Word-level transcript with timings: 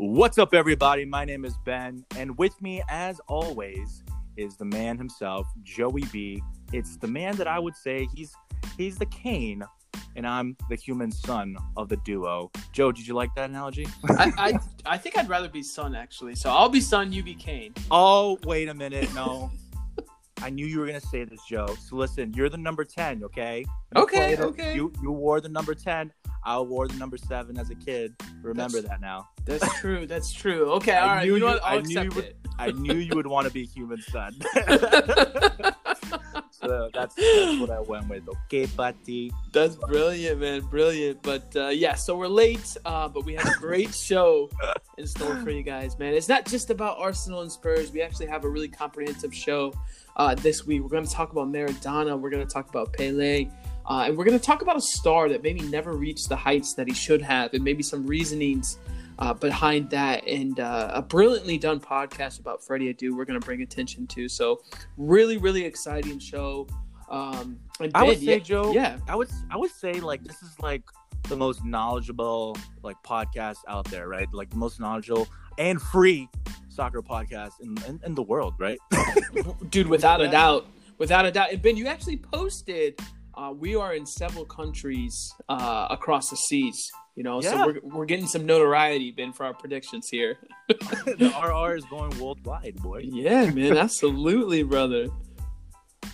What's 0.00 0.38
up, 0.38 0.54
everybody? 0.54 1.04
My 1.04 1.24
name 1.24 1.44
is 1.44 1.56
Ben, 1.64 2.04
and 2.16 2.38
with 2.38 2.62
me, 2.62 2.80
as 2.88 3.20
always, 3.26 4.04
is 4.36 4.56
the 4.56 4.64
man 4.64 4.96
himself, 4.96 5.48
Joey 5.64 6.04
B. 6.12 6.40
It's 6.72 6.96
the 6.98 7.08
man 7.08 7.34
that 7.34 7.48
I 7.48 7.58
would 7.58 7.74
say 7.74 8.06
he's 8.14 8.32
he's 8.76 8.96
the 8.96 9.06
Kane, 9.06 9.64
and 10.14 10.24
I'm 10.24 10.56
the 10.70 10.76
Heung-min 10.76 11.10
Son 11.10 11.56
of 11.76 11.88
the 11.88 11.96
duo. 12.04 12.48
Joe, 12.70 12.92
did 12.92 13.08
you 13.08 13.14
like 13.14 13.34
that 13.34 13.50
analogy? 13.50 13.88
I, 14.10 14.32
I 14.38 14.58
I 14.94 14.98
think 14.98 15.18
I'd 15.18 15.28
rather 15.28 15.48
be 15.48 15.64
Son 15.64 15.96
actually. 15.96 16.36
So 16.36 16.48
I'll 16.48 16.68
be 16.68 16.80
Son, 16.80 17.12
you 17.12 17.24
be 17.24 17.34
Kane. 17.34 17.74
oh, 17.90 18.38
wait 18.44 18.68
a 18.68 18.74
minute, 18.74 19.12
no. 19.16 19.50
I 20.42 20.50
knew 20.50 20.64
you 20.64 20.78
were 20.78 20.86
gonna 20.86 21.00
say 21.00 21.24
this, 21.24 21.40
Joe. 21.50 21.74
So 21.88 21.96
listen, 21.96 22.32
you're 22.34 22.48
the 22.48 22.56
number 22.56 22.84
ten, 22.84 23.24
okay? 23.24 23.64
You 23.96 24.02
Okay, 24.02 24.34
it. 24.34 24.38
okay. 24.40 24.76
You 24.76 24.92
you 25.02 25.10
wore 25.10 25.40
the 25.40 25.48
number 25.48 25.74
ten. 25.74 26.12
I 26.44 26.58
wore 26.60 26.88
the 26.88 26.94
number 26.98 27.16
seven 27.16 27.58
as 27.58 27.70
a 27.70 27.74
kid. 27.74 28.14
Remember 28.42 28.80
that 28.80 29.00
now. 29.00 29.28
That's 29.44 29.66
true. 29.80 30.06
That's 30.06 30.32
true. 30.32 30.70
Okay, 30.72 30.92
I 30.92 31.00
all 31.02 31.08
right. 31.16 31.26
You 31.26 31.38
know 31.38 31.46
what? 31.46 31.62
I 31.64 31.74
I'll 31.74 31.82
knew 31.82 31.90
you 31.90 31.98
accept 32.00 32.14
would- 32.16 32.24
it. 32.24 32.36
I 32.60 32.72
knew 32.72 32.94
you 32.94 33.14
would 33.14 33.26
want 33.28 33.46
to 33.46 33.52
be 33.52 33.68
Heung-min 33.68 34.02
Son. 34.02 34.34
so 36.50 36.90
that's, 36.92 37.14
that's 37.14 37.60
what 37.60 37.70
I 37.70 37.78
went 37.80 38.08
with. 38.08 38.28
Okay, 38.28 38.66
buddy. 38.66 39.32
That's 39.52 39.76
brilliant, 39.76 40.40
man. 40.40 40.62
Brilliant. 40.62 41.22
But 41.22 41.54
uh, 41.54 41.68
yeah, 41.68 41.94
so 41.94 42.16
we're 42.16 42.26
late, 42.26 42.76
uh, 42.84 43.08
but 43.08 43.24
we 43.24 43.34
have 43.34 43.46
a 43.46 43.58
great 43.60 43.94
show 43.94 44.50
in 44.96 45.06
store 45.06 45.36
for 45.36 45.50
you 45.50 45.62
guys, 45.62 45.98
man. 45.98 46.14
It's 46.14 46.28
not 46.28 46.46
just 46.46 46.70
about 46.70 46.98
Arsenal 46.98 47.42
and 47.42 47.52
Spurs. 47.52 47.92
We 47.92 48.02
actually 48.02 48.26
have 48.26 48.44
a 48.44 48.48
really 48.48 48.68
comprehensive 48.68 49.32
show 49.34 49.72
uh, 50.16 50.34
this 50.34 50.66
week. 50.66 50.82
We're 50.82 50.88
going 50.88 51.06
to 51.06 51.12
talk 51.12 51.30
about 51.32 51.48
Maradona. 51.52 52.18
We're 52.18 52.30
going 52.30 52.46
to 52.46 52.52
talk 52.52 52.68
about 52.68 52.92
Pele. 52.92 53.48
Uh, 53.88 54.04
and 54.06 54.16
we're 54.16 54.24
going 54.24 54.38
to 54.38 54.44
talk 54.44 54.60
about 54.60 54.76
a 54.76 54.80
star 54.80 55.30
that 55.30 55.42
maybe 55.42 55.60
never 55.62 55.92
reached 55.92 56.28
the 56.28 56.36
heights 56.36 56.74
that 56.74 56.86
he 56.86 56.92
should 56.92 57.22
have, 57.22 57.54
and 57.54 57.64
maybe 57.64 57.82
some 57.82 58.06
reasonings 58.06 58.78
uh, 59.18 59.32
behind 59.32 59.88
that, 59.88 60.26
and 60.28 60.60
uh, 60.60 60.90
a 60.92 61.00
brilliantly 61.00 61.56
done 61.56 61.80
podcast 61.80 62.38
about 62.38 62.62
Freddie 62.62 62.92
Adu. 62.92 63.16
We're 63.16 63.24
going 63.24 63.40
to 63.40 63.44
bring 63.44 63.62
attention 63.62 64.06
to. 64.08 64.28
So, 64.28 64.60
really, 64.98 65.38
really 65.38 65.64
exciting 65.64 66.18
show. 66.18 66.68
Um, 67.08 67.58
and 67.80 67.90
I 67.94 68.02
would 68.02 68.18
say, 68.18 68.24
yeah, 68.24 68.38
Joe. 68.38 68.72
yeah, 68.72 68.98
I 69.08 69.16
would 69.16 69.30
I 69.50 69.56
would 69.56 69.70
say 69.70 69.94
like 69.94 70.22
this 70.22 70.42
is 70.42 70.60
like 70.60 70.82
the 71.24 71.36
most 71.36 71.64
knowledgeable 71.64 72.58
like 72.82 72.96
podcast 73.02 73.58
out 73.68 73.86
there, 73.86 74.06
right? 74.08 74.28
Like 74.34 74.50
the 74.50 74.56
most 74.56 74.78
knowledgeable 74.78 75.26
and 75.56 75.80
free 75.80 76.28
soccer 76.68 77.00
podcast 77.00 77.52
in 77.62 77.76
in, 77.88 78.00
in 78.04 78.14
the 78.14 78.22
world, 78.22 78.54
right? 78.58 78.78
dude 79.70 79.86
without 79.88 80.20
a 80.20 80.28
doubt 80.28 80.66
without 80.98 81.24
a 81.24 81.30
doubt 81.30 81.52
and 81.52 81.62
ben 81.62 81.76
you 81.76 81.86
actually 81.86 82.16
posted 82.16 82.98
uh, 83.38 83.52
we 83.52 83.70
are 83.82 83.92
in 83.94 84.04
several 84.04 84.44
countries 84.44 85.14
uh, 85.48 85.86
across 85.96 86.28
the 86.30 86.36
seas 86.36 86.90
you 87.16 87.22
know 87.22 87.36
Yeah. 87.42 87.50
so 87.50 87.66
we're, 87.66 87.80
we're 87.94 88.04
getting 88.12 88.26
some 88.34 88.44
notoriety 88.52 89.10
ben 89.18 89.32
for 89.32 89.44
our 89.48 89.54
predictions 89.54 90.08
here 90.16 90.32
the 91.22 91.30
RR 91.46 91.76
is 91.80 91.84
going 91.94 92.12
worldwide, 92.22 92.76
boy. 92.88 93.00
yeah 93.22 93.46
man 93.58 93.76
absolutely 93.86 94.62
brother 94.64 95.04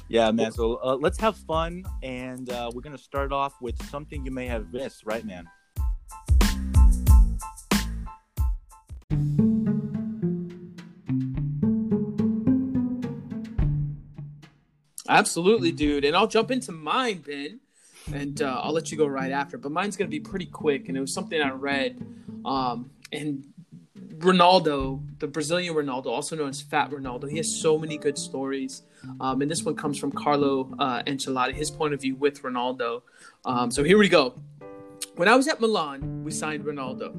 Yeah, 0.08 0.30
man. 0.32 0.52
So 0.52 0.64
uh, 0.84 0.96
let's 1.00 1.18
have 1.26 1.34
fun, 1.48 1.82
and 2.02 2.46
uh, 2.50 2.70
we're 2.72 2.82
gonna 2.88 2.98
start 3.10 3.32
off 3.32 3.54
with 3.66 3.76
something 3.88 4.18
you 4.26 4.30
may 4.40 4.46
have 4.54 4.64
missed, 4.72 5.00
right, 5.06 5.24
man? 5.24 5.44
Absolutely 15.08 15.72
dude 15.72 16.04
and 16.04 16.16
i'll 16.16 16.26
jump 16.26 16.50
into 16.50 16.72
mine 16.72 17.18
ben 17.18 17.60
and 18.12 18.42
uh, 18.42 18.60
i'll 18.62 18.72
let 18.72 18.90
you 18.90 18.98
go 18.98 19.06
right 19.06 19.32
after 19.32 19.58
but 19.58 19.72
mine's 19.72 19.96
going 19.96 20.10
to 20.10 20.10
be 20.10 20.20
pretty 20.20 20.46
quick 20.46 20.88
and 20.88 20.96
it 20.96 21.00
was 21.00 21.12
something 21.12 21.40
i 21.40 21.50
read 21.50 22.04
um, 22.44 22.90
and 23.12 23.44
Ronaldo, 24.18 25.02
the 25.18 25.26
Brazilian 25.26 25.74
Ronaldo, 25.74 26.06
also 26.06 26.36
known 26.36 26.48
as 26.48 26.60
Fat 26.60 26.90
Ronaldo, 26.90 27.28
he 27.28 27.36
has 27.36 27.54
so 27.54 27.78
many 27.78 27.98
good 27.98 28.16
stories. 28.16 28.82
Um, 29.20 29.42
and 29.42 29.50
this 29.50 29.62
one 29.64 29.76
comes 29.76 29.98
from 29.98 30.12
Carlo 30.12 30.74
uh, 30.78 31.02
Ancelotti, 31.02 31.52
his 31.52 31.70
point 31.70 31.94
of 31.94 32.00
view 32.00 32.16
with 32.16 32.42
Ronaldo. 32.42 33.02
Um, 33.44 33.70
so 33.70 33.84
here 33.84 33.98
we 33.98 34.08
go. 34.08 34.40
When 35.16 35.28
I 35.28 35.36
was 35.36 35.46
at 35.46 35.60
Milan, 35.60 36.24
we 36.24 36.30
signed 36.30 36.64
Ronaldo. 36.64 37.14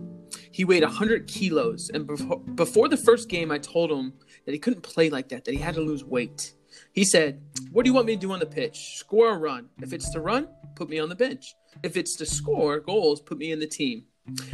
He 0.52 0.66
weighed 0.66 0.84
100 0.84 1.28
kilos. 1.28 1.90
And 1.94 2.08
before, 2.08 2.40
before 2.40 2.90
the 2.90 2.98
first 2.98 3.30
game, 3.30 3.52
I 3.52 3.60
told 3.60 3.92
him 3.92 4.14
that 4.46 4.52
he 4.52 4.60
couldn't 4.60 4.82
play 4.82 5.10
like 5.10 5.30
that, 5.30 5.46
that 5.46 5.52
he 5.52 5.60
had 5.60 5.76
to 5.76 5.82
lose 5.82 6.04
weight. 6.04 6.55
He 6.96 7.04
said, 7.04 7.42
What 7.74 7.84
do 7.84 7.90
you 7.90 7.94
want 7.94 8.08
me 8.08 8.16
to 8.16 8.20
do 8.22 8.32
on 8.32 8.40
the 8.40 8.46
pitch? 8.46 8.98
Score 8.98 9.28
or 9.32 9.38
run? 9.38 9.68
If 9.82 9.92
it's 9.92 10.10
to 10.12 10.22
run, 10.22 10.48
put 10.76 10.90
me 10.90 10.98
on 10.98 11.10
the 11.10 11.16
bench. 11.16 11.54
If 11.84 11.98
it's 11.98 12.16
to 12.16 12.26
score 12.26 12.80
goals, 12.80 13.20
put 13.22 13.38
me 13.38 13.52
in 13.52 13.60
the 13.60 13.68
team. 13.68 14.06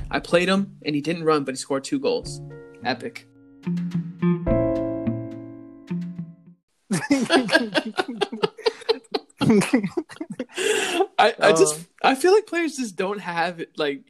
I 0.09 0.19
played 0.19 0.49
him 0.49 0.77
and 0.83 0.95
he 0.95 1.01
didn't 1.01 1.23
run, 1.23 1.43
but 1.43 1.51
he 1.53 1.57
scored 1.57 1.83
two 1.83 1.99
goals. 1.99 2.41
Epic. 2.83 3.27
I, 11.19 11.35
I 11.39 11.51
just 11.51 11.75
uh. 11.75 11.83
I 12.03 12.15
feel 12.15 12.33
like 12.33 12.47
players 12.47 12.77
just 12.77 12.95
don't 12.95 13.19
have 13.19 13.63
like 13.77 14.03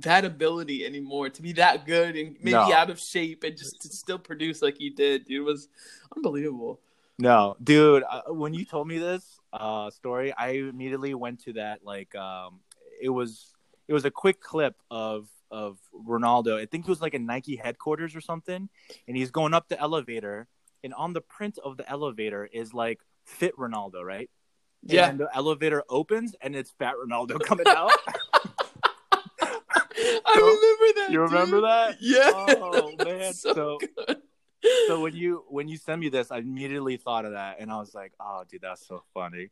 that 0.00 0.24
ability 0.24 0.84
anymore 0.84 1.28
to 1.30 1.42
be 1.42 1.52
that 1.52 1.86
good 1.86 2.16
and 2.16 2.36
maybe 2.40 2.52
No. 2.52 2.72
out 2.72 2.90
of 2.90 2.98
shape 2.98 3.44
and 3.44 3.56
just 3.56 3.82
to 3.82 3.88
still 3.88 4.18
produce 4.18 4.62
like 4.62 4.78
he 4.78 4.90
did. 4.90 5.26
Dude 5.26 5.38
it 5.38 5.40
was 5.40 5.68
unbelievable. 6.16 6.80
No, 7.18 7.56
dude. 7.62 8.02
Uh, 8.08 8.22
when 8.28 8.52
you 8.52 8.64
told 8.64 8.86
me 8.88 8.98
this 8.98 9.40
uh, 9.52 9.90
story, 9.90 10.32
I 10.32 10.50
immediately 10.50 11.14
went 11.14 11.44
to 11.44 11.54
that. 11.54 11.80
Like, 11.82 12.14
um, 12.14 12.60
it 13.00 13.08
was 13.08 13.54
it 13.88 13.92
was 13.92 14.04
a 14.04 14.10
quick 14.10 14.40
clip 14.40 14.76
of 14.90 15.28
of 15.50 15.78
Ronaldo. 16.06 16.60
I 16.60 16.66
think 16.66 16.84
it 16.84 16.90
was 16.90 17.00
like 17.00 17.14
a 17.14 17.18
Nike 17.18 17.56
headquarters 17.56 18.14
or 18.14 18.20
something, 18.20 18.68
and 19.08 19.16
he's 19.16 19.30
going 19.30 19.54
up 19.54 19.68
the 19.68 19.80
elevator, 19.80 20.46
and 20.84 20.92
on 20.94 21.12
the 21.12 21.20
print 21.20 21.58
of 21.62 21.76
the 21.76 21.88
elevator 21.88 22.48
is 22.52 22.74
like 22.74 23.00
fit 23.24 23.56
Ronaldo, 23.56 24.02
right? 24.04 24.30
Yeah. 24.82 25.08
And 25.08 25.18
the 25.18 25.28
elevator 25.34 25.82
opens, 25.88 26.34
and 26.40 26.54
it's 26.54 26.70
fat 26.78 26.94
Ronaldo 26.94 27.40
coming 27.44 27.66
out. 27.66 27.92
I 29.40 30.34
remember 30.36 31.00
that. 31.00 31.08
You 31.10 31.20
remember 31.20 31.56
dude. 31.56 31.64
that? 31.64 31.96
Yeah. 32.00 32.30
Oh 32.34 32.92
man! 33.04 33.32
So 33.32 33.54
so. 33.54 33.78
So 34.88 35.00
when 35.00 35.14
you 35.14 35.44
when 35.48 35.68
you 35.68 35.76
send 35.76 36.00
me 36.00 36.08
this, 36.08 36.30
I 36.30 36.38
immediately 36.38 36.96
thought 36.96 37.24
of 37.24 37.32
that, 37.32 37.56
and 37.60 37.70
I 37.70 37.78
was 37.78 37.94
like, 37.94 38.12
"Oh, 38.20 38.42
dude, 38.48 38.62
that's 38.62 38.86
so 38.86 39.02
funny." 39.14 39.50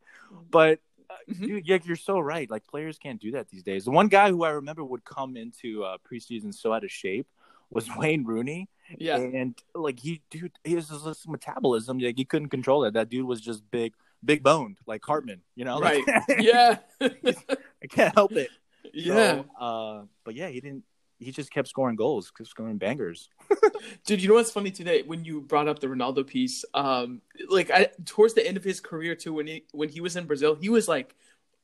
But 0.51 0.81
uh, 1.11 1.15
Mhm. 1.31 1.47
dude, 1.47 1.67
yeah, 1.67 1.79
you're 1.85 1.97
so 1.97 2.19
right. 2.19 2.49
Like 2.51 2.67
players 2.67 2.99
can't 2.99 3.21
do 3.21 3.33
that 3.33 3.49
these 3.49 3.63
days. 3.63 3.85
The 3.85 3.91
one 3.91 4.09
guy 4.09 4.31
who 4.31 4.43
I 4.45 4.51
remember 4.51 4.83
would 4.85 5.05
come 5.05 5.37
into 5.37 5.85
uh, 5.85 5.99
preseason 6.11 6.55
so 6.55 6.73
out 6.73 6.85
of 6.85 6.91
shape 6.91 7.27
was 7.71 7.89
Wayne 7.97 8.25
Rooney, 8.25 8.69
Yeah. 8.99 9.17
and 9.19 9.55
like 9.75 9.99
he, 10.01 10.23
dude, 10.31 10.53
his, 10.65 10.89
his 10.89 11.27
metabolism, 11.29 11.99
like 11.99 12.17
he 12.17 12.25
couldn't 12.25 12.49
control 12.49 12.85
it. 12.85 12.93
That 12.95 13.09
dude 13.11 13.27
was 13.27 13.41
just 13.41 13.69
big, 13.71 13.93
big 14.25 14.43
boned, 14.43 14.79
like 14.87 15.03
Cartman. 15.03 15.43
You 15.57 15.65
know, 15.67 15.79
Right. 15.81 16.05
Like, 16.07 16.39
Yeah. 16.41 16.79
I 17.01 17.87
can't 17.89 18.15
help 18.15 18.33
it. 18.33 18.51
yeah. 18.95 19.15
So, 19.15 19.47
uh, 19.61 20.03
but 20.25 20.35
yeah, 20.35 20.49
he 20.49 20.61
didn't. 20.61 20.85
He 21.19 21.31
just 21.31 21.51
kept 21.53 21.69
scoring 21.69 21.97
goals, 21.97 22.31
kept 22.31 22.51
scoring 22.51 22.77
bangers. 22.77 23.29
Dude, 24.07 24.21
you 24.23 24.29
know 24.29 24.35
what's 24.35 24.51
funny 24.51 24.71
today 24.71 25.03
when 25.03 25.25
you 25.25 25.41
brought 25.41 25.69
up 25.69 25.79
the 25.79 25.87
Ronaldo 25.87 26.27
piece? 26.27 26.65
Um, 26.75 27.21
like 27.49 27.71
I, 27.71 27.89
towards 28.05 28.35
the 28.35 28.47
end 28.47 28.57
of 28.57 28.65
his 28.65 28.81
career 28.81 29.15
too, 29.15 29.33
when 29.35 29.47
he 29.47 29.65
when 29.73 29.89
he 29.89 30.01
was 30.01 30.17
in 30.17 30.27
Brazil, 30.27 30.55
he 30.55 30.69
was 30.69 30.89
like 30.89 31.15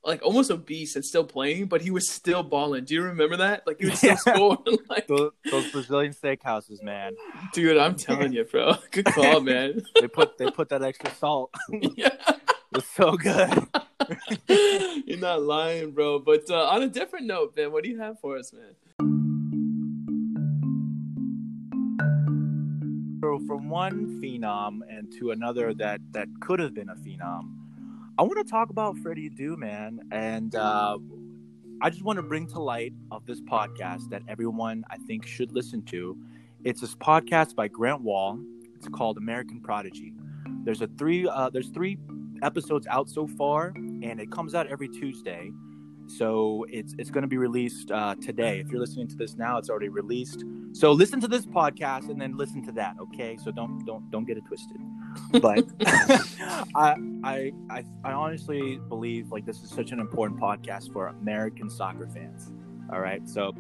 like 0.03 0.23
almost 0.23 0.51
obese 0.51 0.97
and 0.97 1.05
still 1.05 1.25
playing, 1.25 1.67
but 1.67 1.83
he 1.83 1.91
was 1.91 2.09
still 2.09 2.43
balling. 2.43 2.85
Do 2.85 2.95
you 2.95 3.03
remember 3.03 3.37
that? 3.39 3.67
Like 3.67 3.81
he 3.81 3.87
was 3.91 3.99
still 3.99 4.11
Yeah. 4.27 4.35
scoring. 4.35 4.79
Like, 4.89 5.07
those, 5.09 5.33
those 5.51 5.71
Brazilian 5.73 6.15
steakhouses, 6.15 6.83
man. 6.83 7.13
dude, 7.53 7.77
I'm 7.77 7.97
telling 7.97 8.33
you, 8.33 8.45
bro. 8.45 8.77
Good 8.93 9.07
call, 9.07 9.41
man. 9.41 9.83
They 10.01 10.09
put 10.09 10.39
they 10.39 10.51
put 10.51 10.69
that 10.71 10.83
extra 10.83 11.11
salt. 11.17 11.53
yeah. 11.97 12.15
It's 12.73 12.87
so 12.95 13.17
good. 13.17 13.67
You're 14.49 15.19
not 15.19 15.43
lying, 15.43 15.91
bro. 15.91 16.21
But 16.21 16.49
uh, 16.49 16.69
on 16.69 16.83
a 16.83 16.89
different 16.89 17.27
note, 17.27 17.57
man, 17.57 17.73
what 17.73 17.83
do 17.83 17.91
you 17.91 17.99
have 17.99 18.21
for 18.21 18.37
us, 18.39 18.53
man? 18.53 18.77
From 23.39 23.69
one 23.69 24.21
phenom 24.23 24.81
and 24.89 25.13
to 25.19 25.31
another 25.31 25.75
that 25.75 26.01
that 26.13 26.29
could 26.41 26.59
have 26.59 26.75
been 26.75 26.89
a 26.89 26.95
phenom, 26.95 27.55
I 28.19 28.23
want 28.23 28.39
to 28.39 28.51
talk 28.51 28.71
about 28.71 28.99
Freddie 28.99 29.31
Adu, 29.31 29.57
man, 29.57 30.01
and 30.11 30.55
uh, 30.55 30.99
I 31.81 31.91
just 31.91 32.03
want 32.03 32.19
to 32.19 32.23
bring 32.23 32.47
to 32.49 32.61
light 32.61 32.93
of 33.11 33.25
this 33.27 33.41
podcast 33.41 34.11
that 34.11 34.23
everyone 34.29 34.85
I 34.91 34.99
think 34.99 35.27
should 35.27 35.53
listen 35.53 35.83
to. 35.85 36.19
It's 36.65 36.81
this 36.81 36.95
podcast 36.95 37.55
by 37.55 37.69
Grant 37.69 38.03
Wahl. 38.03 38.39
It's 38.75 38.89
called 38.89 39.17
American 39.17 39.61
Prodigy. 39.61 40.13
There's 40.65 40.83
a 40.83 40.89
three 40.99 41.27
uh, 41.27 41.51
there's 41.51 41.69
three 41.69 41.99
episodes 42.43 42.87
out 42.89 43.09
so 43.09 43.27
far, 43.27 43.73
and 43.77 44.21
it 44.21 44.31
comes 44.31 44.55
out 44.55 44.67
every 44.67 44.89
Tuesday. 44.89 45.51
So 46.07 46.67
it's 46.69 46.95
it's 46.99 47.11
going 47.11 47.23
to 47.23 47.29
be 47.29 47.39
released 47.39 47.91
uh, 47.91 48.17
today. 48.17 48.61
If 48.61 48.71
you're 48.71 48.81
listening 48.81 49.09
to 49.09 49.17
this 49.17 49.37
now, 49.37 49.59
it's 49.59 49.71
already 49.71 49.89
released. 49.89 50.45
So 50.73 50.93
listen 50.93 51.21
to 51.21 51.29
this 51.29 51.45
podcast 51.47 52.11
and 52.11 52.21
then 52.21 52.37
listen 52.37 52.65
to 52.67 52.73
that. 52.73 52.97
Okay, 53.01 53.37
so 53.37 53.51
don't 53.51 53.85
don't 53.85 54.11
don't 54.11 54.25
get 54.25 54.37
it 54.37 54.45
twisted. 54.47 54.79
But 55.41 55.67
I, 56.75 56.95
I 57.25 57.53
I 57.71 57.85
I 58.05 58.13
honestly 58.13 58.79
believe 58.89 59.33
like 59.33 59.45
this 59.45 59.63
is 59.63 59.71
such 59.71 59.91
an 59.91 60.01
important 60.01 60.41
podcast 60.41 60.93
for 60.93 61.09
American 61.09 61.69
soccer 61.71 62.09
fans. 62.09 62.53
All 62.93 63.01
right, 63.01 63.29
so 63.29 63.53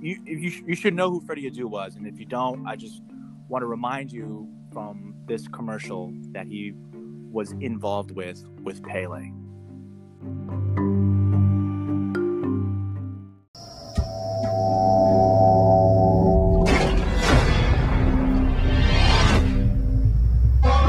you 0.00 0.20
you, 0.24 0.62
you 0.66 0.74
should 0.74 0.94
know 0.94 1.10
who 1.10 1.20
Freddie 1.20 1.50
Adu 1.50 1.64
was, 1.64 1.96
and 1.96 2.06
if 2.06 2.18
you 2.18 2.26
don't, 2.26 2.66
I 2.66 2.76
just 2.76 3.02
want 3.48 3.62
to 3.62 3.66
remind 3.66 4.12
you 4.12 4.48
from 4.72 5.14
this 5.26 5.48
commercial 5.48 6.12
that 6.32 6.46
he 6.46 6.74
was 7.30 7.52
involved 7.60 8.10
with 8.10 8.44
with 8.62 8.82
Pele. 8.82 9.30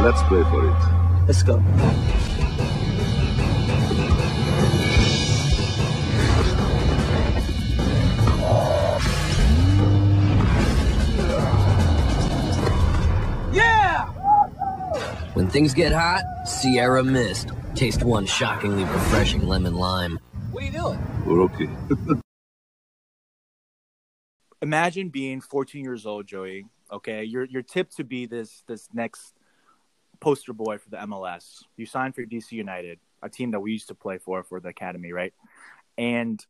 Let's 0.08 0.24
play 0.24 0.42
for 0.44 0.66
it. 0.66 1.28
Let's 1.28 1.44
go. 1.44 1.58
Yeah! 13.52 14.06
When 15.34 15.50
things 15.50 15.74
get 15.74 15.92
hot, 15.92 16.24
Sierra 16.48 17.04
Mist. 17.04 17.50
Taste 17.76 18.02
one 18.02 18.26
shockingly 18.26 18.86
refreshing 18.86 19.46
lemon 19.46 19.76
lime. 19.76 20.20
What 20.54 20.64
are 20.64 20.68
you 20.68 20.72
doing? 20.72 21.06
We're 21.26 21.42
okay. 21.42 21.70
Imagine 24.62 25.10
being 25.10 25.42
14 25.42 25.84
years 25.84 26.06
old, 26.06 26.28
Joey. 26.28 26.64
Okay, 26.90 27.26
you're 27.26 27.44
you're 27.44 27.62
tipped 27.62 27.98
to 27.98 28.06
be 28.06 28.26
this 28.26 28.64
this 28.68 28.88
next 28.94 29.37
poster 30.20 30.54
boy 30.54 30.78
for 30.78 30.90
the 30.90 30.98
MLS. 30.98 31.64
You 31.76 31.86
signed 31.86 32.16
for 32.16 32.24
DC 32.24 32.52
United, 32.52 33.00
a 33.22 33.30
team 33.30 33.52
that 33.52 33.60
we 33.60 33.72
used 33.72 33.88
to 33.90 33.96
play 33.96 34.18
for 34.18 34.44
for 34.44 34.60
the 34.60 34.70
academy, 34.70 35.12
right? 35.12 35.34
And 35.98 36.44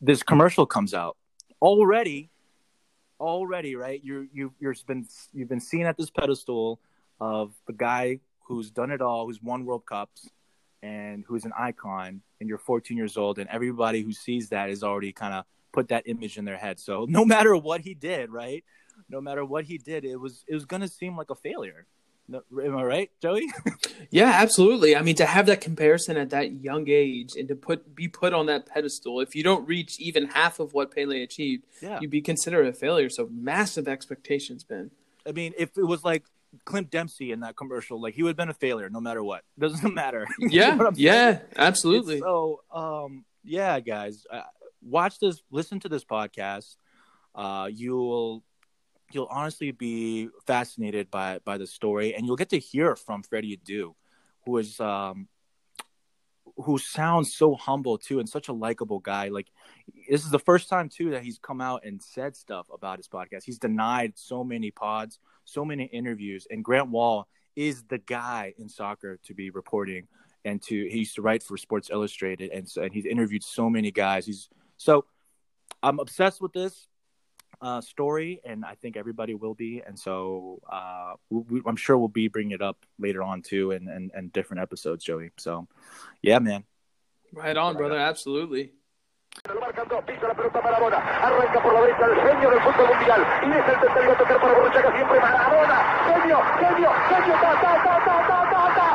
this 0.00 0.22
commercial 0.22 0.66
comes 0.66 0.94
out 0.94 1.16
already. 1.60 2.30
Already, 3.20 3.76
right? 3.76 4.02
You 4.02 4.28
you 4.32 4.52
you've 4.58 4.86
been 4.86 5.06
you've 5.32 5.48
been 5.48 5.60
seen 5.60 5.86
at 5.86 5.96
this 5.96 6.10
pedestal 6.10 6.80
of 7.20 7.54
the 7.66 7.72
guy 7.72 8.20
who's 8.46 8.70
done 8.70 8.90
it 8.90 9.00
all, 9.00 9.26
who's 9.26 9.42
won 9.42 9.64
World 9.64 9.86
Cups, 9.86 10.28
and 10.82 11.24
who's 11.26 11.44
an 11.44 11.52
icon. 11.58 12.20
And 12.40 12.48
you're 12.48 12.58
14 12.58 12.96
years 12.96 13.16
old, 13.16 13.38
and 13.38 13.48
everybody 13.48 14.02
who 14.02 14.12
sees 14.12 14.50
that 14.50 14.68
is 14.68 14.82
already 14.82 15.12
kind 15.12 15.32
of 15.32 15.44
put 15.72 15.88
that 15.88 16.04
image 16.06 16.36
in 16.36 16.44
their 16.44 16.56
head. 16.56 16.78
So 16.78 17.06
no 17.08 17.24
matter 17.24 17.56
what 17.56 17.80
he 17.80 17.94
did, 17.94 18.30
right? 18.30 18.64
No 19.08 19.20
matter 19.20 19.44
what 19.44 19.64
he 19.64 19.78
did, 19.78 20.04
it 20.04 20.16
was 20.16 20.44
it 20.48 20.54
was 20.54 20.66
gonna 20.66 20.88
seem 20.88 21.16
like 21.16 21.30
a 21.30 21.34
failure. 21.34 21.86
No, 22.26 22.42
am 22.62 22.76
I 22.76 22.82
right, 22.82 23.10
Joey? 23.20 23.46
yeah, 24.10 24.32
absolutely. 24.36 24.96
I 24.96 25.02
mean, 25.02 25.14
to 25.16 25.26
have 25.26 25.46
that 25.46 25.60
comparison 25.60 26.16
at 26.16 26.30
that 26.30 26.52
young 26.52 26.88
age 26.88 27.36
and 27.36 27.48
to 27.48 27.54
put 27.54 27.94
be 27.94 28.08
put 28.08 28.32
on 28.32 28.46
that 28.46 28.66
pedestal, 28.66 29.20
if 29.20 29.34
you 29.34 29.42
don't 29.42 29.66
reach 29.68 30.00
even 30.00 30.28
half 30.28 30.58
of 30.58 30.72
what 30.72 30.94
Pele 30.94 31.22
achieved, 31.22 31.64
yeah. 31.82 31.98
you'd 32.00 32.10
be 32.10 32.22
considered 32.22 32.66
a 32.66 32.72
failure. 32.72 33.10
So 33.10 33.28
massive 33.30 33.88
expectations, 33.88 34.64
Ben. 34.64 34.90
I 35.26 35.32
mean, 35.32 35.52
if 35.58 35.76
it 35.76 35.84
was 35.84 36.02
like 36.02 36.24
Clint 36.64 36.90
Dempsey 36.90 37.30
in 37.30 37.40
that 37.40 37.56
commercial, 37.56 38.00
like 38.00 38.14
he 38.14 38.22
would 38.22 38.30
have 38.30 38.36
been 38.36 38.48
a 38.48 38.54
failure 38.54 38.88
no 38.88 39.00
matter 39.00 39.22
what. 39.22 39.42
Doesn't 39.58 39.94
matter. 39.94 40.26
Yeah, 40.38 40.90
yeah, 40.94 41.40
absolutely. 41.56 42.20
So, 42.20 42.62
um, 42.72 43.24
yeah, 43.42 43.80
guys, 43.80 44.26
uh, 44.30 44.42
watch 44.82 45.18
this, 45.18 45.42
listen 45.50 45.80
to 45.80 45.88
this 45.88 46.04
podcast. 46.04 46.76
Uh, 47.34 47.68
you'll 47.72 48.42
you'll 49.14 49.28
honestly 49.30 49.70
be 49.70 50.28
fascinated 50.46 51.10
by 51.10 51.38
by 51.44 51.58
the 51.58 51.66
story, 51.66 52.14
and 52.14 52.26
you'll 52.26 52.36
get 52.36 52.50
to 52.50 52.58
hear 52.58 52.96
from 52.96 53.22
Freddie 53.22 53.56
Adu, 53.56 53.94
who 54.44 54.58
is 54.58 54.80
um, 54.80 55.28
who 56.56 56.78
sounds 56.78 57.34
so 57.34 57.54
humble 57.54 57.98
too, 57.98 58.20
and 58.20 58.28
such 58.28 58.48
a 58.48 58.52
likable 58.52 59.00
guy. 59.00 59.28
Like 59.28 59.50
this 60.08 60.24
is 60.24 60.30
the 60.30 60.38
first 60.38 60.68
time 60.68 60.88
too 60.88 61.10
that 61.10 61.22
he's 61.22 61.38
come 61.38 61.60
out 61.60 61.84
and 61.84 62.02
said 62.02 62.36
stuff 62.36 62.66
about 62.72 62.98
his 62.98 63.08
podcast. 63.08 63.44
He's 63.44 63.58
denied 63.58 64.12
so 64.16 64.44
many 64.44 64.70
pods, 64.70 65.18
so 65.44 65.64
many 65.64 65.84
interviews, 65.84 66.46
and 66.50 66.64
Grant 66.64 66.90
Wahl 66.90 67.28
is 67.56 67.84
the 67.84 67.98
guy 67.98 68.52
in 68.58 68.68
soccer 68.68 69.18
to 69.24 69.34
be 69.34 69.50
reporting 69.50 70.08
and 70.44 70.60
to 70.62 70.88
he 70.88 70.98
used 70.98 71.14
to 71.14 71.22
write 71.22 71.42
for 71.42 71.56
Sports 71.56 71.90
Illustrated, 71.90 72.50
and 72.50 72.68
so 72.68 72.82
and 72.82 72.92
he's 72.92 73.06
interviewed 73.06 73.42
so 73.42 73.70
many 73.70 73.90
guys. 73.90 74.26
He's 74.26 74.48
so 74.76 75.06
I'm 75.82 75.98
obsessed 76.00 76.40
with 76.40 76.52
this 76.52 76.86
uh, 77.60 77.80
story, 77.80 78.40
and 78.44 78.64
I 78.64 78.74
think 78.74 78.96
everybody 78.96 79.34
will 79.34 79.54
be. 79.54 79.82
And 79.86 79.98
so 79.98 80.60
uh, 80.70 81.14
we, 81.30 81.62
I'm 81.66 81.76
sure 81.76 81.98
we'll 81.98 82.08
be 82.08 82.28
bringing 82.28 82.52
it 82.52 82.62
up 82.62 82.84
later 82.98 83.22
on 83.22 83.42
too, 83.42 83.72
and, 83.72 83.88
and 83.88 84.10
and 84.14 84.32
different 84.32 84.62
episodes, 84.62 85.04
Joey. 85.04 85.30
So, 85.38 85.66
yeah, 86.22 86.38
man. 86.38 86.64
Right 87.32 87.56
on, 87.56 87.76
brother. 87.76 87.98
Absolutely. 87.98 88.72
El 89.48 89.58
marcando, 89.58 90.00
pisa 90.06 90.28
la 90.28 90.34
pelota 90.34 90.60
Maradona, 90.60 90.96
arranca 90.96 91.60
por 91.60 91.74
la 91.74 91.80
derecha 91.80 92.06
el 92.06 92.14
genio 92.14 92.50
del 92.50 92.60
fútbol 92.60 92.86
mundial 92.86 93.26
y 93.42 93.50
es 93.50 93.68
el 93.68 93.80
tercero 93.80 94.12
a 94.12 94.16
tocar 94.16 94.40
para 94.40 94.54
Burruchaga 94.54 94.96
siempre 94.96 95.20
Maradona, 95.20 95.76
genio, 96.06 96.38
genio, 96.60 96.90
genio, 97.08 97.34
ta, 97.40 97.60
ta, 97.60 97.82
ta, 97.82 98.04
ta, 98.04 98.26
ta, 98.28 98.50
ta, 98.50 98.74
ta, 98.74 98.93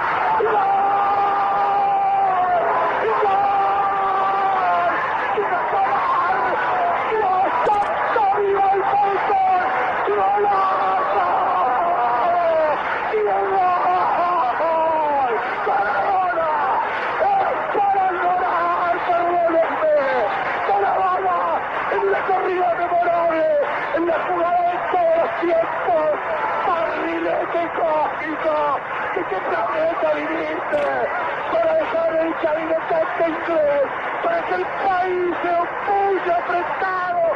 barrilete 27.49 27.69
cósmico, 27.79 28.79
que 29.13 29.23
te 29.23 29.41
planeta 29.41 30.13
viniste 30.13 31.07
para 31.51 31.73
dejar 31.73 32.15
el 32.15 32.35
cabinetante 32.35 33.29
inglés, 33.29 33.81
para 34.23 34.41
que 34.43 34.55
el 34.55 34.65
país 34.65 35.35
se 35.41 35.49
opulle 35.49 36.31
apretado, 36.31 37.31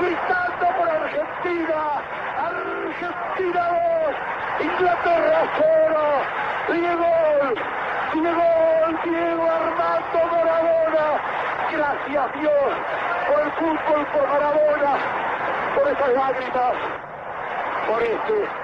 gritando 0.00 0.66
por 0.76 0.88
Argentina, 0.88 2.02
Argentina 2.38 3.62
2, 4.00 4.66
Inglaterra 4.66 5.40
0, 5.58 6.00
Diego, 6.68 7.12
Diego, 8.12 8.48
Diego 9.04 9.50
Armando 9.50 10.20
Maradona, 10.32 11.06
gracias 11.72 12.32
Dios 12.40 12.74
por 13.28 13.40
el 13.40 13.52
fútbol, 13.52 14.06
por 14.12 14.28
Maradona, 14.28 14.96
por 15.74 15.88
esas 15.88 16.08
lágrimas, 16.14 16.74
por 17.86 18.02
este 18.02 18.63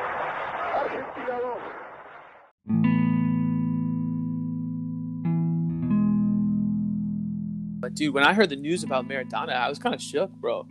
dude, 7.95 8.15
when 8.15 8.25
I 8.25 8.33
heard 8.33 8.51
the 8.51 8.57
news 8.57 8.83
about 8.85 9.09
Maradona, 9.09 9.55
I 9.55 9.69
was 9.69 9.79
kind 9.79 9.95
of 9.95 10.03
shook, 10.03 10.31
bro. 10.31 10.67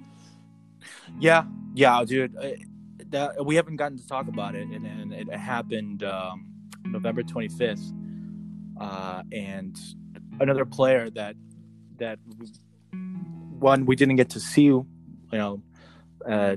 Yeah, 1.20 1.44
yeah, 1.74 2.04
dude. 2.06 2.36
Uh, 2.36 2.52
that, 3.10 3.46
we 3.46 3.56
haven't 3.56 3.78
gotten 3.78 3.98
to 3.98 4.08
talk 4.08 4.28
about 4.28 4.56
it, 4.56 4.68
and, 4.68 4.86
and 4.86 5.14
it 5.14 5.32
happened 5.32 6.04
um, 6.04 6.48
November 6.86 7.24
25th. 7.24 7.94
Uh, 8.80 9.24
and 9.32 9.78
another 10.40 10.66
player 10.66 11.10
that 11.10 11.36
that 11.98 12.18
one 13.60 13.86
we 13.86 13.96
didn't 13.96 14.16
get 14.16 14.30
to 14.30 14.40
see, 14.40 14.64
you 14.64 14.88
know, 15.34 15.62
uh, 16.26 16.56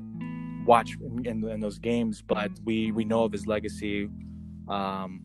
watch 0.64 0.96
in, 1.24 1.48
in 1.48 1.60
those 1.60 1.78
games, 1.78 2.22
but 2.22 2.50
we 2.64 2.92
we 2.92 3.04
know 3.04 3.24
of 3.24 3.32
his 3.32 3.46
legacy. 3.46 4.08
Um, 4.68 5.22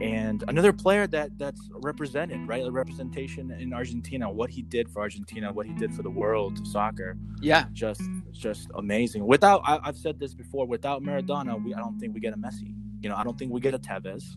and 0.00 0.44
another 0.48 0.72
player 0.72 1.06
that 1.08 1.38
that's 1.38 1.70
represented, 1.72 2.46
right? 2.48 2.64
A 2.64 2.70
representation 2.70 3.50
in 3.52 3.72
Argentina, 3.72 4.30
what 4.30 4.50
he 4.50 4.62
did 4.62 4.88
for 4.88 5.00
Argentina, 5.00 5.52
what 5.52 5.66
he 5.66 5.72
did 5.74 5.94
for 5.94 6.02
the 6.02 6.10
world 6.10 6.58
of 6.58 6.66
soccer 6.66 7.16
Yeah, 7.40 7.66
just 7.72 8.02
just 8.32 8.68
amazing. 8.74 9.26
Without 9.26 9.62
I, 9.64 9.78
I've 9.82 9.96
said 9.96 10.18
this 10.18 10.34
before, 10.34 10.66
without 10.66 11.02
Maradona, 11.02 11.62
we 11.62 11.74
I 11.74 11.78
don't 11.78 11.98
think 11.98 12.14
we 12.14 12.20
get 12.20 12.34
a 12.34 12.36
Messi. 12.36 12.74
You 13.00 13.08
know, 13.08 13.16
I 13.16 13.24
don't 13.24 13.38
think 13.38 13.52
we 13.52 13.60
get 13.60 13.74
a 13.74 13.78
Tevez. 13.78 14.36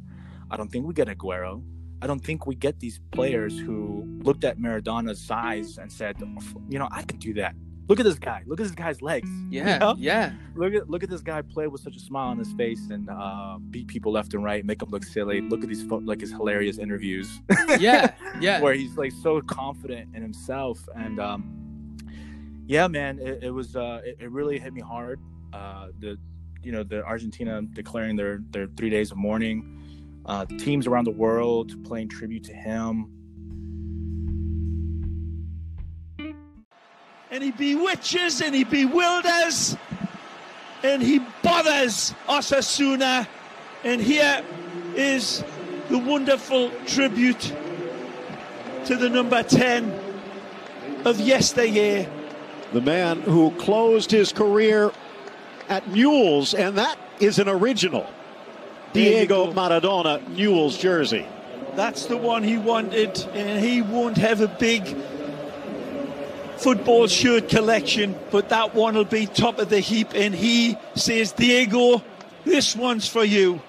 I 0.52 0.58
don't 0.58 0.72
think 0.72 0.86
we 0.86 0.94
get 0.94 1.10
a 1.10 1.16
Aguero. 1.16 1.64
I 2.02 2.08
don't 2.08 2.24
think 2.24 2.46
we 2.46 2.54
get 2.54 2.80
these 2.80 3.00
players 3.12 3.58
who 3.58 4.06
looked 4.22 4.44
at 4.44 4.60
Maradona's 4.60 5.20
size 5.20 5.80
and 5.80 5.92
said, 5.92 6.16
you 6.70 6.78
know, 6.78 6.88
I 6.92 7.02
could 7.02 7.20
do 7.20 7.34
that. 7.36 7.56
Look 7.88 8.00
at 8.00 8.04
this 8.04 8.20
guy. 8.20 8.44
Look 8.46 8.60
at 8.60 8.64
this 8.64 8.76
guy's 8.76 9.02
legs. 9.02 9.30
yeah, 9.50 9.74
You 9.74 9.80
know? 9.80 9.96
yeah. 9.98 10.34
Look 10.56 10.74
at 10.74 10.90
look 10.90 11.04
at 11.04 11.10
this 11.10 11.22
guy 11.22 11.42
play 11.42 11.68
with 11.68 11.82
such 11.82 11.96
a 11.96 12.00
smile 12.00 12.28
on 12.30 12.38
his 12.38 12.52
face 12.54 12.90
and 12.90 13.10
uh, 13.10 13.58
beat 13.72 13.88
people 13.88 14.12
left 14.12 14.34
and 14.34 14.44
right, 14.44 14.66
make 14.66 14.80
them 14.80 14.90
look 14.90 15.04
silly. 15.06 15.42
Look 15.42 15.62
at 15.64 15.70
these 15.70 15.84
pho- 15.84 16.02
like 16.04 16.20
his 16.20 16.32
hilarious 16.32 16.78
interviews. 16.80 17.42
Yeah, 17.80 18.14
yeah. 18.42 18.60
where 18.64 18.74
he's 18.74 18.98
like 18.98 19.14
so 19.24 19.40
confident 19.42 20.16
in 20.16 20.22
himself 20.22 20.80
and 20.96 21.20
um 21.20 21.54
yeah 22.66 22.88
man 22.88 23.18
it, 23.20 23.44
it 23.44 23.52
was 23.52 23.76
uh 23.78 24.02
it, 24.04 24.18
it 24.20 24.30
really 24.32 24.60
hit 24.60 24.74
me 24.74 24.82
hard 24.82 25.20
uh 25.54 25.88
the 26.00 26.18
you 26.62 26.72
know 26.74 26.84
the 26.84 27.02
argentina 27.06 27.62
declaring 27.74 28.16
their 28.18 28.42
their 28.52 28.68
three 28.76 28.90
days 28.90 29.10
of 29.12 29.18
mourning 29.18 30.22
uh 30.26 30.46
teams 30.60 30.86
around 30.86 31.06
the 31.06 31.12
world 31.12 31.72
playing 31.86 32.10
tribute 32.10 32.44
to 32.44 32.54
him 32.54 33.10
and 37.32 37.44
he 37.44 37.52
bewitches 37.52 38.42
and 38.42 38.56
he 38.56 38.64
bewilders 38.64 39.76
and 40.84 41.02
he 41.02 41.20
bothers 41.42 42.14
Osasuna. 42.28 43.28
And 43.84 44.02
here 44.02 44.44
is 44.96 45.44
the 45.90 45.98
wonderful 45.98 46.72
tribute 46.86 47.54
to 48.86 48.96
the 48.96 49.10
number 49.10 49.44
10 49.44 50.00
of 51.06 51.20
yesteryear. 51.20 52.10
The 52.74 52.82
man 52.82 53.22
who 53.22 53.52
closed 53.52 54.12
his 54.12 54.34
career 54.34 54.92
at 55.70 55.88
Newell's, 55.90 56.54
and 56.54 56.78
that 56.78 56.98
is 57.20 57.40
an 57.40 57.48
original 57.48 58.08
Diego. 58.94 59.54
Maradona 59.54 60.26
Newell's 60.30 60.78
jersey. 60.78 61.26
That's 61.76 62.08
the 62.08 62.18
one 62.18 62.44
he 62.44 62.58
wanted, 62.58 63.20
and 63.34 63.64
he 63.64 63.82
won't 63.82 64.18
have 64.18 64.42
a 64.42 64.48
big 64.48 64.96
football 66.60 67.08
shirt 67.08 67.50
collection, 67.50 68.16
but 68.32 68.50
that 68.50 68.76
one 68.76 68.96
will 68.96 69.06
be 69.06 69.26
top 69.26 69.60
of 69.60 69.70
the 69.70 69.80
heap. 69.80 70.14
And 70.14 70.34
he 70.34 70.78
says, 70.96 71.32
Diego, 71.32 72.04
this 72.46 72.76
one's 72.76 73.08
for 73.08 73.24
you. 73.24 73.62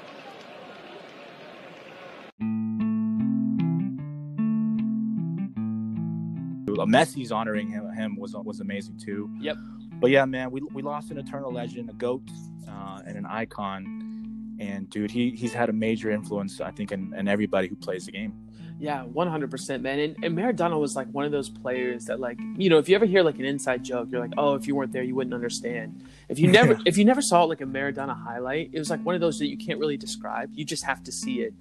Messi's 6.88 7.30
honoring 7.30 7.68
him, 7.68 7.90
him 7.92 8.16
was 8.16 8.34
was 8.34 8.60
amazing 8.60 8.98
too. 8.98 9.30
Yep. 9.40 9.56
But 10.00 10.10
yeah, 10.10 10.24
man, 10.24 10.50
we, 10.50 10.62
we 10.62 10.82
lost 10.82 11.10
an 11.10 11.18
eternal 11.18 11.52
legend, 11.52 11.90
a 11.90 11.92
goat, 11.92 12.22
uh, 12.68 13.02
and 13.06 13.16
an 13.16 13.26
icon. 13.26 14.56
And 14.58 14.88
dude, 14.90 15.10
he 15.10 15.30
he's 15.30 15.52
had 15.52 15.68
a 15.68 15.72
major 15.72 16.10
influence, 16.10 16.60
I 16.60 16.70
think, 16.70 16.92
in, 16.92 17.14
in 17.14 17.28
everybody 17.28 17.68
who 17.68 17.76
plays 17.76 18.06
the 18.06 18.12
game. 18.12 18.32
Yeah, 18.80 19.02
one 19.02 19.28
hundred 19.28 19.50
percent, 19.50 19.82
man. 19.82 19.98
And, 19.98 20.24
and 20.24 20.38
Maradona 20.38 20.78
was 20.78 20.94
like 20.94 21.08
one 21.08 21.24
of 21.24 21.32
those 21.32 21.48
players 21.48 22.04
that, 22.06 22.20
like, 22.20 22.38
you 22.56 22.70
know, 22.70 22.78
if 22.78 22.88
you 22.88 22.94
ever 22.94 23.06
hear 23.06 23.22
like 23.22 23.38
an 23.38 23.44
inside 23.44 23.84
joke, 23.84 24.08
you're 24.10 24.20
like, 24.20 24.34
oh, 24.38 24.54
if 24.54 24.68
you 24.68 24.76
weren't 24.76 24.92
there, 24.92 25.02
you 25.02 25.16
wouldn't 25.16 25.34
understand. 25.34 26.04
If 26.28 26.38
you 26.38 26.46
never, 26.48 26.78
if 26.86 26.96
you 26.96 27.04
never 27.04 27.20
saw 27.20 27.42
like 27.44 27.60
a 27.60 27.64
Maradona 27.64 28.16
highlight, 28.16 28.70
it 28.72 28.78
was 28.78 28.88
like 28.88 29.04
one 29.04 29.16
of 29.16 29.20
those 29.20 29.38
that 29.40 29.48
you 29.48 29.56
can't 29.56 29.80
really 29.80 29.96
describe. 29.96 30.50
You 30.54 30.64
just 30.64 30.84
have 30.84 31.02
to 31.04 31.12
see 31.12 31.40
it. 31.40 31.54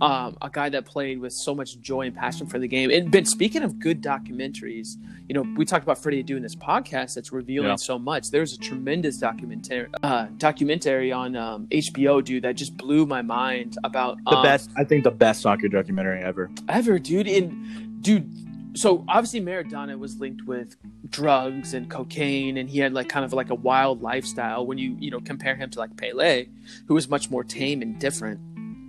Um, 0.00 0.36
a 0.40 0.48
guy 0.52 0.68
that 0.68 0.84
played 0.84 1.18
with 1.20 1.32
so 1.32 1.54
much 1.54 1.80
joy 1.80 2.02
and 2.06 2.14
passion 2.14 2.46
for 2.46 2.58
the 2.60 2.68
game. 2.68 2.90
And 2.90 3.10
Ben, 3.10 3.24
speaking 3.24 3.62
of 3.64 3.80
good 3.80 4.00
documentaries, 4.00 4.96
you 5.28 5.34
know, 5.34 5.42
we 5.56 5.64
talked 5.64 5.82
about 5.82 5.98
Freddie 5.98 6.22
doing 6.22 6.42
this 6.42 6.54
podcast 6.54 7.14
that's 7.14 7.32
revealing 7.32 7.70
Yeah. 7.70 7.76
so 7.76 7.98
much. 7.98 8.30
There's 8.30 8.52
a 8.52 8.58
tremendous 8.58 9.18
documentary, 9.18 9.88
uh, 10.02 10.26
documentary 10.36 11.10
on 11.10 11.34
um, 11.34 11.66
HBO, 11.72 12.22
dude, 12.24 12.44
that 12.44 12.54
just 12.54 12.76
blew 12.76 13.06
my 13.06 13.22
mind 13.22 13.76
about 13.82 14.18
The 14.24 14.36
um, 14.36 14.42
best, 14.44 14.70
I 14.76 14.84
think, 14.84 15.02
the 15.04 15.10
best 15.10 15.40
soccer 15.42 15.66
documentary 15.68 16.20
ever. 16.22 16.50
ever, 16.68 16.98
dude. 17.00 17.26
And 17.26 18.00
dude, 18.02 18.32
so 18.78 19.04
obviously 19.08 19.40
Maradona 19.40 19.98
was 19.98 20.20
linked 20.20 20.46
with 20.46 20.76
drugs 21.10 21.74
and 21.74 21.90
cocaine, 21.90 22.56
and 22.56 22.70
he 22.70 22.78
had 22.78 22.92
like 22.92 23.08
kind 23.08 23.24
of 23.24 23.32
like 23.32 23.50
a 23.50 23.54
wild 23.56 24.02
lifestyle. 24.02 24.64
When 24.66 24.78
you 24.78 24.96
you 25.00 25.10
know 25.10 25.18
compare 25.20 25.56
him 25.56 25.70
to 25.70 25.78
like 25.80 25.96
Pele, 25.96 26.46
who 26.86 26.94
was 26.94 27.08
much 27.08 27.30
more 27.30 27.42
tame 27.42 27.82
and 27.82 27.98
different. 27.98 28.38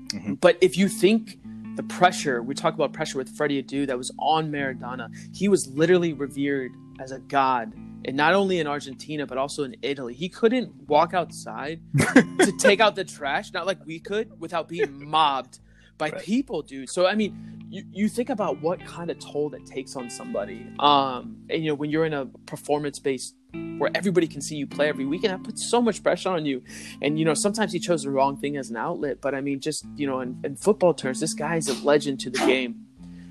Mhm. 0.10 0.40
But 0.40 0.58
if 0.62 0.78
you 0.78 0.88
think 0.88 1.40
the 1.76 1.84
pressure, 1.84 2.42
we 2.44 2.54
talk 2.56 2.74
about 2.74 2.94
pressure 2.94 3.18
with 3.18 3.30
Freddie 3.30 3.62
Adu 3.64 3.88
that 3.88 3.98
was 3.98 4.12
on 4.20 4.52
Maradona. 4.52 5.10
He 5.34 5.48
was 5.48 5.68
literally 5.68 6.14
revered 6.14 6.72
as 7.00 7.12
a 7.12 7.20
god, 7.20 7.74
and 8.06 8.18
not 8.18 8.34
only 8.34 8.60
in 8.60 8.68
Argentina 8.68 9.26
but 9.26 9.38
also 9.38 9.64
in 9.64 9.76
Italy. 9.82 10.14
He 10.14 10.28
couldn't 10.30 10.74
walk 10.88 11.14
outside 11.14 11.80
to 11.98 12.52
take 12.60 12.80
out 12.82 12.96
the 12.96 13.06
trash, 13.06 13.54
not 13.54 13.66
like 13.66 13.86
we 13.86 14.00
could, 14.00 14.40
without 14.40 14.68
being 14.68 15.08
mobbed 15.10 15.60
by 15.98 16.10
Right. 16.10 16.22
people, 16.22 16.62
dude. 16.62 16.90
So 16.90 17.08
I 17.08 17.16
mean, 17.16 17.66
you, 17.70 17.84
you 17.92 18.10
think 18.10 18.30
about 18.30 18.62
what 18.62 18.84
kind 18.86 19.12
of 19.12 19.20
toll 19.20 19.50
that 19.52 19.66
takes 19.66 19.96
on 19.96 20.10
somebody. 20.10 20.66
Um, 20.80 21.38
and 21.50 21.64
you 21.64 21.70
know, 21.70 21.76
when 21.76 21.90
you're 21.92 22.06
in 22.06 22.14
a 22.14 22.26
performance 22.46 23.00
based 23.00 23.36
where 23.78 23.90
everybody 23.96 24.28
can 24.28 24.42
see 24.42 24.56
you 24.56 24.68
play 24.68 24.90
every 24.90 25.06
weekend, 25.06 25.34
that 25.34 25.44
puts 25.44 25.70
so 25.70 25.82
much 25.82 26.04
pressure 26.04 26.30
on 26.30 26.46
you. 26.46 26.62
And 27.02 27.18
you 27.18 27.26
know, 27.26 27.34
sometimes 27.34 27.74
he 27.74 27.80
chose 27.80 28.04
the 28.04 28.12
wrong 28.12 28.38
thing 28.38 28.58
as 28.58 28.70
an 28.70 28.78
outlet. 28.78 29.22
But 29.22 29.36
I 29.36 29.42
mean, 29.42 29.60
just 29.60 29.86
you 29.96 30.08
know, 30.08 30.20
in, 30.22 30.40
in 30.44 30.56
football 30.56 30.94
terms, 30.94 31.20
this 31.20 31.34
guy 31.34 31.56
is 31.56 31.68
a 31.68 31.86
legend 31.86 32.20
to 32.22 32.30
the 32.30 32.40
game. 32.40 32.86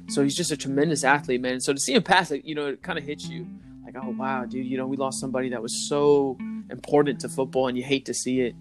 So 0.08 0.22
he's 0.22 0.34
just 0.34 0.50
a 0.50 0.56
tremendous 0.56 1.04
athlete, 1.04 1.40
man. 1.40 1.60
So 1.60 1.72
to 1.72 1.78
see 1.78 1.94
him 1.94 2.02
pass 2.02 2.30
it, 2.30 2.44
you 2.44 2.54
know, 2.54 2.68
it 2.68 2.82
kind 2.82 2.98
of 2.98 3.04
hits 3.04 3.28
you 3.28 3.46
like, 3.84 3.94
oh 4.02 4.10
wow, 4.10 4.44
dude, 4.44 4.66
you 4.66 4.76
know, 4.76 4.86
we 4.86 4.96
lost 4.96 5.20
somebody 5.20 5.50
that 5.50 5.62
was 5.62 5.88
so 5.88 6.36
important 6.70 7.20
to 7.20 7.28
football, 7.28 7.68
and 7.68 7.76
you 7.76 7.84
hate 7.84 8.06
to 8.06 8.14
see 8.14 8.40
it. 8.40 8.54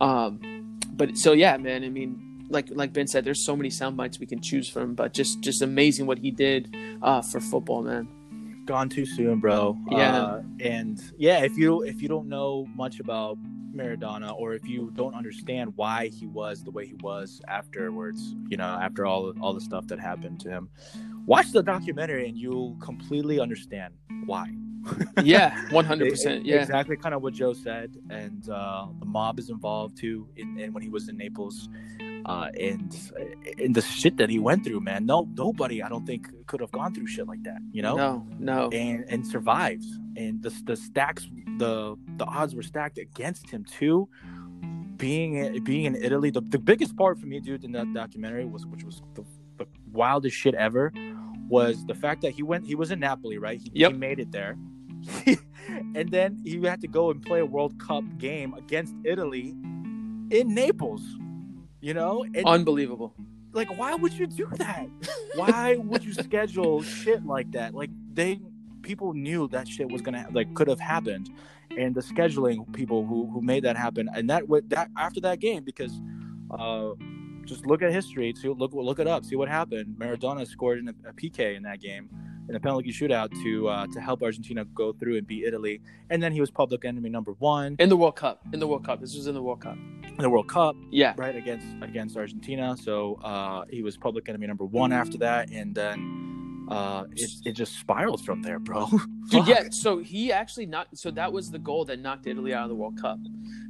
Um, 0.00 0.78
but 0.92 1.16
so 1.16 1.32
yeah, 1.32 1.56
man. 1.56 1.84
I 1.84 1.88
mean, 1.88 2.46
like 2.48 2.68
like 2.70 2.92
Ben 2.92 3.06
said, 3.06 3.24
there's 3.24 3.44
so 3.44 3.56
many 3.56 3.70
sound 3.70 3.96
bites 3.96 4.18
we 4.18 4.26
can 4.26 4.40
choose 4.40 4.68
from, 4.68 4.94
but 4.94 5.12
just 5.12 5.40
just 5.40 5.62
amazing 5.62 6.06
what 6.06 6.18
he 6.18 6.30
did 6.30 6.74
uh, 7.02 7.22
for 7.22 7.40
football, 7.40 7.82
man. 7.82 8.08
Gone 8.64 8.88
too 8.88 9.06
soon, 9.06 9.40
bro. 9.40 9.76
Yeah. 9.90 10.16
Uh, 10.16 10.42
and 10.60 11.00
yeah, 11.18 11.44
if 11.44 11.56
you 11.56 11.82
if 11.82 12.00
you 12.00 12.08
don't 12.08 12.28
know 12.28 12.66
much 12.74 13.00
about 13.00 13.36
Maradona, 13.74 14.34
or 14.38 14.54
if 14.54 14.66
you 14.66 14.90
don't 14.94 15.14
understand 15.14 15.72
why 15.76 16.08
he 16.08 16.26
was 16.26 16.62
the 16.62 16.70
way 16.70 16.86
he 16.86 16.94
was 16.94 17.42
afterwards, 17.48 18.34
you 18.48 18.56
know, 18.56 18.64
after 18.64 19.04
all 19.04 19.34
all 19.40 19.52
the 19.52 19.60
stuff 19.60 19.86
that 19.88 19.98
happened 19.98 20.40
to 20.40 20.48
him, 20.48 20.68
watch 21.26 21.52
the 21.52 21.62
documentary 21.62 22.28
and 22.28 22.38
you'll 22.38 22.76
completely 22.76 23.40
understand 23.40 23.94
why. 24.26 24.50
Yeah, 25.22 25.70
one 25.70 25.86
hundred 25.86 26.10
percent. 26.10 26.44
Yeah, 26.44 26.56
exactly 26.56 26.96
kind 26.96 27.14
of 27.14 27.22
what 27.22 27.32
Joe 27.32 27.54
said, 27.54 27.96
and 28.10 28.46
uh, 28.50 28.86
the 28.98 29.06
mob 29.06 29.38
is 29.38 29.48
involved 29.48 29.96
too. 29.96 30.28
In, 30.36 30.58
in 30.58 30.72
when 30.74 30.82
he 30.82 30.90
was 30.90 31.08
in 31.08 31.16
Naples, 31.16 31.70
uh, 32.26 32.48
and 32.58 32.94
in 33.58 33.72
the 33.72 33.82
shit 33.82 34.16
that 34.16 34.30
he 34.30 34.38
went 34.38 34.64
through, 34.64 34.80
man. 34.80 35.06
No, 35.06 35.28
nobody, 35.36 35.82
I 35.82 35.88
don't 35.88 36.06
think, 36.06 36.28
could 36.46 36.60
have 36.60 36.72
gone 36.72 36.94
through 36.94 37.06
shit 37.06 37.26
like 37.26 37.42
that. 37.44 37.58
You 37.72 37.82
know, 37.82 37.96
no, 37.96 38.26
no. 38.38 38.68
and 38.70 39.04
and 39.08 39.26
survived. 39.26 39.84
And 40.16 40.42
the 40.42 40.50
the 40.64 40.76
stacks, 40.76 41.28
the 41.58 41.96
the 42.16 42.24
odds 42.24 42.54
were 42.54 42.62
stacked 42.62 42.98
against 42.98 43.50
him 43.50 43.64
too. 43.64 44.08
Being 44.96 45.62
being 45.64 45.84
in 45.86 45.96
Italy, 45.96 46.30
the, 46.30 46.40
the 46.40 46.58
biggest 46.58 46.96
part 46.96 47.18
for 47.18 47.26
me, 47.26 47.40
dude, 47.40 47.64
in 47.64 47.72
that 47.72 47.92
documentary 47.92 48.44
was, 48.44 48.64
which 48.64 48.84
was 48.84 49.02
the, 49.14 49.24
the 49.58 49.66
wildest 49.92 50.36
shit 50.36 50.54
ever, 50.54 50.92
was 51.48 51.84
the 51.86 51.94
fact 51.94 52.22
that 52.22 52.30
he 52.30 52.42
went. 52.44 52.64
He 52.64 52.74
was 52.76 52.90
in 52.92 53.00
Napoli, 53.00 53.36
right? 53.38 53.60
He, 53.60 53.70
Yep. 53.74 53.92
he 53.92 53.98
made 53.98 54.20
it 54.20 54.30
there, 54.30 54.56
and 55.94 56.10
then 56.10 56.40
he 56.44 56.62
had 56.62 56.80
to 56.82 56.88
go 56.88 57.10
and 57.10 57.20
play 57.22 57.40
a 57.40 57.44
World 57.46 57.78
Cup 57.80 58.04
game 58.18 58.54
against 58.54 58.94
Italy 59.04 59.54
in 60.30 60.54
Naples. 60.54 61.02
You 61.84 61.92
know, 61.92 62.24
and 62.34 62.46
Unbelievable. 62.46 63.12
like 63.52 63.68
why 63.78 63.94
would 63.94 64.14
you 64.14 64.26
do 64.26 64.48
that? 64.56 64.88
Why 65.34 65.76
would 65.76 66.02
you 66.02 66.14
schedule 66.14 66.80
shit 66.82 67.26
like 67.26 67.52
that? 67.52 67.74
Like 67.74 67.90
they 68.14 68.40
people 68.80 69.12
knew 69.12 69.48
that 69.48 69.68
shit 69.68 69.90
was 69.90 70.00
gonna 70.00 70.26
like 70.32 70.54
could 70.54 70.68
have 70.68 70.80
happened 70.80 71.28
and 71.76 71.94
the 71.94 72.00
scheduling 72.00 72.72
people 72.72 73.04
who 73.04 73.30
who 73.30 73.42
made 73.42 73.64
that 73.64 73.76
happen 73.76 74.08
and 74.14 74.30
that 74.30 74.48
would 74.48 74.70
that 74.70 74.88
after 74.96 75.20
that 75.20 75.40
game 75.40 75.62
because 75.62 76.00
uh 76.52 76.90
just 77.44 77.66
look 77.66 77.82
at 77.82 77.92
history 77.92 78.32
to 78.32 78.54
look 78.54 78.72
look 78.72 78.98
it 78.98 79.06
up 79.06 79.22
see 79.22 79.36
what 79.36 79.48
happened. 79.48 79.94
Maradona 79.98 80.46
scored 80.46 80.78
in 80.78 80.88
a, 80.88 80.94
a 81.10 81.12
pk 81.12 81.54
in 81.54 81.62
that 81.64 81.80
game 81.80 82.08
in 82.48 82.54
a 82.56 82.60
penalty 82.60 82.90
shootout 82.92 83.30
to 83.42 83.68
uh 83.68 83.86
to 83.88 84.00
help 84.00 84.22
argentina 84.22 84.64
go 84.66 84.92
through 84.92 85.16
and 85.16 85.26
beat 85.26 85.44
italy 85.44 85.80
and 86.10 86.22
then 86.22 86.30
he 86.32 86.40
was 86.40 86.50
public 86.50 86.84
enemy 86.84 87.08
number 87.08 87.32
one 87.38 87.76
In 87.78 87.88
the 87.88 87.96
World 87.96 88.16
Cup. 88.16 88.42
In 88.52 88.60
the 88.60 88.66
World 88.66 88.84
Cup. 88.84 89.00
This 89.00 89.14
was 89.16 89.26
in 89.26 89.34
the 89.34 89.42
World 89.42 89.60
Cup. 89.60 89.76
in 89.76 90.16
the 90.18 90.30
world 90.30 90.48
cup 90.48 90.76
Yeah. 90.90 91.14
right 91.16 91.34
against 91.34 91.66
against 91.82 92.16
Argentina. 92.16 92.76
So 92.76 93.14
uh, 93.24 93.64
he 93.70 93.82
was 93.82 93.96
public 93.96 94.28
enemy 94.28 94.46
number 94.46 94.64
one 94.64 94.92
after 94.92 95.16
that, 95.18 95.50
and 95.50 95.74
then 95.74 96.66
uh, 96.70 97.04
it 97.16 97.30
it 97.48 97.52
just 97.52 97.72
spiraled 97.78 98.22
from 98.24 98.42
there, 98.42 98.58
bro. 98.58 98.86
Dude, 99.30 99.46
yeah. 99.48 99.64
So 99.70 99.98
he 99.98 100.30
actually 100.32 100.66
not. 100.66 100.86
So 100.94 101.10
that 101.12 101.30
was 101.32 101.50
the 101.50 101.58
goal 101.58 101.84
that 101.86 101.98
knocked 102.00 102.26
Italy 102.26 102.52
out 102.54 102.64
of 102.64 102.68
the 102.68 102.74
World 102.74 103.00
Cup. 103.00 103.18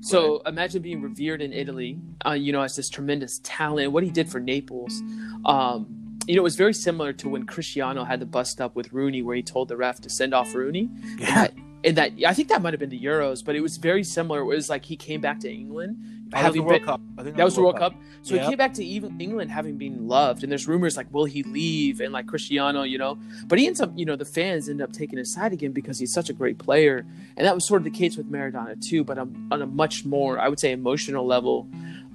So 0.02 0.42
imagine 0.46 0.82
being 0.82 1.00
revered 1.00 1.40
in 1.40 1.52
Italy, 1.52 1.98
uh, 2.26 2.32
you 2.32 2.52
know, 2.52 2.62
as 2.62 2.76
this 2.76 2.88
tremendous 2.88 3.40
talent. 3.42 3.90
What 3.92 4.02
he 4.04 4.10
did 4.10 4.28
for 4.30 4.38
Naples, 4.40 5.02
um, 5.44 5.86
you 6.26 6.36
know, 6.36 6.40
it 6.40 6.44
was 6.44 6.56
very 6.56 6.74
similar 6.74 7.12
to 7.14 7.28
when 7.28 7.44
Cristiano 7.46 8.04
had 8.04 8.20
the 8.20 8.26
bust 8.26 8.60
up 8.60 8.74
with 8.76 8.92
Rooney, 8.92 9.22
where 9.22 9.36
he 9.36 9.42
told 9.42 9.68
the 9.68 9.76
ref 9.76 10.00
to 10.02 10.10
send 10.10 10.34
off 10.34 10.54
Rooney. 10.54 10.88
yeah. 11.18 11.48
And 11.84 11.98
that 11.98 12.12
I 12.26 12.32
think 12.32 12.48
that 12.48 12.62
might 12.62 12.72
have 12.72 12.80
been 12.80 12.88
the 12.88 12.98
Euros, 12.98 13.44
but 13.44 13.54
it 13.54 13.60
was 13.60 13.76
very 13.76 14.04
similar. 14.04 14.40
It 14.40 14.46
was 14.46 14.70
like 14.70 14.86
he 14.86 14.96
came 14.96 15.20
back 15.20 15.40
to 15.40 15.52
England, 15.52 15.98
oh, 16.00 16.06
That 16.06 16.14
was 16.14 16.30
the 16.30 16.38
having 16.38 16.64
World 16.64 16.80
been, 16.80 16.84
Cup. 16.86 17.00
I 17.18 17.22
think 17.24 17.36
that 17.36 17.44
was 17.44 17.54
the 17.56 17.60
World 17.60 17.76
Cup. 17.76 17.94
So 18.22 18.34
Yep. 18.34 18.42
he 18.42 18.48
came 18.48 18.56
back 18.56 18.72
to 18.74 18.84
even 18.84 19.20
England 19.20 19.50
having 19.50 19.76
been 19.76 20.08
loved, 20.08 20.42
and 20.42 20.50
there's 20.50 20.66
rumors 20.66 20.96
like, 20.96 21.12
will 21.12 21.26
he 21.26 21.42
leave? 21.42 22.00
And 22.00 22.10
like 22.10 22.26
Cristiano, 22.26 22.84
you 22.84 22.96
know, 22.96 23.18
but 23.48 23.58
he 23.58 23.66
ends 23.66 23.82
up, 23.82 23.92
you 23.94 24.06
know, 24.06 24.16
the 24.16 24.24
fans 24.24 24.70
end 24.70 24.80
up 24.80 24.94
taking 24.94 25.18
his 25.18 25.30
side 25.30 25.52
again 25.52 25.72
because 25.72 25.98
he's 25.98 26.14
such 26.14 26.30
a 26.30 26.32
great 26.32 26.56
player, 26.56 27.04
and 27.36 27.46
that 27.46 27.54
was 27.54 27.68
sort 27.68 27.82
of 27.82 27.84
the 27.84 27.90
case 27.90 28.16
with 28.16 28.32
Maradona 28.32 28.80
too, 28.82 29.04
but 29.04 29.18
on, 29.18 29.46
on 29.52 29.60
a 29.60 29.66
much 29.66 30.06
more, 30.06 30.38
I 30.38 30.48
would 30.48 30.58
say, 30.58 30.72
emotional 30.72 31.26
level. 31.26 31.68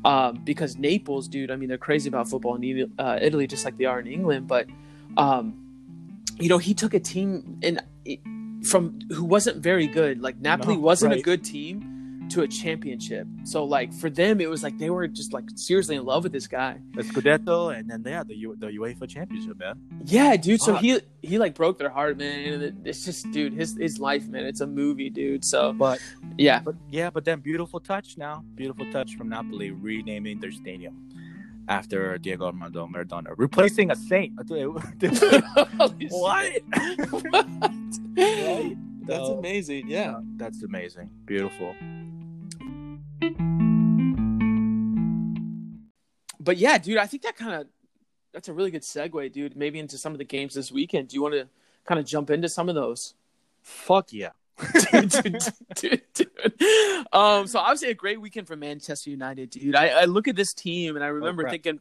Um, 0.05 0.41
because 0.45 0.77
Naples, 0.77 1.27
dude, 1.27 1.51
I 1.51 1.55
mean, 1.57 1.67
they're 1.69 1.77
crazy 1.77 2.07
about 2.07 2.29
football 2.29 2.55
in 2.55 2.63
Italy- 2.63 2.91
uh, 2.97 3.19
Italy, 3.21 3.47
just 3.47 3.65
like 3.65 3.77
they 3.77 3.85
are 3.85 3.99
in 3.99 4.07
England. 4.07 4.47
But, 4.47 4.67
um, 5.17 5.53
you 6.39 6.47
know, 6.47 6.57
he 6.57 6.73
took 6.73 6.93
a 6.93 6.99
team 6.99 7.59
and 7.61 7.81
from 8.63 8.99
who 9.11 9.23
wasn't 9.25 9.57
very 9.57 9.87
good. 9.87 10.21
Like 10.21 10.39
Napoli 10.39 10.75
No, 10.75 10.81
wasn't 10.81 11.13
a 11.13 11.21
good 11.21 11.43
team, 11.43 11.88
to 12.29 12.41
a 12.41 12.47
championship. 12.47 13.27
So 13.43 13.63
like 13.63 13.93
for 13.93 14.09
them, 14.09 14.39
it 14.41 14.49
was 14.49 14.63
like 14.63 14.77
they 14.77 14.89
were 14.89 15.07
just 15.07 15.33
like 15.33 15.45
seriously 15.55 15.95
in 15.95 16.05
love 16.05 16.23
with 16.23 16.31
this 16.31 16.47
guy. 16.47 16.79
The 16.93 17.03
Scudetto, 17.03 17.75
and 17.77 17.89
then 17.89 18.03
yeah, 18.05 18.23
the 18.23 18.35
U- 18.35 18.55
the 18.57 18.67
UEFA 18.67 19.07
Championship, 19.07 19.57
man. 19.57 19.79
Yeah, 20.05 20.35
dude. 20.37 20.61
So 20.61 20.73
Fuck. 20.73 20.81
he 20.81 20.99
he 21.21 21.37
like 21.37 21.55
broke 21.55 21.77
their 21.77 21.89
heart, 21.89 22.17
man. 22.17 22.63
And 22.63 22.87
it's 22.87 23.05
just, 23.05 23.29
dude, 23.31 23.53
his 23.53 23.75
his 23.77 23.99
life, 23.99 24.27
man. 24.27 24.45
It's 24.45 24.61
a 24.61 24.67
movie, 24.67 25.09
dude. 25.09 25.43
So 25.43 25.73
But 25.73 25.99
yeah, 26.37 26.59
but 26.59 26.75
yeah, 26.91 27.09
but 27.09 27.25
then 27.25 27.39
beautiful 27.39 27.79
touch 27.79 28.17
now, 28.17 28.43
beautiful 28.55 28.85
touch 28.91 29.15
from 29.15 29.29
Napoli 29.29 29.71
renaming 29.71 30.39
their 30.39 30.51
stadium 30.51 31.09
after 31.67 32.17
Diego 32.17 32.45
Armando 32.47 32.87
Maradona, 32.87 33.33
replacing 33.37 33.91
a 33.91 33.95
saint. 33.95 34.33
What? 36.09 36.61
What? 38.15 38.75
That's 39.09 39.29
amazing. 39.29 39.87
Yeah. 39.87 40.19
That's 40.37 40.61
amazing. 40.61 41.09
Beautiful. 41.25 41.75
But 46.39 46.57
yeah, 46.57 46.77
dude, 46.77 46.97
I 46.97 47.05
think 47.05 47.23
that 47.23 47.35
kind 47.35 47.61
of 47.61 47.67
that's 48.33 48.47
a 48.47 48.53
really 48.53 48.71
good 48.71 48.81
segue, 48.81 49.31
dude. 49.31 49.55
Maybe 49.55 49.79
into 49.79 49.97
some 49.97 50.13
of 50.13 50.17
the 50.17 50.25
games 50.25 50.53
this 50.53 50.71
weekend. 50.71 51.09
Do 51.09 51.15
you 51.15 51.21
want 51.21 51.35
to 51.35 51.47
kind 51.85 51.99
of 51.99 52.05
jump 52.05 52.29
into 52.29 52.49
some 52.49 52.69
of 52.69 52.75
those? 52.75 53.13
Fuck 53.61 54.13
yeah. 54.13 54.29
dude, 54.91 55.37
dude, 55.75 56.01
dude. 56.13 56.29
Um, 57.13 57.47
so 57.47 57.59
obviously 57.59 57.89
a 57.89 57.93
great 57.93 58.19
weekend 58.19 58.47
for 58.47 58.55
Manchester 58.55 59.09
United, 59.09 59.51
dude. 59.51 59.75
I, 59.75 59.87
I 59.89 60.05
look 60.05 60.27
at 60.27 60.35
this 60.35 60.53
team 60.53 60.95
and 60.95 61.03
I 61.03 61.07
remember 61.07 61.43
crap. 61.43 61.51
thinking, 61.53 61.79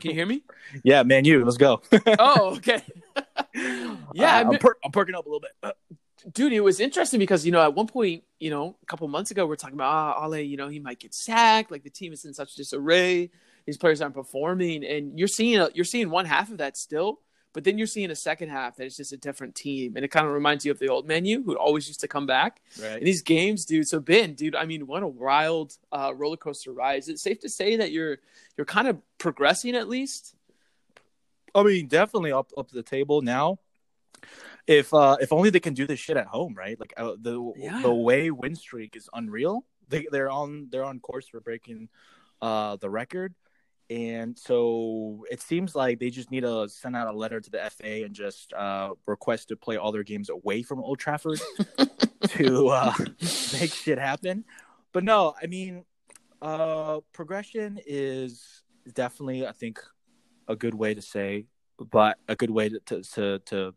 can 0.00 0.10
you 0.10 0.16
hear 0.16 0.26
me? 0.26 0.42
Yeah, 0.82 1.02
man, 1.02 1.24
you. 1.24 1.44
Let's 1.44 1.56
go. 1.56 1.82
oh, 2.18 2.56
okay. 2.56 2.82
yeah, 3.54 4.36
I 4.36 4.40
I'm, 4.40 4.58
per- 4.58 4.76
I'm 4.84 4.90
perking 4.90 5.14
up 5.14 5.26
a 5.26 5.28
little 5.28 5.40
bit. 5.40 5.76
Dude, 6.32 6.52
it 6.54 6.60
was 6.60 6.80
interesting 6.80 7.18
because 7.20 7.44
you 7.44 7.52
know 7.52 7.60
at 7.62 7.74
one 7.74 7.86
point, 7.86 8.24
you 8.40 8.48
know, 8.50 8.76
a 8.82 8.86
couple 8.86 9.06
months 9.08 9.30
ago, 9.30 9.44
we 9.46 9.52
are 9.52 9.56
talking 9.56 9.74
about 9.76 10.16
ah, 10.16 10.24
Ole, 10.24 10.36
you 10.40 10.56
know, 10.56 10.68
he 10.68 10.78
might 10.80 10.98
get 10.98 11.14
sacked. 11.14 11.70
Like 11.70 11.82
the 11.82 11.90
team 11.90 12.12
is 12.12 12.24
in 12.24 12.32
such 12.32 12.54
disarray. 12.54 13.30
These 13.66 13.76
players 13.78 14.00
aren't 14.00 14.14
performing, 14.14 14.84
and 14.84 15.18
you're 15.18 15.28
seeing 15.28 15.58
a, 15.58 15.68
you're 15.74 15.84
seeing 15.84 16.10
one 16.10 16.24
half 16.26 16.50
of 16.50 16.58
that 16.58 16.76
still, 16.76 17.20
but 17.52 17.64
then 17.64 17.76
you're 17.78 17.86
seeing 17.86 18.10
a 18.10 18.16
second 18.16 18.50
half 18.50 18.76
that 18.76 18.84
is 18.86 18.96
just 18.96 19.12
a 19.12 19.16
different 19.18 19.54
team, 19.54 19.96
and 19.96 20.04
it 20.04 20.08
kind 20.08 20.26
of 20.26 20.32
reminds 20.32 20.64
you 20.64 20.70
of 20.70 20.78
the 20.78 20.88
old 20.88 21.06
Man 21.06 21.24
U 21.26 21.42
who 21.42 21.56
always 21.56 21.88
used 21.88 22.00
to 22.00 22.08
come 22.08 22.26
back 22.26 22.60
Right. 22.82 22.98
in 22.98 23.04
these 23.04 23.22
games, 23.22 23.64
dude. 23.66 23.86
So 23.88 24.00
Ben, 24.00 24.34
dude, 24.34 24.54
I 24.56 24.64
mean, 24.66 24.86
what 24.86 25.02
a 25.02 25.08
wild 25.08 25.72
uh, 25.92 26.12
roller 26.14 26.36
coaster 26.38 26.72
ride. 26.72 26.98
Is 26.98 27.08
it 27.08 27.18
safe 27.18 27.40
to 27.40 27.48
say 27.48 27.76
that 27.76 27.90
you're 27.92 28.18
you're 28.56 28.64
kind 28.66 28.88
of 28.88 28.98
progressing 29.18 29.74
at 29.76 29.88
least? 29.88 30.34
I 31.54 31.62
mean, 31.62 31.86
definitely 31.86 32.32
up 32.32 32.50
up 32.56 32.68
to 32.68 32.74
the 32.74 32.82
table 32.82 33.20
now. 33.22 33.58
If 34.66 34.94
uh 34.94 35.16
if 35.20 35.32
only 35.32 35.50
they 35.50 35.60
can 35.60 35.74
do 35.74 35.86
this 35.86 36.00
shit 36.00 36.16
at 36.16 36.26
home, 36.26 36.54
right? 36.54 36.78
Like 36.78 36.94
uh, 36.96 37.16
the 37.20 37.52
Yeah. 37.56 37.82
the 37.82 37.92
way 37.92 38.30
win 38.30 38.54
streak 38.54 38.96
is 38.96 39.08
unreal. 39.12 39.64
They 39.88 40.06
they're 40.10 40.30
on 40.30 40.68
they're 40.70 40.84
on 40.84 41.00
course 41.00 41.28
for 41.28 41.40
breaking 41.40 41.88
uh 42.40 42.76
the 42.76 42.88
record. 42.90 43.34
And 43.90 44.38
so 44.38 45.26
it 45.30 45.42
seems 45.42 45.74
like 45.74 46.00
they 46.00 46.08
just 46.08 46.30
need 46.30 46.40
to 46.40 46.66
send 46.70 46.96
out 46.96 47.06
a 47.06 47.16
letter 47.16 47.38
to 47.38 47.50
the 47.50 47.58
FA 47.70 48.02
and 48.04 48.14
just 48.14 48.54
uh, 48.54 48.94
request 49.06 49.48
to 49.48 49.56
play 49.56 49.76
all 49.76 49.92
their 49.92 50.02
games 50.02 50.30
away 50.30 50.62
from 50.62 50.80
Old 50.80 50.98
Trafford 50.98 51.38
to 52.28 52.68
uh, 52.68 52.94
make 53.52 53.74
shit 53.74 53.98
happen. 53.98 54.44
But 54.92 55.04
no, 55.04 55.34
I 55.40 55.46
mean, 55.48 55.84
uh, 56.40 57.00
progression 57.12 57.78
is 57.86 58.62
definitely, 58.94 59.46
I 59.46 59.52
think, 59.52 59.78
a 60.48 60.56
good 60.56 60.74
way 60.74 60.94
to 60.94 61.02
say, 61.02 61.44
but 61.90 62.16
a 62.26 62.34
good 62.34 62.50
way 62.50 62.70
to 62.70 62.80
to 62.86 63.02
to, 63.02 63.38
to 63.40 63.74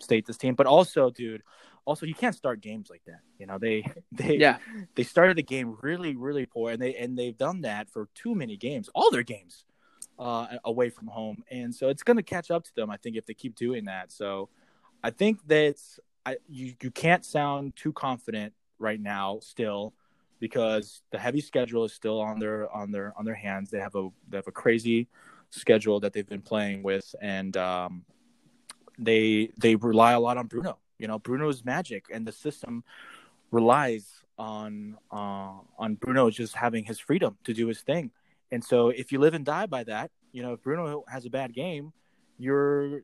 state 0.00 0.26
this 0.26 0.36
team. 0.36 0.54
But 0.54 0.66
also, 0.66 1.10
dude, 1.10 1.42
also 1.84 2.06
you 2.06 2.14
can't 2.14 2.34
start 2.34 2.60
games 2.60 2.90
like 2.90 3.02
that. 3.06 3.20
You 3.38 3.46
know, 3.46 3.58
they 3.58 3.84
they 4.12 4.36
Yeah, 4.36 4.58
they 4.94 5.02
started 5.02 5.36
the 5.36 5.42
game 5.42 5.76
really 5.82 6.16
really 6.16 6.46
poor, 6.46 6.72
and 6.72 6.80
they 6.80 6.94
and 6.94 7.18
they've 7.18 7.36
done 7.36 7.62
that 7.62 7.90
for 7.90 8.08
too 8.14 8.34
many 8.34 8.56
games, 8.56 8.88
all 8.94 9.10
their 9.10 9.22
games, 9.22 9.64
uh, 10.18 10.46
away 10.64 10.90
from 10.90 11.08
home, 11.08 11.42
and 11.50 11.74
so 11.74 11.88
it's 11.88 12.02
gonna 12.02 12.22
catch 12.22 12.50
up 12.50 12.64
to 12.64 12.74
them. 12.74 12.90
I 12.90 12.96
think 12.96 13.16
if 13.16 13.26
they 13.26 13.34
keep 13.34 13.54
doing 13.54 13.86
that. 13.86 14.12
So, 14.12 14.48
I 15.02 15.10
think 15.10 15.46
that 15.48 15.76
I 16.26 16.36
you 16.48 16.74
you 16.82 16.90
can't 16.90 17.24
sound 17.24 17.76
too 17.76 17.92
confident 17.92 18.52
right 18.78 19.00
now 19.00 19.38
still 19.40 19.94
because 20.40 21.02
the 21.12 21.18
heavy 21.18 21.40
schedule 21.40 21.84
is 21.84 21.92
still 21.92 22.20
on 22.20 22.38
their 22.38 22.70
on 22.74 22.90
their 22.90 23.12
on 23.16 23.24
their 23.24 23.34
hands. 23.34 23.70
They 23.70 23.78
have 23.78 23.94
a 23.94 24.08
they 24.28 24.38
have 24.38 24.48
a 24.48 24.52
crazy 24.52 25.08
schedule 25.50 26.00
that 26.00 26.12
they've 26.12 26.28
been 26.28 26.42
playing 26.42 26.82
with, 26.82 27.14
and 27.20 27.56
um, 27.56 28.04
they 29.00 29.50
they 29.56 29.74
rely 29.76 30.12
a 30.12 30.20
lot 30.20 30.36
on 30.36 30.46
Bruno. 30.46 30.78
You 30.98 31.08
know, 31.08 31.18
Bruno's 31.18 31.64
magic, 31.64 32.06
and 32.12 32.26
the 32.26 32.32
system 32.32 32.84
relies 33.50 34.22
on 34.38 34.96
uh, 35.10 35.54
on 35.78 35.94
Bruno 35.94 36.30
just 36.30 36.54
having 36.54 36.84
his 36.84 36.98
freedom 36.98 37.36
to 37.44 37.54
do 37.54 37.66
his 37.66 37.80
thing. 37.80 38.10
And 38.52 38.62
so, 38.62 38.88
if 38.88 39.10
you 39.10 39.18
live 39.18 39.34
and 39.34 39.44
die 39.44 39.66
by 39.66 39.84
that, 39.84 40.10
you 40.32 40.42
know, 40.42 40.52
if 40.52 40.62
Bruno 40.62 41.04
has 41.08 41.24
a 41.24 41.30
bad 41.30 41.54
game, 41.54 41.92
you're 42.38 43.02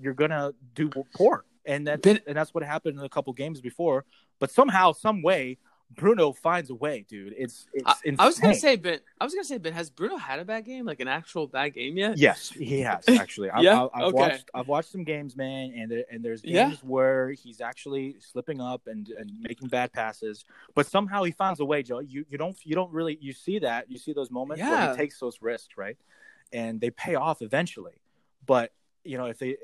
you're 0.00 0.14
gonna 0.14 0.52
do 0.74 0.90
poor, 1.14 1.44
and 1.64 1.86
that's 1.86 2.02
Ben- 2.02 2.20
and 2.26 2.36
that's 2.36 2.52
what 2.52 2.64
happened 2.64 2.98
in 2.98 3.04
a 3.04 3.08
couple 3.08 3.32
games 3.32 3.60
before. 3.60 4.04
But 4.40 4.50
somehow, 4.50 4.92
some 4.92 5.22
way, 5.22 5.58
Bruno 5.96 6.32
finds 6.32 6.70
a 6.70 6.74
way, 6.74 7.04
dude. 7.08 7.34
It's 7.36 7.66
it's 7.72 7.84
I, 7.86 7.94
insane. 8.04 8.16
I 8.18 8.26
was 8.26 8.38
gonna 8.38 8.54
say 8.54 8.76
Ben. 8.76 9.00
I 9.20 9.24
was 9.24 9.34
gonna 9.34 9.44
say 9.44 9.58
Ben. 9.58 9.72
Has 9.72 9.88
Bruno 9.90 10.16
had 10.16 10.38
a 10.38 10.44
bad 10.44 10.64
game, 10.64 10.84
like 10.84 11.00
an 11.00 11.08
actual 11.08 11.46
bad 11.46 11.70
game 11.74 11.96
yet? 11.96 12.18
Yes, 12.18 12.50
he 12.50 12.80
has 12.82 13.08
actually. 13.08 13.50
I, 13.50 13.60
Yeah? 13.62 13.86
I, 13.94 13.98
I've 14.00 14.04
Okay. 14.08 14.16
watched. 14.16 14.50
I've 14.54 14.68
watched 14.68 14.92
some 14.92 15.02
games, 15.02 15.34
man, 15.34 15.72
and 15.76 15.90
there, 15.90 16.04
and 16.10 16.22
there's 16.22 16.42
games 16.42 16.54
Yeah. 16.54 16.74
where 16.82 17.30
he's 17.32 17.60
actually 17.60 18.16
slipping 18.20 18.60
up 18.60 18.86
and, 18.86 19.08
and 19.08 19.32
making 19.40 19.68
bad 19.68 19.92
passes, 19.92 20.44
but 20.74 20.86
somehow 20.86 21.22
he 21.22 21.32
finds 21.32 21.60
a 21.60 21.64
way. 21.64 21.82
Joe, 21.82 22.00
you 22.00 22.24
you 22.28 22.36
don't 22.38 22.56
you 22.64 22.74
don't 22.74 22.92
really 22.92 23.16
you 23.20 23.32
see 23.32 23.58
that 23.60 23.90
you 23.90 23.98
see 23.98 24.12
those 24.12 24.30
moments 24.30 24.62
where 24.62 24.90
he 24.90 24.96
takes 24.96 25.18
those 25.18 25.38
risks, 25.40 25.76
right, 25.78 25.96
and 26.52 26.80
they 26.80 26.90
pay 26.90 27.14
off 27.14 27.40
eventually. 27.40 28.00
But 28.46 28.72
you 29.04 29.16
know 29.16 29.26
if 29.26 29.38
they 29.38 29.56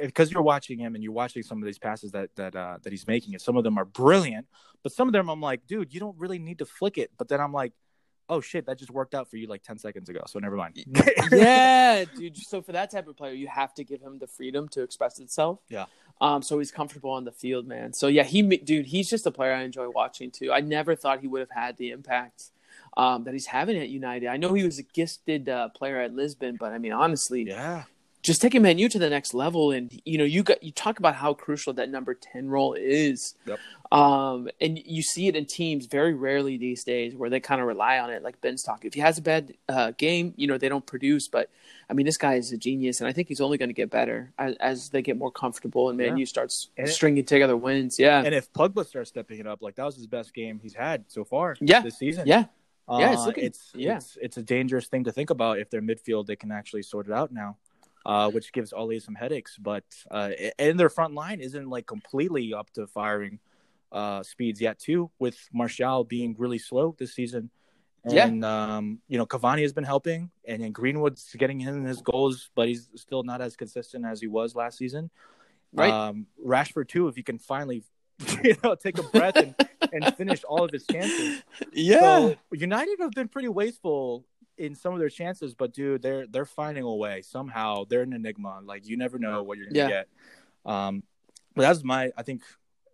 because 0.00 0.30
you're 0.30 0.42
watching 0.42 0.78
him 0.78 0.94
and 0.94 1.02
you're 1.04 1.12
watching 1.12 1.42
some 1.42 1.58
of 1.58 1.64
these 1.66 1.78
passes 1.78 2.12
that 2.12 2.30
that 2.36 2.54
uh, 2.56 2.78
that 2.82 2.92
he's 2.92 3.06
making, 3.06 3.34
and 3.34 3.40
some 3.42 3.56
of 3.56 3.64
them 3.64 3.78
are 3.78 3.84
brilliant, 3.84 4.46
but 4.82 4.92
some 4.92 5.08
of 5.08 5.12
them 5.12 5.28
I'm 5.28 5.40
like, 5.40 5.66
dude, 5.66 5.92
you 5.94 6.00
don't 6.00 6.16
really 6.18 6.38
need 6.38 6.58
to 6.58 6.66
flick 6.66 6.98
it. 6.98 7.10
But 7.16 7.28
then 7.28 7.40
I'm 7.40 7.52
like. 7.52 7.72
Oh 8.26 8.40
shit! 8.40 8.64
That 8.64 8.78
just 8.78 8.90
worked 8.90 9.14
out 9.14 9.28
for 9.28 9.36
you 9.36 9.46
like 9.48 9.62
ten 9.62 9.76
seconds 9.78 10.08
ago. 10.08 10.22
So 10.26 10.38
never 10.38 10.56
mind. 10.56 10.82
yeah, 11.30 12.04
dude. 12.16 12.38
So 12.38 12.62
for 12.62 12.72
that 12.72 12.90
type 12.90 13.06
of 13.06 13.18
player, 13.18 13.34
you 13.34 13.48
have 13.48 13.74
to 13.74 13.84
give 13.84 14.00
him 14.00 14.18
the 14.18 14.26
freedom 14.26 14.66
to 14.68 14.82
express 14.82 15.18
itself. 15.18 15.58
Yeah. 15.68 15.84
Um. 16.22 16.40
So 16.40 16.58
he's 16.58 16.70
comfortable 16.70 17.10
on 17.10 17.24
the 17.24 17.32
field, 17.32 17.66
man. 17.66 17.92
So 17.92 18.06
yeah, 18.06 18.22
he, 18.22 18.40
dude, 18.40 18.86
he's 18.86 19.10
just 19.10 19.26
a 19.26 19.30
player 19.30 19.52
I 19.52 19.62
enjoy 19.62 19.90
watching 19.90 20.30
too. 20.30 20.52
I 20.52 20.60
never 20.60 20.96
thought 20.96 21.20
he 21.20 21.26
would 21.26 21.40
have 21.40 21.50
had 21.50 21.76
the 21.76 21.90
impact. 21.90 22.44
Um, 22.96 23.24
that 23.24 23.34
he's 23.34 23.46
having 23.46 23.76
at 23.76 23.90
United. 23.90 24.28
I 24.28 24.38
know 24.38 24.54
he 24.54 24.64
was 24.64 24.78
a 24.78 24.84
gifted 24.84 25.50
uh, 25.50 25.68
player 25.68 26.00
at 26.00 26.14
Lisbon, 26.14 26.56
but 26.58 26.72
I 26.72 26.78
mean, 26.78 26.92
honestly, 26.92 27.42
Yeah. 27.42 27.84
Just 28.24 28.40
taking 28.40 28.62
Man 28.62 28.78
U 28.78 28.88
to 28.88 28.98
the 28.98 29.10
next 29.10 29.34
level. 29.34 29.70
And 29.70 29.92
you 30.06 30.16
know, 30.18 30.24
you 30.24 30.42
got 30.42 30.62
you 30.62 30.72
talk 30.72 30.98
about 30.98 31.14
how 31.14 31.34
crucial 31.34 31.74
that 31.74 31.90
number 31.90 32.14
ten 32.14 32.48
role 32.48 32.72
is. 32.72 33.34
Yep. 33.46 33.58
Um, 33.92 34.48
and 34.60 34.78
you 34.84 35.02
see 35.02 35.28
it 35.28 35.36
in 35.36 35.44
teams 35.44 35.86
very 35.86 36.14
rarely 36.14 36.56
these 36.56 36.82
days 36.84 37.14
where 37.14 37.28
they 37.30 37.38
kind 37.38 37.60
of 37.60 37.66
rely 37.66 37.98
on 37.98 38.08
it. 38.10 38.22
Like 38.22 38.40
Ben's 38.40 38.62
talking, 38.62 38.88
if 38.88 38.94
he 38.94 39.00
has 39.00 39.18
a 39.18 39.22
bad 39.22 39.52
uh, 39.68 39.92
game, 39.98 40.32
you 40.36 40.46
know 40.46 40.56
they 40.58 40.70
don't 40.70 40.86
produce. 40.86 41.28
But 41.28 41.50
I 41.88 41.92
mean, 41.92 42.06
this 42.06 42.16
guy 42.16 42.34
is 42.36 42.50
a 42.50 42.56
genius, 42.56 43.00
and 43.00 43.06
I 43.08 43.12
think 43.12 43.28
he's 43.28 43.42
only 43.42 43.58
going 43.58 43.68
to 43.68 43.74
get 43.74 43.90
better 43.90 44.32
as, 44.38 44.56
as 44.58 44.88
they 44.88 45.02
get 45.02 45.18
more 45.18 45.30
comfortable 45.30 45.90
and 45.90 45.98
Man 45.98 46.16
U 46.16 46.20
Yeah. 46.22 46.26
starts 46.26 46.70
And 46.78 46.88
it- 46.88 46.92
stringing 46.92 47.24
together 47.26 47.56
wins. 47.58 47.98
Yeah, 47.98 48.22
And 48.24 48.34
if 48.34 48.50
Pogba 48.54 48.86
starts 48.86 49.10
stepping 49.10 49.38
it 49.38 49.46
up, 49.46 49.60
like 49.60 49.74
that 49.76 49.84
was 49.84 49.96
his 49.96 50.06
best 50.06 50.32
game 50.34 50.58
he's 50.62 50.74
had 50.74 51.04
so 51.08 51.24
far 51.24 51.56
Yeah. 51.60 51.80
this 51.82 51.98
season. 51.98 52.26
yeah, 52.26 52.46
Uh, 52.88 52.96
Yeah, 53.00 53.12
it's 53.12 53.26
looking- 53.26 53.44
it's 53.44 53.70
yeah. 53.74 53.96
it's 53.96 54.16
it's 54.20 54.36
a 54.38 54.42
dangerous 54.42 54.86
thing 54.88 55.04
to 55.04 55.12
think 55.12 55.28
about 55.30 55.58
if 55.58 55.68
their 55.70 55.82
midfield 55.82 56.24
they 56.26 56.36
can 56.36 56.50
actually 56.50 56.82
sort 56.82 57.06
it 57.06 57.12
out 57.12 57.30
now, 57.32 57.58
uh, 58.06 58.30
which 58.30 58.52
gives 58.52 58.72
Ole 58.72 58.98
some 59.00 59.14
headaches. 59.14 59.56
But 59.58 59.84
uh, 60.10 60.30
and 60.58 60.78
their 60.78 60.90
front 60.90 61.14
line 61.14 61.40
isn't 61.40 61.68
like 61.68 61.86
completely 61.86 62.54
up 62.54 62.70
to 62.74 62.86
firing 62.86 63.38
uh, 63.92 64.22
speeds 64.22 64.60
yet 64.60 64.78
too, 64.78 65.10
with 65.18 65.36
Martial 65.52 66.04
being 66.04 66.34
really 66.38 66.58
slow 66.58 66.94
this 66.98 67.14
season. 67.14 67.50
Yeah. 68.06 68.26
And 68.26 68.44
um, 68.44 68.98
you 69.08 69.16
know 69.16 69.24
Cavani 69.24 69.62
has 69.62 69.72
been 69.72 69.84
helping, 69.84 70.30
and 70.46 70.62
then 70.62 70.72
Greenwood's 70.72 71.34
getting 71.38 71.62
in 71.62 71.84
his 71.84 72.02
goals, 72.02 72.50
but 72.54 72.68
he's 72.68 72.88
still 72.96 73.22
not 73.22 73.40
as 73.40 73.56
consistent 73.56 74.04
as 74.04 74.20
he 74.20 74.26
was 74.26 74.54
last 74.54 74.76
season. 74.76 75.10
Right. 75.72 75.90
Um, 75.90 76.26
Rashford 76.44 76.88
too, 76.88 77.08
if 77.08 77.16
he 77.16 77.22
can 77.22 77.38
finally, 77.38 77.82
you 78.44 78.56
know, 78.62 78.74
take 78.74 78.98
a 78.98 79.02
breath 79.02 79.36
and, 79.36 79.54
and 79.92 80.16
finish 80.16 80.44
all 80.44 80.64
of 80.64 80.70
his 80.70 80.86
chances. 80.86 81.42
yeah. 81.72 82.00
So 82.00 82.36
United 82.52 82.98
have 83.00 83.12
been 83.12 83.28
pretty 83.28 83.48
wasteful 83.48 84.24
in 84.58 84.74
some 84.74 84.92
of 84.92 85.00
their 85.00 85.08
chances, 85.08 85.54
but 85.54 85.72
dude, 85.72 86.02
they're 86.02 86.26
they're 86.26 86.44
finding 86.44 86.84
a 86.84 86.94
way 86.94 87.22
somehow. 87.22 87.84
They're 87.84 88.02
an 88.02 88.12
enigma. 88.12 88.60
Like 88.64 88.86
you 88.86 88.96
never 88.96 89.18
know 89.18 89.42
what 89.42 89.58
you're 89.58 89.66
gonna 89.66 89.78
Yeah. 89.78 89.88
get. 89.88 90.08
Um, 90.64 91.02
but 91.54 91.62
that's 91.62 91.82
my 91.84 92.12
I 92.16 92.22
think 92.22 92.42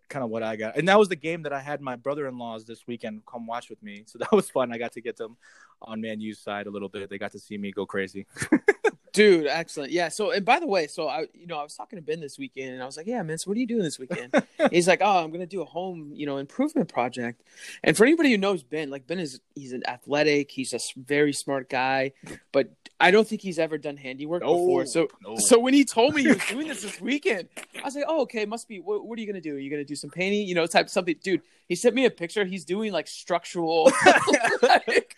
kind 0.09 0.25
of 0.25 0.31
what 0.31 0.43
I 0.43 0.57
got, 0.57 0.77
and 0.77 0.89
that 0.89 0.99
was 0.99 1.09
the 1.09 1.17
game 1.17 1.43
that 1.43 1.53
I 1.53 1.61
had 1.61 1.81
my 1.81 1.97
brother-in-laws 1.97 2.65
this 2.65 2.87
weekend 2.87 3.25
come 3.27 3.47
watch 3.47 3.71
with 3.71 3.83
me. 3.83 4.03
So 4.07 4.19
that 4.21 4.33
was 4.33 4.51
fun. 4.51 4.73
I 4.73 4.79
got 4.79 4.93
to 4.93 5.01
get 5.01 5.17
them 5.17 5.37
on 5.83 6.01
Man 6.01 6.21
U's 6.21 6.39
side 6.39 6.67
a 6.67 6.71
little 6.71 6.89
bit. 6.89 7.09
They 7.11 7.19
got 7.19 7.33
to 7.33 7.39
see 7.39 7.57
me 7.59 7.71
go 7.73 7.87
crazy. 7.87 8.27
Dude, 9.13 9.47
excellent. 9.47 9.93
Yeah. 9.93 10.09
So, 10.09 10.31
and 10.31 10.45
by 10.45 10.61
the 10.61 10.67
way, 10.67 10.87
so 10.87 11.09
I, 11.09 11.27
you 11.35 11.47
know, 11.47 11.59
I 11.59 11.63
was 11.63 11.75
talking 11.75 11.99
to 11.99 12.03
Ben 12.03 12.21
this 12.21 12.39
weekend, 12.39 12.75
and 12.75 12.83
I 12.83 12.87
was 12.87 12.97
like, 12.97 13.07
"Yeah, 13.07 13.23
man, 13.23 13.39
so 13.39 13.51
what 13.51 13.57
are 13.57 13.61
you 13.61 13.67
doing 13.67 13.83
this 13.83 13.99
weekend?" 13.99 14.35
he's 14.71 14.87
like, 14.87 15.01
"Oh, 15.03 15.25
I'm 15.25 15.31
gonna 15.31 15.47
do 15.47 15.63
a 15.63 15.65
home, 15.65 16.13
you 16.15 16.27
know, 16.27 16.37
improvement 16.37 16.89
project." 16.89 17.43
And 17.83 17.97
for 17.97 18.05
anybody 18.05 18.31
who 18.31 18.39
knows 18.39 18.63
Ben, 18.63 18.91
like 18.91 19.07
Ben 19.07 19.19
is, 19.19 19.41
he's 19.55 19.73
an 19.73 19.83
athletic, 19.87 20.51
he's 20.51 20.73
a 20.73 20.79
very 20.97 21.33
smart 21.33 21.69
guy, 21.69 22.13
but 22.53 22.71
I 23.01 23.11
don't 23.11 23.27
think 23.27 23.41
he's 23.41 23.59
ever 23.59 23.79
done 23.79 23.97
handiwork 23.97 24.43
before. 24.43 24.85
So, 24.85 25.09
no. 25.23 25.37
so 25.37 25.59
when 25.59 25.73
he 25.73 25.85
told 25.85 26.15
me 26.15 26.23
he 26.23 26.29
was 26.29 26.45
doing 26.49 26.69
this 26.69 26.83
this 26.83 27.01
weekend, 27.01 27.49
I 27.79 27.85
was 27.85 27.97
like, 27.97 28.05
"Oh, 28.07 28.23
okay, 28.23 28.45
must 28.45 28.69
be. 28.69 28.81
What, 28.81 29.07
what 29.07 29.19
are 29.19 29.23
you 29.23 29.27
gonna 29.27 29.41
do? 29.41 29.55
Are 29.55 29.59
you 29.59 29.71
gonna 29.71 29.85
do 29.85 29.97
some 29.97 30.11
painting? 30.11 30.47
You 30.47 30.55
know, 30.55 30.67
type 30.67 30.89
something?" 30.89 31.17
Dude, 31.23 31.43
he 31.69 31.75
sent 31.75 31.95
me 31.95 32.05
a 32.05 32.11
picture. 32.11 32.45
He's 32.45 32.65
doing 32.65 32.93
like 32.93 33.09
structural. 33.09 33.85
like, 34.63 35.17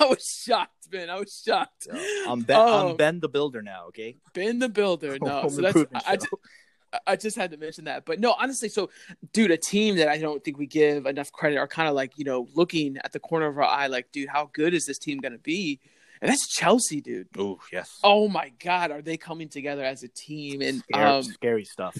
I 0.00 0.06
was 0.06 0.26
shocked, 0.44 0.79
man. 0.92 1.10
I 1.10 1.18
was 1.18 1.42
shocked. 1.46 1.88
I'm 2.26 2.40
Ben, 2.42 2.58
I'm 2.58 2.86
Um, 2.88 2.96
Ben 2.96 3.20
the 3.20 3.28
Builder 3.28 3.62
now. 3.62 3.86
Okay. 3.88 4.16
Ben 4.34 4.58
the 4.58 4.68
Builder. 4.68 5.18
No, 5.22 5.48
so 5.48 5.62
that's 5.62 5.78
I, 5.94 6.14
I. 6.14 6.18
I 7.06 7.14
just 7.14 7.36
had 7.36 7.52
to 7.52 7.56
mention 7.56 7.84
that. 7.84 8.04
But 8.04 8.18
no, 8.18 8.32
honestly, 8.32 8.68
so 8.68 8.90
dude, 9.32 9.52
a 9.52 9.56
team 9.56 9.94
that 9.98 10.08
I 10.08 10.18
don't 10.18 10.42
think 10.42 10.58
we 10.58 10.66
give 10.66 11.06
enough 11.06 11.30
credit 11.30 11.56
are 11.56 11.68
kind 11.68 11.88
of 11.88 11.94
like 11.94 12.18
you 12.18 12.24
know 12.24 12.48
looking 12.54 12.96
at 13.04 13.12
the 13.12 13.20
corner 13.20 13.46
of 13.46 13.56
our 13.58 13.64
eye, 13.64 13.86
like, 13.86 14.10
dude, 14.10 14.28
how 14.28 14.50
good 14.52 14.74
is 14.74 14.86
this 14.86 14.98
team 14.98 15.18
gonna 15.18 15.38
be? 15.38 15.78
And 16.20 16.28
that's 16.30 16.48
Chelsea, 16.48 17.00
dude. 17.00 17.28
Oh 17.38 17.60
yes. 17.72 17.98
Oh 18.02 18.26
my 18.28 18.50
God, 18.62 18.90
are 18.90 19.02
they 19.02 19.16
coming 19.16 19.48
together 19.48 19.84
as 19.84 20.02
a 20.02 20.08
team? 20.08 20.62
And 20.62 20.80
Scary, 20.80 21.04
um, 21.04 21.22
scary 21.22 21.64
stuff. 21.64 21.96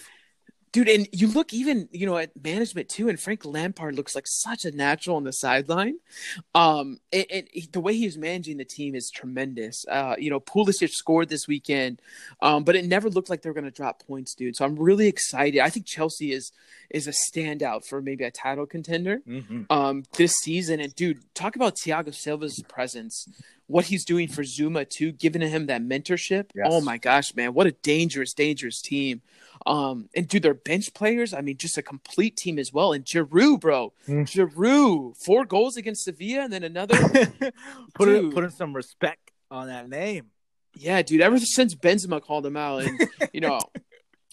Dude, 0.72 0.88
and 0.88 1.08
you 1.12 1.26
look 1.28 1.52
even 1.52 1.88
you 1.92 2.06
know 2.06 2.16
at 2.16 2.30
management 2.42 2.88
too, 2.88 3.08
and 3.08 3.18
Frank 3.18 3.44
Lampard 3.44 3.96
looks 3.96 4.14
like 4.14 4.24
such 4.26 4.64
a 4.64 4.70
natural 4.70 5.16
on 5.16 5.24
the 5.24 5.32
sideline. 5.32 5.98
Um, 6.54 6.98
and, 7.12 7.26
and 7.30 7.48
he- 7.52 7.68
the 7.72 7.80
way 7.80 7.94
he's 7.96 8.16
managing 8.18 8.56
the 8.56 8.64
team 8.64 8.94
is 8.94 9.10
tremendous. 9.10 9.84
Uh, 9.88 10.14
you 10.18 10.30
know, 10.30 10.40
Pulisic 10.40 10.90
scored 10.90 11.28
this 11.28 11.46
weekend, 11.48 12.00
um, 12.42 12.64
but 12.64 12.76
it 12.76 12.84
never 12.84 13.08
looked 13.10 13.30
like 13.30 13.42
they 13.42 13.50
were 13.50 13.54
going 13.54 13.64
to 13.64 13.70
drop 13.70 14.04
points, 14.06 14.34
dude. 14.34 14.56
So 14.56 14.64
I'm 14.64 14.76
really 14.76 15.06
excited. 15.06 15.60
I 15.60 15.70
think 15.70 15.86
Chelsea 15.86 16.32
is 16.32 16.52
is 16.90 17.06
a 17.06 17.12
standout 17.12 17.86
for 17.86 18.02
maybe 18.02 18.24
a 18.24 18.30
title 18.30 18.66
contender 18.66 19.20
hmm 19.24 19.62
um 19.70 20.02
this 20.16 20.32
season. 20.32 20.80
And 20.80 20.94
dude, 20.94 21.22
talk 21.34 21.56
about 21.56 21.76
Thiago 21.76 22.14
Silva's 22.14 22.62
presence, 22.68 23.28
what 23.70 23.84
he's 23.86 24.04
doing 24.04 24.26
for 24.28 24.42
Zouma 24.42 24.88
too, 24.88 25.12
giving 25.12 25.42
him 25.42 25.66
that 25.66 25.82
mentorship. 25.82 26.50
Yes. 26.54 26.66
Oh 26.68 26.80
my 26.80 26.98
gosh, 26.98 27.34
man, 27.36 27.54
what 27.54 27.66
a 27.66 27.72
dangerous, 27.72 28.34
dangerous 28.34 28.82
team. 28.82 29.22
Um, 29.66 30.08
and 30.16 30.26
do 30.26 30.40
their 30.40 30.54
bench 30.54 30.94
players, 30.94 31.34
I 31.34 31.42
mean, 31.42 31.58
just 31.58 31.76
a 31.78 31.82
complete 31.82 32.34
team 32.36 32.58
as 32.58 32.72
well. 32.72 32.92
And 32.94 33.04
Giroud, 33.04 33.60
bro, 33.60 33.92
Mm. 34.08 34.24
Giroud, 34.26 35.16
four 35.22 35.44
goals 35.44 35.76
against 35.76 36.04
Sevilla, 36.04 36.44
and 36.44 36.52
then 36.52 36.64
another. 36.64 36.96
put 37.94 38.06
Dude. 38.06 38.32
put 38.34 38.44
in 38.44 38.50
some 38.50 38.74
respect 38.74 39.30
on 39.50 39.66
that 39.68 39.88
name. 39.88 40.30
yeah, 40.74 41.02
dude. 41.02 41.20
Ever 41.20 41.38
since 41.38 41.74
Benzema 41.74 42.22
called 42.22 42.46
him 42.46 42.56
out, 42.56 42.84
and 42.84 42.98
you 43.34 43.40
know, 43.40 43.60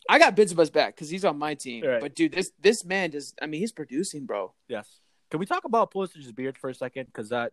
I 0.10 0.18
got 0.18 0.36
Benzema's 0.36 0.70
back 0.70 0.96
because 0.96 1.10
he's 1.10 1.26
on 1.26 1.38
my 1.38 1.54
team. 1.56 1.84
Right. 1.86 2.00
But 2.00 2.16
dude, 2.16 2.32
this 2.32 2.52
this 2.62 2.86
man 2.86 3.10
does. 3.12 3.34
I 3.42 3.46
mean, 3.48 3.60
he's 3.60 3.74
producing, 3.74 4.26
bro. 4.26 4.54
Yes. 4.70 4.88
Can 5.30 5.40
we 5.42 5.46
talk 5.46 5.66
about 5.66 5.92
Pulisic's 5.92 6.32
beard 6.32 6.58
for 6.58 6.70
a 6.70 6.74
second? 6.74 7.08
Because 7.08 7.30
that 7.30 7.52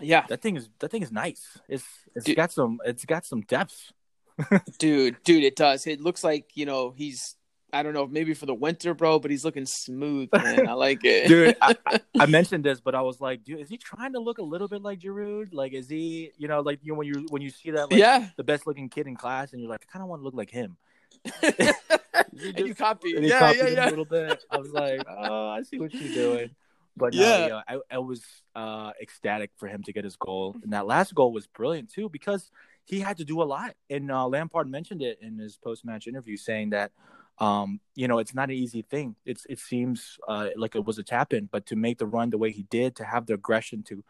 Yeah, 0.00 0.24
that 0.28 0.42
thing 0.42 0.56
is 0.56 0.68
that 0.80 0.90
thing 0.90 1.02
is 1.02 1.12
nice. 1.12 1.58
It's 1.68 1.84
it's 2.14 2.24
Dude. 2.26 2.36
got 2.36 2.52
some 2.52 2.80
it's 2.84 3.04
got 3.04 3.24
some 3.24 3.42
depth. 3.42 3.92
dude, 4.78 5.22
dude, 5.22 5.44
it 5.44 5.54
does. 5.56 5.86
It 5.86 6.00
looks 6.00 6.24
like 6.24 6.50
you 6.54 6.66
know 6.66 6.92
he's. 6.96 7.36
I 7.72 7.82
don't 7.82 7.92
know, 7.92 8.06
maybe 8.06 8.34
for 8.34 8.46
the 8.46 8.54
winter, 8.54 8.94
bro, 8.94 9.18
but 9.18 9.32
he's 9.32 9.44
looking 9.44 9.66
smooth, 9.66 10.28
man. 10.32 10.68
I 10.68 10.74
like 10.74 11.00
it, 11.02 11.26
Dude, 11.26 11.56
I, 11.60 11.74
I- 11.84 12.00
I 12.20 12.26
mentioned 12.26 12.62
this, 12.62 12.80
but 12.80 12.94
I 12.94 13.00
was 13.00 13.20
like, 13.20 13.42
dude, 13.42 13.58
is 13.58 13.68
he 13.68 13.78
trying 13.78 14.12
to 14.12 14.20
look 14.20 14.38
a 14.38 14.44
little 14.44 14.68
bit 14.68 14.80
like 14.80 15.00
Giroud? 15.00 15.48
Like, 15.52 15.72
is 15.72 15.88
he, 15.88 16.30
you 16.38 16.46
know, 16.46 16.60
like 16.60 16.78
you 16.84 16.92
know, 16.92 16.98
when 16.98 17.08
you 17.08 17.26
when 17.30 17.42
you 17.42 17.50
see 17.50 17.72
that, 17.72 17.90
like, 17.90 17.98
yeah, 17.98 18.28
the 18.36 18.44
best 18.44 18.64
looking 18.68 18.88
kid 18.88 19.08
in 19.08 19.16
class, 19.16 19.52
and 19.52 19.60
you're 19.60 19.68
like, 19.68 19.84
I 19.88 19.92
kind 19.92 20.04
of 20.04 20.08
want 20.08 20.20
to 20.20 20.24
look 20.24 20.34
like 20.34 20.50
him. 20.50 20.76
and 21.42 22.58
you 22.58 22.76
copy, 22.76 23.16
And 23.16 23.24
yeah, 23.24 23.38
copied 23.40 23.58
yeah, 23.58 23.66
him 23.66 23.74
yeah. 23.74 23.88
a 23.88 23.90
little 23.90 24.04
bit. 24.04 24.44
I 24.50 24.56
was 24.58 24.70
like, 24.70 25.02
oh, 25.08 25.48
I 25.48 25.62
see 25.62 25.78
what 25.80 25.92
you're 25.94 26.14
doing. 26.14 26.50
But 26.96 27.14
no, 27.14 27.22
Yeah. 27.22 27.46
yeah, 27.46 27.60
I, 27.66 27.96
I 27.96 27.98
was 27.98 28.22
uh, 28.54 28.92
ecstatic 29.00 29.50
for 29.56 29.66
him 29.66 29.82
to 29.84 29.92
get 29.92 30.04
his 30.04 30.16
goal, 30.16 30.56
and 30.62 30.72
that 30.72 30.86
last 30.86 31.14
goal 31.14 31.32
was 31.32 31.46
brilliant 31.46 31.90
too 31.90 32.08
because 32.08 32.50
he 32.84 33.00
had 33.00 33.16
to 33.16 33.24
do 33.24 33.42
a 33.42 33.44
lot. 33.44 33.74
And 33.90 34.10
uh, 34.10 34.26
Lampard 34.28 34.68
mentioned 34.68 35.02
it 35.02 35.18
in 35.20 35.38
his 35.38 35.56
post-match 35.56 36.06
interview, 36.06 36.36
saying 36.36 36.70
that 36.70 36.92
um, 37.38 37.80
you 37.96 38.06
know 38.06 38.18
it's 38.18 38.34
not 38.34 38.48
an 38.50 38.56
easy 38.56 38.82
thing. 38.82 39.16
It's 39.24 39.44
it 39.48 39.58
seems 39.58 40.18
uh, 40.28 40.50
like 40.56 40.76
it 40.76 40.84
was 40.84 40.98
a 40.98 41.02
tap 41.02 41.32
in, 41.32 41.46
but 41.50 41.66
to 41.66 41.76
make 41.76 41.98
the 41.98 42.06
run 42.06 42.30
the 42.30 42.38
way 42.38 42.52
he 42.52 42.62
did, 42.64 42.94
to 42.96 43.04
have 43.04 43.26
the 43.26 43.34
aggression 43.34 43.82
to 43.84 44.04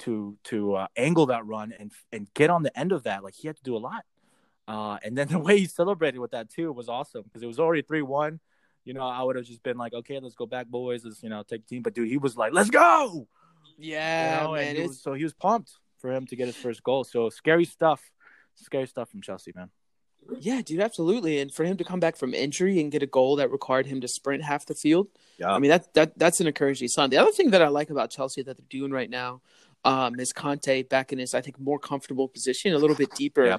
to 0.00 0.38
to 0.44 0.76
uh, 0.76 0.86
angle 0.96 1.26
that 1.26 1.44
run 1.46 1.74
and 1.78 1.92
and 2.10 2.32
get 2.32 2.48
on 2.48 2.62
the 2.62 2.78
end 2.78 2.92
of 2.92 3.02
that, 3.02 3.22
like 3.22 3.34
he 3.34 3.48
had 3.48 3.56
to 3.56 3.62
do 3.62 3.76
a 3.76 3.78
lot. 3.78 4.04
Uh, 4.66 4.96
and 5.02 5.16
then 5.18 5.28
the 5.34 5.38
way 5.38 5.58
he 5.58 5.66
celebrated 5.66 6.18
with 6.20 6.30
that 6.30 6.48
too 6.48 6.72
was 6.72 6.88
awesome 6.88 7.22
because 7.24 7.42
it 7.42 7.46
was 7.46 7.58
already 7.60 7.82
three 7.82 8.02
one. 8.02 8.40
You 8.84 8.94
know, 8.94 9.02
I 9.02 9.22
would 9.22 9.36
have 9.36 9.44
just 9.44 9.62
been 9.62 9.76
like, 9.76 9.92
okay, 9.92 10.18
let's 10.20 10.34
go 10.34 10.46
back, 10.46 10.66
boys. 10.68 11.04
Let's 11.04 11.22
you 11.22 11.28
know 11.28 11.42
take 11.42 11.66
the 11.66 11.68
team. 11.76 11.82
But 11.82 11.94
dude, 11.94 12.08
he 12.08 12.16
was 12.18 12.36
like, 12.36 12.52
let's 12.52 12.70
go. 12.70 13.28
yeah, 13.78 14.40
you 14.42 14.46
know, 14.48 14.54
and 14.54 14.66
man. 14.66 14.76
he 14.76 14.88
was, 14.88 15.00
so 15.02 15.12
he 15.14 15.24
was 15.24 15.32
pumped 15.34 15.72
for 15.98 16.10
him 16.12 16.26
to 16.26 16.36
get 16.36 16.46
his 16.46 16.56
first 16.56 16.82
goal. 16.82 17.04
So 17.04 17.28
scary 17.28 17.64
stuff, 17.64 18.02
scary 18.54 18.86
stuff 18.86 19.10
from 19.10 19.20
Chelsea, 19.22 19.52
man. 19.54 19.70
yeah, 20.40 20.62
dude, 20.62 20.80
absolutely. 20.80 21.40
And 21.40 21.52
for 21.52 21.64
him 21.64 21.76
to 21.78 21.84
come 21.84 22.00
back 22.00 22.16
from 22.16 22.34
injury 22.34 22.80
and 22.80 22.90
get 22.92 23.02
a 23.02 23.06
goal 23.06 23.36
that 23.36 23.50
required 23.50 23.86
him 23.86 24.00
to 24.00 24.08
sprint 24.08 24.42
half 24.44 24.64
the 24.66 24.74
field, 24.74 25.08
Yeah, 25.38 25.52
I 25.52 25.58
mean 25.58 25.70
that 25.70 25.92
that 25.94 26.18
that's 26.18 26.40
an 26.40 26.46
encouraging 26.46 26.88
sign. 26.88 27.10
The 27.10 27.18
other 27.18 27.32
thing 27.32 27.50
that 27.50 27.62
I 27.62 27.68
like 27.68 27.90
about 27.90 28.10
Chelsea 28.10 28.42
that 28.42 28.56
they're 28.56 28.66
doing 28.80 28.92
right 28.92 29.10
now 29.10 29.40
um, 29.84 30.18
is 30.20 30.32
Kanté 30.32 30.86
back 30.88 31.12
in 31.12 31.18
his 31.18 31.34
I 31.34 31.40
think 31.40 31.58
more 31.58 31.78
comfortable 31.78 32.28
position, 32.28 32.72
a 32.74 32.78
little 32.78 32.96
bit 32.96 33.10
deeper 33.14 33.44
Yeah. 33.46 33.58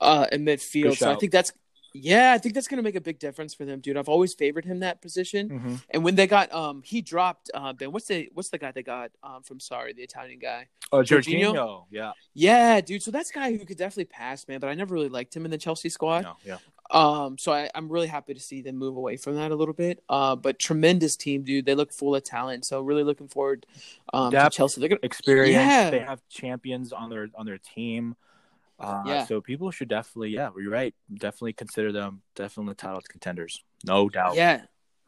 uh, 0.00 0.26
in 0.32 0.44
midfield. 0.44 0.96
So 0.96 1.10
I 1.12 1.16
think 1.16 1.32
that's 1.32 1.52
yeah, 1.92 2.32
I 2.32 2.38
think 2.38 2.54
that's 2.54 2.68
going 2.68 2.76
to 2.78 2.82
make 2.82 2.94
a 2.94 3.00
big 3.00 3.18
difference 3.18 3.54
for 3.54 3.64
them, 3.64 3.80
dude. 3.80 3.96
I've 3.96 4.08
always 4.08 4.34
favored 4.34 4.64
him 4.64 4.80
that 4.80 5.02
position. 5.02 5.48
hmm 5.48 5.74
And 5.90 6.04
when 6.04 6.14
they 6.14 6.26
got 6.26 6.52
um 6.52 6.82
he 6.84 7.00
dropped 7.02 7.50
uh 7.54 7.72
Ben, 7.72 7.92
what's 7.92 8.06
the 8.06 8.28
what's 8.34 8.50
the 8.50 8.58
guy 8.58 8.72
they 8.72 8.82
got 8.82 9.10
um 9.22 9.42
from 9.42 9.60
sorry, 9.60 9.92
the 9.92 10.02
Italian 10.02 10.38
guy. 10.38 10.66
oh, 10.92 10.98
Jorginho? 10.98 11.52
Jorginho, 11.54 11.84
yeah, 11.90 12.12
Yeah, 12.34 12.80
dude. 12.80 13.02
So 13.02 13.10
that's 13.10 13.30
a 13.30 13.34
guy 13.34 13.56
who 13.56 13.64
could 13.64 13.76
definitely 13.76 14.04
pass, 14.06 14.46
man, 14.48 14.60
but 14.60 14.68
I 14.68 14.74
never 14.74 14.94
really 14.94 15.08
liked 15.08 15.34
him 15.34 15.44
in 15.44 15.50
the 15.50 15.58
Chelsea 15.58 15.88
squad. 15.88 16.22
no, 16.22 16.36
yeah, 16.44 16.58
Um, 16.90 17.38
so 17.38 17.52
I, 17.52 17.70
I'm 17.74 17.88
really 17.88 18.08
happy 18.08 18.34
to 18.34 18.40
see 18.40 18.62
them 18.62 18.76
move 18.76 18.96
away 18.96 19.16
from 19.16 19.36
that 19.36 19.50
a 19.50 19.54
little 19.54 19.74
bit. 19.74 20.02
Uh, 20.08 20.36
but 20.36 20.58
tremendous 20.58 21.16
team, 21.16 21.42
dude. 21.42 21.66
They 21.66 21.74
look 21.74 21.92
full 21.92 22.14
of 22.14 22.24
talent. 22.24 22.64
So 22.64 22.80
really 22.80 23.04
looking 23.04 23.28
forward 23.28 23.66
um, 24.12 24.30
to 24.32 24.48
Chelsea. 24.50 24.80
They're 24.80 24.88
gonna, 24.88 25.00
experience. 25.02 25.54
Yeah. 25.56 25.90
They 25.90 26.00
have 26.00 26.20
champions 26.28 26.92
on 26.92 27.10
their 27.10 27.28
on 27.34 27.46
their 27.46 27.58
team. 27.58 28.16
Uh, 28.80 29.02
Yeah. 29.06 29.26
So 29.26 29.40
people 29.40 29.70
should 29.70 29.88
definitely, 29.88 30.30
yeah, 30.30 30.50
you're 30.56 30.70
right. 30.70 30.94
Definitely 31.12 31.52
consider 31.52 31.92
them 31.92 32.22
definitely 32.34 32.74
title 32.74 33.00
contenders, 33.08 33.62
no 33.84 34.08
doubt. 34.08 34.36
yeah, 34.36 34.62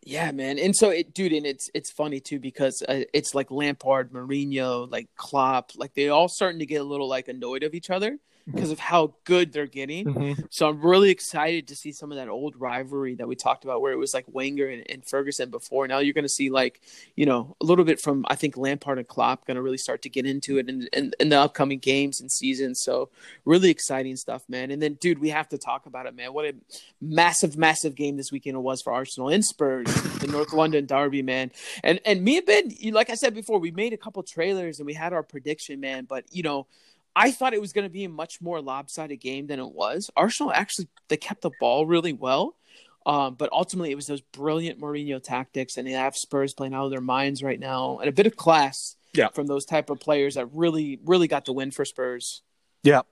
yeah, 0.05 0.31
man. 0.33 0.59
And 0.59 0.75
so 0.77 0.91
it, 0.91 1.15
dude, 1.15 1.33
and 1.33 1.47
it's 1.47 1.71
it's 1.75 1.91
funny 1.91 2.21
too 2.21 2.41
because 2.41 2.83
uh, 2.83 3.05
it's 3.15 3.35
like 3.35 3.51
Lampard, 3.51 4.13
Mourinho, 4.13 4.91
like 4.91 5.09
Klopp, 5.17 5.73
like 5.77 5.95
they 5.95 6.09
all 6.09 6.29
starting 6.29 6.59
to 6.59 6.67
get 6.67 6.81
a 6.81 6.85
little 6.85 7.09
like 7.09 7.29
annoyed 7.29 7.63
of 7.63 7.75
each 7.75 7.91
other 7.91 8.19
because 8.51 8.71
of 8.71 8.79
how 8.79 9.15
good 9.25 9.53
they're 9.53 9.67
getting. 9.67 10.07
Mhm. 10.07 10.47
So 10.51 10.69
I'm 10.69 10.81
really 10.81 11.11
excited 11.11 11.69
to 11.69 11.77
see 11.77 11.93
some 11.93 12.11
of 12.13 12.17
that 12.17 12.29
old 12.29 12.57
rivalry 12.61 13.15
that 13.17 13.29
we 13.29 13.37
talked 13.37 13.65
about, 13.65 13.81
where 13.81 13.93
it 13.93 13.97
was 13.99 14.15
like 14.15 14.25
Wenger 14.29 14.69
and, 14.69 14.83
and 14.91 15.05
Ferguson 15.05 15.51
before. 15.51 15.87
Now 15.87 15.99
you're 15.99 16.15
going 16.15 16.25
to 16.25 16.29
see 16.29 16.51
like, 16.51 16.81
you 17.17 17.27
know, 17.27 17.57
a 17.61 17.65
little 17.65 17.85
bit 17.85 18.01
from 18.01 18.25
I 18.29 18.35
think 18.35 18.57
Lampard 18.57 18.99
and 18.99 19.07
Klopp 19.07 19.47
going 19.47 19.57
to 19.57 19.63
really 19.63 19.79
start 19.79 20.03
to 20.03 20.09
get 20.09 20.27
into 20.27 20.59
it 20.59 20.69
in, 20.69 20.89
in 20.93 21.13
in 21.21 21.29
the 21.29 21.39
upcoming 21.39 21.79
games 21.79 22.21
and 22.21 22.31
seasons. 22.31 22.83
So 22.83 23.11
really 23.45 23.71
exciting 23.71 24.17
stuff, 24.17 24.43
man. 24.49 24.71
And 24.71 24.83
then, 24.83 24.95
dude, 24.95 25.19
we 25.21 25.29
have 25.31 25.49
to 25.51 25.59
talk 25.59 25.87
about 25.87 26.07
it, 26.07 26.15
man. 26.15 26.33
What 26.33 26.45
a 26.47 26.55
massive, 27.01 27.57
massive 27.57 27.95
game 27.95 28.17
this 28.17 28.33
weekend 28.33 28.57
it 28.57 28.61
was 28.61 28.83
for 28.83 28.93
Arsenal 28.93 29.29
and 29.29 29.45
Spurs, 29.45 29.87
the 30.21 30.27
North 30.27 30.53
London 30.53 30.87
derby, 30.87 31.23
man. 31.23 31.51
And 31.83 32.01
and 32.05 32.23
me 32.23 32.39
and 32.39 32.47
Ben, 32.47 32.71
you- 32.71 32.93
like 32.93 33.11
I 33.11 33.15
said 33.15 33.35
before, 33.35 33.59
we 33.59 33.71
made 33.71 33.93
a 33.93 33.97
couple 33.97 34.23
trailers 34.23 34.79
and 34.79 34.87
we 34.87 34.95
had 34.95 35.13
our 35.13 35.23
prediction, 35.23 35.81
man. 35.81 36.05
But 36.05 36.25
you 36.31 36.43
know. 36.43 36.67
I 37.15 37.31
thought 37.31 37.53
it 37.55 37.61
was 37.61 37.73
going 37.73 37.87
to 37.87 37.91
be 37.93 38.05
a 38.05 38.09
much 38.09 38.41
more 38.41 38.61
lopsided 38.61 39.21
game 39.21 39.47
than 39.47 39.59
it 39.59 39.73
was. 39.73 40.11
Arsenal 40.17 40.53
actually 40.53 40.89
they 41.09 41.17
kept 41.17 41.43
the 41.43 41.51
ball 41.61 41.87
really 41.87 42.13
well, 42.13 42.57
um, 43.05 43.35
but 43.35 43.51
ultimately 43.53 43.91
it 43.91 43.97
was 43.97 44.07
those 44.07 44.21
brilliant 44.21 44.81
Mourinho 44.81 45.23
tactics, 45.23 45.77
and 45.77 45.87
they 45.87 45.93
have 45.93 46.17
Spurs 46.17 46.55
playing 46.55 46.75
out 46.75 46.87
of 46.87 46.91
their 46.91 47.01
minds 47.01 47.43
right 47.43 47.61
now, 47.61 47.99
and 47.99 48.09
a 48.09 48.13
bit 48.13 48.27
of 48.27 48.37
class 48.37 48.97
Yeah. 49.15 49.29
from 49.29 49.47
those 49.47 49.67
type 49.67 49.91
of 49.91 50.01
players 50.01 50.35
that 50.37 50.47
really 50.53 50.99
really 51.05 51.29
got 51.29 51.45
the 51.45 51.53
win 51.53 51.71
for 51.71 51.85
Spurs. 51.85 52.43
Yeah, 52.83 53.03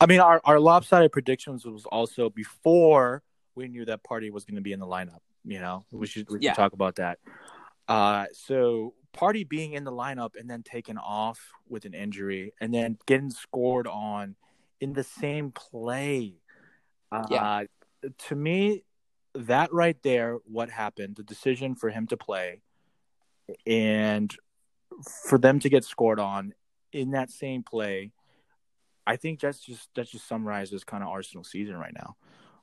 I 0.00 0.06
mean, 0.06 0.20
our 0.20 0.40
our 0.44 0.58
lopsided 0.58 1.12
predictions 1.12 1.64
was 1.64 1.84
also 1.86 2.30
before 2.30 3.22
we 3.54 3.68
knew 3.68 3.84
that 3.84 4.02
Partey 4.02 4.30
was 4.30 4.44
going 4.44 4.56
to 4.56 4.60
be 4.62 4.72
in 4.72 4.80
the 4.80 4.86
lineup. 4.86 5.20
You 5.44 5.58
know, 5.60 5.84
we 5.92 6.06
should 6.06 6.28
we 6.30 6.38
Yeah. 6.40 6.54
talk 6.54 6.72
about 6.72 6.96
that. 6.96 7.18
Uh, 7.88 8.26
so 8.32 8.94
Partey 9.16 9.48
being 9.48 9.72
in 9.72 9.84
the 9.84 9.92
lineup 9.92 10.38
and 10.38 10.48
then 10.48 10.62
taken 10.62 10.98
off 10.98 11.52
with 11.68 11.84
an 11.84 11.94
injury 11.94 12.52
and 12.60 12.72
then 12.72 12.98
getting 13.06 13.30
scored 13.30 13.86
on 13.86 14.36
in 14.80 14.92
the 14.92 15.04
same 15.04 15.52
play. 15.52 16.34
Uh, 17.10 17.26
Yeah. 17.30 17.64
To 18.28 18.34
me, 18.34 18.84
that 19.34 19.72
right 19.72 20.00
there, 20.02 20.38
what 20.44 20.70
happened, 20.70 21.16
the 21.16 21.22
decision 21.22 21.74
for 21.74 21.90
him 21.90 22.06
to 22.06 22.16
play 22.16 22.62
and 23.66 24.34
for 25.28 25.36
them 25.36 25.58
to 25.60 25.68
get 25.68 25.84
scored 25.84 26.18
on 26.18 26.54
in 26.92 27.10
that 27.10 27.30
same 27.30 27.62
play 27.62 28.12
I 29.10 29.16
think 29.16 29.40
that's 29.40 29.58
just 29.60 29.88
that 29.96 30.08
just 30.08 30.28
summarizes 30.28 30.84
kind 30.84 31.02
of 31.02 31.08
Arsenal 31.08 31.42
season 31.42 31.76
right 31.76 31.92
now, 31.92 32.16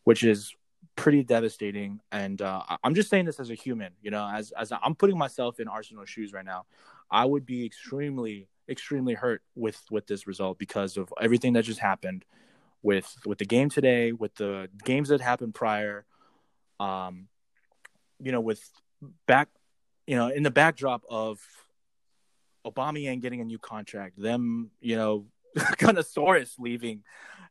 which 0.06 0.24
is 0.24 0.54
pretty 0.98 1.24
devastating. 1.24 2.02
And 2.12 2.42
uh, 2.42 2.62
I'm 2.84 2.94
just 2.94 3.10
saying 3.10 3.26
this 3.26 3.40
as 3.40 3.50
a 3.50 3.56
human, 3.56 3.94
you 4.02 4.12
know, 4.12 4.30
as 4.30 4.52
as 4.52 4.74
I'm 4.84 4.96
putting 4.96 5.18
myself 5.18 5.62
in 5.62 5.70
Arsenal 5.70 6.04
shoes 6.04 6.34
right 6.34 6.44
now, 6.44 6.66
I 7.10 7.24
would 7.24 7.46
be 7.46 7.66
extremely 7.66 8.50
extremely 8.68 9.14
hurt 9.14 9.42
with 9.56 9.82
with 9.90 10.08
this 10.08 10.28
result 10.28 10.60
because 10.60 10.98
of 10.98 11.14
everything 11.22 11.54
that 11.54 11.64
just 11.64 11.80
happened 11.80 12.26
with 12.82 13.16
with 13.26 13.38
the 13.38 13.46
game 13.46 13.70
today, 13.70 14.12
with 14.12 14.36
the 14.36 14.70
games 14.84 15.08
that 15.10 15.22
happened 15.22 15.54
prior, 15.56 16.06
um, 16.82 17.28
you 18.22 18.34
know, 18.34 18.42
with 18.42 18.70
back, 19.28 19.48
you 20.08 20.18
know, 20.18 20.28
in 20.28 20.44
the 20.44 20.52
backdrop 20.52 21.04
of 21.10 21.40
Aubameyang 22.66 23.22
getting 23.22 23.40
a 23.40 23.46
new 23.46 23.60
contract, 23.60 24.20
them, 24.22 24.72
you 24.82 24.98
know, 24.98 25.28
Gunnosaurus 25.58 26.60
leaving, 26.60 27.04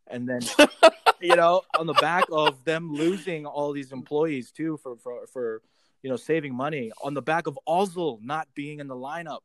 and 0.08 0.28
then 0.28 0.40
you 1.20 1.36
know, 1.36 1.62
on 1.78 1.86
the 1.86 1.94
back 1.94 2.24
of 2.30 2.64
them 2.64 2.92
losing 2.92 3.46
all 3.46 3.72
these 3.72 3.92
employees 3.92 4.50
too 4.50 4.78
for 4.82 4.96
for 4.96 5.26
for 5.26 5.62
you 6.02 6.10
know 6.10 6.16
saving 6.16 6.54
money, 6.54 6.92
on 7.02 7.14
the 7.14 7.22
back 7.22 7.46
of 7.46 7.58
Ozil 7.68 8.22
not 8.22 8.48
being 8.54 8.80
in 8.80 8.88
the 8.88 8.94
lineup, 8.94 9.40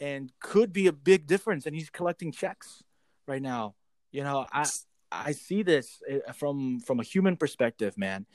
and 0.00 0.32
could 0.40 0.72
be 0.72 0.86
a 0.86 0.92
big 0.92 1.26
difference, 1.26 1.66
and 1.66 1.74
he's 1.74 1.90
collecting 1.90 2.32
checks 2.32 2.82
right 3.26 3.42
now. 3.42 3.74
You 4.12 4.24
know, 4.24 4.46
I 4.52 4.66
I 5.10 5.32
see 5.32 5.62
this 5.62 6.02
uh, 6.10 6.32
from 6.32 6.80
from 6.80 7.00
a 7.00 7.02
human 7.02 7.36
perspective, 7.36 7.96
man. 7.98 8.26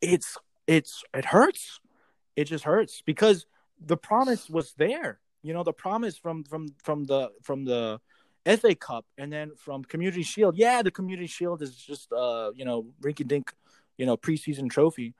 It's 0.00 0.36
it's 0.66 1.02
it 1.14 1.24
hurts. 1.24 1.80
It 2.36 2.44
just 2.44 2.64
hurts 2.64 3.02
because 3.04 3.46
the 3.80 3.96
promise 3.96 4.48
was 4.48 4.74
there. 4.74 5.20
You 5.42 5.54
know, 5.54 5.64
the 5.64 5.72
promise 5.72 6.16
from 6.16 6.44
from 6.44 6.68
from 6.82 7.04
the 7.04 7.30
from 7.42 7.64
the 7.64 8.00
FA 8.46 8.74
Cup 8.74 9.04
and 9.16 9.32
then 9.32 9.52
from 9.56 9.84
Community 9.84 10.22
Shield. 10.22 10.56
Yeah, 10.56 10.82
the 10.82 10.90
Community 10.90 11.26
Shield 11.26 11.62
is 11.62 11.74
just 11.76 12.12
uh, 12.12 12.50
you 12.54 12.64
know, 12.64 12.86
rinky 13.02 13.26
dink, 13.26 13.52
you 13.96 14.06
know, 14.06 14.16
preseason 14.16 14.70
trophy. 14.70 15.14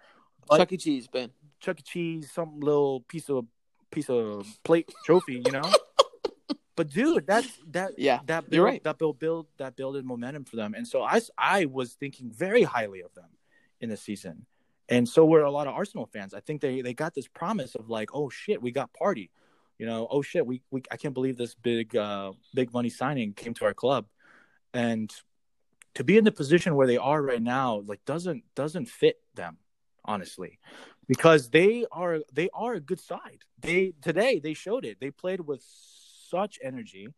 But 0.48 0.58
Chuck 0.58 0.72
E. 0.72 0.76
Cheese, 0.76 1.08
Ben. 1.08 1.30
Chuck 1.60 1.80
E. 1.80 1.82
Cheese, 1.82 2.30
some 2.32 2.60
little 2.60 3.00
piece 3.02 3.28
of 3.28 3.46
piece 3.90 4.08
of 4.08 4.46
plate 4.64 4.90
trophy, 5.04 5.42
you 5.44 5.52
know. 5.52 5.70
but 6.76 6.88
dude, 6.88 7.26
that 7.26 7.44
that 7.72 7.92
Yeah, 7.98 8.20
that 8.26 8.48
build, 8.48 8.64
right. 8.64 8.84
that 8.84 8.98
build 8.98 9.18
build 9.18 9.46
that 9.58 9.76
builded 9.76 10.04
momentum 10.04 10.44
for 10.44 10.56
them, 10.56 10.74
and 10.74 10.86
so 10.86 11.02
I 11.02 11.20
I 11.36 11.66
was 11.66 11.94
thinking 11.94 12.30
very 12.30 12.62
highly 12.62 13.02
of 13.02 13.12
them 13.14 13.30
in 13.80 13.90
the 13.90 13.96
season, 13.96 14.46
and 14.88 15.08
so 15.08 15.26
were 15.26 15.42
a 15.42 15.50
lot 15.50 15.66
of 15.66 15.74
Arsenal 15.74 16.06
fans. 16.06 16.34
I 16.34 16.40
think 16.40 16.60
they 16.60 16.80
they 16.80 16.94
got 16.94 17.14
this 17.14 17.28
promise 17.28 17.74
of 17.74 17.90
like, 17.90 18.10
oh 18.14 18.30
shit, 18.30 18.62
we 18.62 18.70
got 18.70 18.90
Partey, 18.92 19.30
you 19.78 19.86
know, 19.86 20.08
oh 20.10 20.22
shit, 20.22 20.46
we 20.46 20.62
we 20.70 20.82
I 20.90 20.96
can't 20.96 21.14
believe 21.14 21.36
this 21.36 21.54
big 21.54 21.96
uh 21.96 22.32
big 22.54 22.72
money 22.72 22.90
signing 22.90 23.32
came 23.32 23.54
to 23.54 23.64
our 23.64 23.74
club, 23.74 24.06
and 24.74 25.12
to 25.94 26.04
be 26.04 26.16
in 26.16 26.24
the 26.24 26.32
position 26.32 26.74
where 26.74 26.86
they 26.86 26.96
are 26.96 27.20
right 27.22 27.42
now 27.42 27.82
like 27.86 28.04
doesn't 28.04 28.44
doesn't 28.54 28.86
fit 28.86 29.16
them 29.34 29.58
honestly 30.04 30.58
because 31.06 31.50
they 31.50 31.84
are 31.90 32.20
they 32.32 32.48
are 32.52 32.74
a 32.74 32.80
good 32.80 33.00
side. 33.00 33.40
They 33.60 33.94
today 34.02 34.40
they 34.40 34.54
showed 34.54 34.84
it. 34.84 34.98
They 35.00 35.10
played 35.10 35.40
with 35.40 35.64
such 36.28 36.58
energy. 36.62 37.08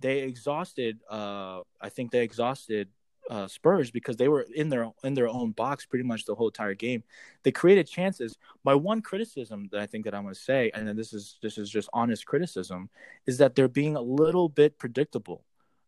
They 0.00 0.20
exhausted 0.20 0.98
uh 1.10 1.60
i 1.80 1.90
think 1.90 2.10
they 2.10 2.22
exhausted 2.22 2.88
uh 3.30 3.46
spurs 3.46 3.90
because 3.90 4.16
they 4.16 4.28
were 4.28 4.44
in 4.54 4.68
their 4.68 4.90
in 5.02 5.14
their 5.14 5.28
own 5.28 5.52
box 5.52 5.86
pretty 5.86 6.04
much 6.04 6.24
the 6.26 6.34
whole 6.34 6.48
entire 6.48 6.74
game 6.74 7.02
they 7.42 7.52
created 7.52 7.86
chances 7.86 8.36
my 8.64 8.74
one 8.74 9.00
criticism 9.00 9.68
that 9.70 9.80
i 9.80 9.86
think 9.86 10.04
that 10.04 10.14
i'm 10.14 10.24
going 10.24 10.34
to 10.34 10.40
say 10.40 10.70
and 10.74 10.86
this 10.98 11.12
is 11.12 11.38
this 11.42 11.56
is 11.56 11.70
just 11.70 11.88
honest 11.92 12.26
criticism 12.26 12.90
is 13.26 13.38
that 13.38 13.54
they're 13.54 13.68
being 13.68 13.96
a 13.96 14.02
little 14.02 14.48
bit 14.48 14.78
predictable 14.78 15.44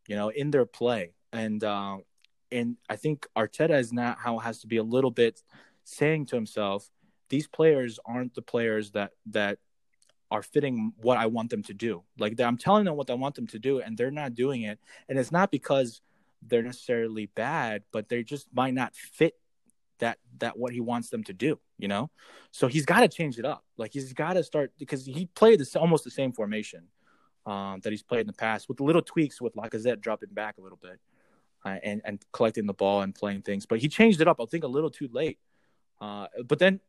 you 0.09 0.16
know 0.16 0.31
in 0.31 0.50
their 0.50 0.64
play 0.64 1.12
and 1.33 1.62
uh 1.64 1.98
and 2.52 2.76
I 2.88 2.96
think 2.96 3.26
Arteta 3.37 3.78
is 3.78 3.92
not 3.92 4.18
how 4.18 4.38
has 4.38 4.61
to 4.61 4.66
be 4.66 4.76
a 4.76 4.83
little 4.83 5.11
bit 5.11 5.42
saying 5.85 6.26
to 6.26 6.37
himself, 6.37 6.88
these 7.31 7.48
players 7.48 7.98
aren't 8.05 8.35
the 8.35 8.42
players 8.42 8.92
that 8.92 9.12
that 9.31 9.59
are 10.31 10.42
fitting 10.42 10.92
what 10.98 11.18
I 11.18 11.26
want 11.26 11.50
them 11.50 11.62
to 11.64 11.74
do. 11.74 12.02
Like 12.18 12.38
I'm 12.40 12.59
telling 12.59 12.85
them 12.85 12.96
what 12.96 13.11
I 13.11 13.14
want 13.14 13.35
them 13.35 13.46
to 13.48 13.59
do, 13.59 13.81
and 13.81 13.96
they're 13.96 14.11
not 14.11 14.35
doing 14.35 14.62
it. 14.62 14.78
And 15.09 15.18
it's 15.18 15.33
not 15.33 15.50
because 15.50 16.02
they're 16.46 16.62
necessarily 16.62 17.26
bad, 17.26 17.83
but 17.92 18.09
they 18.09 18.22
just 18.22 18.48
might 18.52 18.74
not 18.74 18.94
fit 18.94 19.35
that 19.98 20.18
that 20.38 20.59
what 20.59 20.72
he 20.72 20.81
wants 20.81 21.11
them 21.11 21.24
to 21.24 21.33
do. 21.33 21.59
You 21.78 21.88
know, 21.88 22.11
so 22.50 22.68
he's 22.68 22.87
got 22.87 23.00
to 23.00 23.09
change 23.09 23.38
it 23.38 23.44
up. 23.44 23.64
Like 23.76 23.92
he's 23.92 24.12
got 24.12 24.35
to 24.35 24.44
start 24.44 24.72
because 24.78 25.05
he 25.05 25.26
played 25.35 25.61
this 25.61 25.74
almost 25.76 26.05
the 26.05 26.11
same 26.11 26.33
formation 26.33 26.85
um, 27.46 27.81
that 27.83 27.90
he's 27.90 28.02
played 28.02 28.22
in 28.22 28.26
the 28.26 28.33
past 28.33 28.68
with 28.68 28.81
little 28.81 29.02
tweaks 29.02 29.40
with 29.40 29.55
Lacazette 29.55 30.00
dropping 30.00 30.31
back 30.31 30.59
a 30.59 30.61
little 30.61 30.78
bit 30.81 31.00
uh, 31.64 31.76
and 31.83 32.00
and 32.05 32.24
collecting 32.33 32.66
the 32.66 32.74
ball 32.74 33.02
and 33.02 33.14
playing 33.14 33.42
things. 33.42 33.66
But 33.66 33.78
he 33.78 33.88
changed 33.88 34.20
it 34.20 34.28
up. 34.28 34.40
I 34.40 34.44
think 34.46 34.64
a 34.64 34.68
little 34.68 34.90
too 34.90 35.09
late. 35.12 35.38
Uh, 36.00 36.26
but 36.46 36.59
then, 36.59 36.81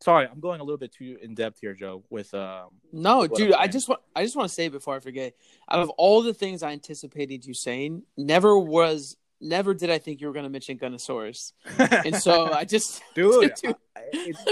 sorry, 0.00 0.26
I'm 0.30 0.40
going 0.40 0.60
a 0.60 0.64
little 0.64 0.78
bit 0.78 0.92
too 0.92 1.18
in 1.22 1.34
depth 1.34 1.60
here, 1.60 1.74
Joe. 1.74 2.04
With 2.10 2.32
um, 2.34 2.70
No, 2.92 3.26
dude, 3.26 3.52
I 3.52 3.66
just 3.68 3.88
want 3.88 4.00
I 4.14 4.22
just 4.24 4.36
want 4.36 4.48
to 4.48 4.54
say 4.54 4.68
before 4.68 4.96
I 4.96 5.00
forget. 5.00 5.34
Out 5.70 5.80
of 5.80 5.90
all 5.90 6.22
the 6.22 6.34
things 6.34 6.62
I 6.62 6.72
anticipated 6.72 7.44
you 7.44 7.54
saying, 7.54 8.02
never 8.16 8.58
was 8.58 9.16
never 9.40 9.74
did 9.74 9.90
I 9.90 9.98
think 9.98 10.20
you 10.20 10.26
were 10.26 10.32
going 10.32 10.44
to 10.44 10.50
mention 10.50 10.78
Gunnosaurus. 10.78 11.52
And 11.78 12.16
so 12.16 12.52
I 12.52 12.64
just 12.64 13.02
dude, 13.14 13.54
Dude. 13.54 13.76
I, 13.96 14.42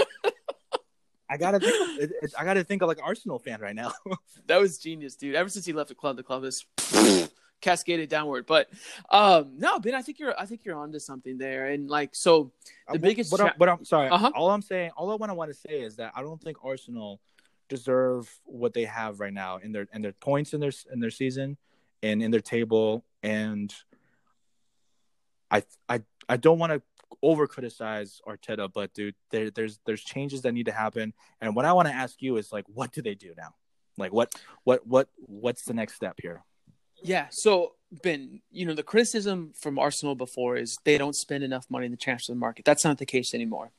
I 1.31 1.37
gotta 1.37 1.59
think. 1.59 2.01
It, 2.01 2.11
it, 2.23 2.33
I 2.39 2.43
gotta 2.43 2.63
think 2.63 2.81
of 2.81 2.87
like 2.87 2.99
Arsenal 3.03 3.37
fan 3.37 3.61
right 3.61 3.75
now. 3.75 3.93
that 4.47 4.59
was 4.59 4.79
genius, 4.79 5.15
dude. 5.15 5.35
Ever 5.35 5.47
since 5.47 5.65
he 5.65 5.73
left 5.73 5.89
the 5.89 5.95
club, 5.95 6.17
the 6.17 6.23
club 6.23 6.43
has 6.43 6.65
cascaded 7.61 8.09
downward. 8.09 8.45
But 8.45 8.69
um 9.09 9.53
no, 9.57 9.79
Ben, 9.79 9.95
I 9.95 10.01
think 10.01 10.19
you're 10.19 10.39
I 10.39 10.45
think 10.45 10.65
you're 10.65 10.77
onto 10.77 10.99
something 10.99 11.37
there. 11.37 11.67
And 11.67 11.89
like 11.89 12.15
so 12.15 12.51
the 12.91 12.99
biggest 12.99 13.31
But, 13.31 13.37
cha- 13.37 13.47
I'm, 13.47 13.53
but 13.57 13.69
I'm 13.69 13.85
sorry. 13.85 14.09
Uh-huh. 14.09 14.31
All 14.35 14.49
I'm 14.49 14.61
saying, 14.61 14.91
all 14.95 15.11
I 15.11 15.15
want 15.15 15.29
to 15.29 15.33
want 15.35 15.51
to 15.51 15.57
say 15.57 15.81
is 15.81 15.97
that 15.97 16.13
I 16.15 16.21
don't 16.21 16.41
think 16.41 16.57
Arsenal 16.63 17.19
deserve 17.67 18.33
what 18.45 18.73
they 18.73 18.85
have 18.85 19.19
right 19.19 19.33
now 19.33 19.57
in 19.57 19.71
their 19.71 19.87
in 19.93 20.01
their 20.01 20.13
points 20.13 20.53
in 20.53 20.59
their 20.59 20.71
in 20.91 20.99
their 20.99 21.11
season 21.11 21.57
and 22.01 22.21
in 22.21 22.31
their 22.31 22.41
table. 22.41 23.05
And 23.23 23.73
I 25.51 25.63
I 25.87 26.01
I 26.27 26.37
don't 26.37 26.59
want 26.59 26.73
to 26.73 26.81
over 27.21 27.47
criticize 27.47 28.21
Arteta, 28.27 28.71
but 28.71 28.93
dude, 28.93 29.15
there, 29.31 29.51
there's 29.51 29.79
there's 29.85 30.03
changes 30.03 30.41
that 30.43 30.53
need 30.53 30.67
to 30.67 30.71
happen. 30.71 31.13
And 31.41 31.55
what 31.55 31.65
I 31.65 31.73
want 31.73 31.87
to 31.87 31.93
ask 31.93 32.21
you 32.21 32.37
is 32.37 32.51
like, 32.51 32.65
what 32.67 32.91
do 32.91 33.01
they 33.01 33.15
do 33.15 33.33
now? 33.37 33.55
Like, 33.97 34.13
what 34.13 34.33
what 34.63 34.85
what 34.85 35.09
what's 35.17 35.63
the 35.63 35.73
next 35.73 35.95
step 35.95 36.19
here? 36.21 36.43
Yeah. 37.01 37.27
So 37.29 37.73
Ben, 37.91 38.41
you 38.51 38.65
know, 38.65 38.75
the 38.75 38.83
criticism 38.83 39.51
from 39.55 39.79
Arsenal 39.79 40.15
before 40.15 40.57
is 40.57 40.77
they 40.83 40.97
don't 40.97 41.15
spend 41.15 41.43
enough 41.43 41.65
money 41.69 41.85
in 41.85 41.91
the 41.91 41.97
transfer 41.97 42.35
market. 42.35 42.65
That's 42.65 42.83
not 42.83 42.99
the 42.99 43.05
case 43.05 43.33
anymore. 43.33 43.71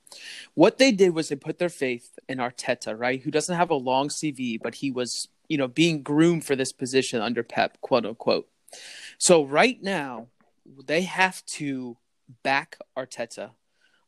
What 0.54 0.78
they 0.78 0.90
did 0.90 1.14
was 1.14 1.28
they 1.28 1.36
put 1.36 1.58
their 1.58 1.68
faith 1.68 2.18
in 2.28 2.38
Arteta, 2.38 2.98
right? 2.98 3.20
Who 3.20 3.30
doesn't 3.30 3.54
have 3.56 3.70
a 3.70 3.74
long 3.74 4.08
CV, 4.08 4.58
but 4.60 4.76
he 4.76 4.90
was, 4.90 5.28
you 5.48 5.56
know, 5.56 5.68
being 5.68 6.02
groomed 6.02 6.44
for 6.44 6.56
this 6.56 6.72
position 6.72 7.20
under 7.20 7.44
Pep, 7.44 7.80
quote 7.80 8.04
unquote. 8.04 8.48
So 9.18 9.44
right 9.44 9.80
now, 9.80 10.26
they 10.86 11.02
have 11.02 11.44
to 11.46 11.96
back 12.42 12.78
Arteta 12.96 13.50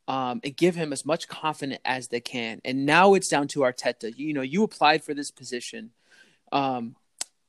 um, 0.08 0.40
and 0.42 0.56
give 0.56 0.74
him 0.74 0.92
as 0.92 1.06
much 1.06 1.28
confidence 1.28 1.80
as 1.84 2.08
they 2.08 2.20
can. 2.20 2.60
And 2.64 2.86
now 2.86 3.14
it's 3.14 3.28
down 3.28 3.46
to 3.48 3.60
Arteta. 3.60 4.12
You 4.16 4.32
know, 4.32 4.42
you 4.42 4.64
applied 4.64 5.04
for 5.04 5.14
this 5.14 5.30
position. 5.30 5.90
Um, 6.50 6.96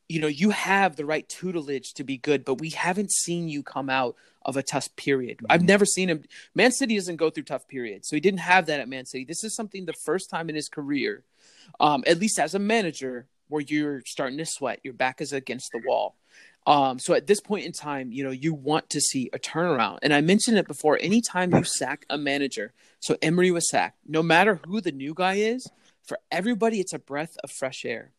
you 0.10 0.20
know, 0.20 0.28
you 0.28 0.52
have 0.52 0.96
the 0.96 1.06
right 1.06 1.28
tutelage 1.28 1.94
to 1.94 2.04
be 2.04 2.18
good, 2.18 2.46
but 2.46 2.60
we 2.60 2.70
haven't 2.70 3.12
seen 3.12 3.48
you 3.48 3.64
come 3.64 3.90
out 3.90 4.16
of 4.46 4.58
a 4.58 4.64
tough 4.64 4.94
period. 4.96 5.40
I've 5.50 5.64
never 5.64 5.86
seen 5.86 6.10
him. 6.10 6.24
Man 6.54 6.72
City 6.72 6.96
doesn't 6.96 7.16
go 7.16 7.30
through 7.30 7.44
tough 7.44 7.68
periods, 7.68 8.10
so 8.10 8.16
he 8.16 8.20
didn't 8.20 8.42
have 8.42 8.66
that 8.66 8.80
at 8.80 8.90
Man 8.90 9.06
City. 9.06 9.26
This 9.26 9.44
is 9.44 9.56
something 9.56 9.86
the 9.86 9.94
first 9.94 10.30
time 10.30 10.50
in 10.50 10.56
his 10.56 10.70
career, 10.70 11.24
um, 11.80 12.04
at 12.06 12.20
least 12.20 12.40
as 12.40 12.54
a 12.54 12.60
manager, 12.60 13.28
where 13.48 13.62
you're 13.62 14.02
starting 14.06 14.38
to 14.38 14.46
sweat. 14.46 14.80
Your 14.84 14.94
back 14.94 15.22
is 15.22 15.32
against 15.32 15.72
the 15.72 15.82
wall. 15.86 16.16
Um, 16.66 16.98
so 16.98 17.14
at 17.14 17.28
this 17.28 17.42
point 17.42 17.66
in 17.66 17.72
time, 17.72 18.12
you 18.12 18.24
know, 18.24 18.32
you 18.32 18.54
want 18.54 18.90
to 18.92 19.02
see 19.02 19.30
a 19.34 19.40
turnaround. 19.40 20.00
And 20.02 20.14
I 20.14 20.22
mentioned 20.22 20.58
it 20.58 20.68
before. 20.68 20.98
Anytime 21.02 21.54
you 21.54 21.64
sack 21.64 22.06
a 22.10 22.18
manager, 22.18 22.72
so 23.00 23.18
Emery 23.22 23.52
was 23.52 23.70
sacked, 23.70 23.98
no 24.08 24.24
matter 24.24 24.60
who 24.66 24.80
the 24.80 24.92
new 24.92 25.14
guy 25.14 25.36
is, 25.36 25.70
for 26.04 26.20
everybody, 26.32 26.80
it's 26.80 26.94
a 26.94 27.00
breath 27.00 27.38
of 27.44 27.52
fresh 27.52 27.86
air. 27.86 28.12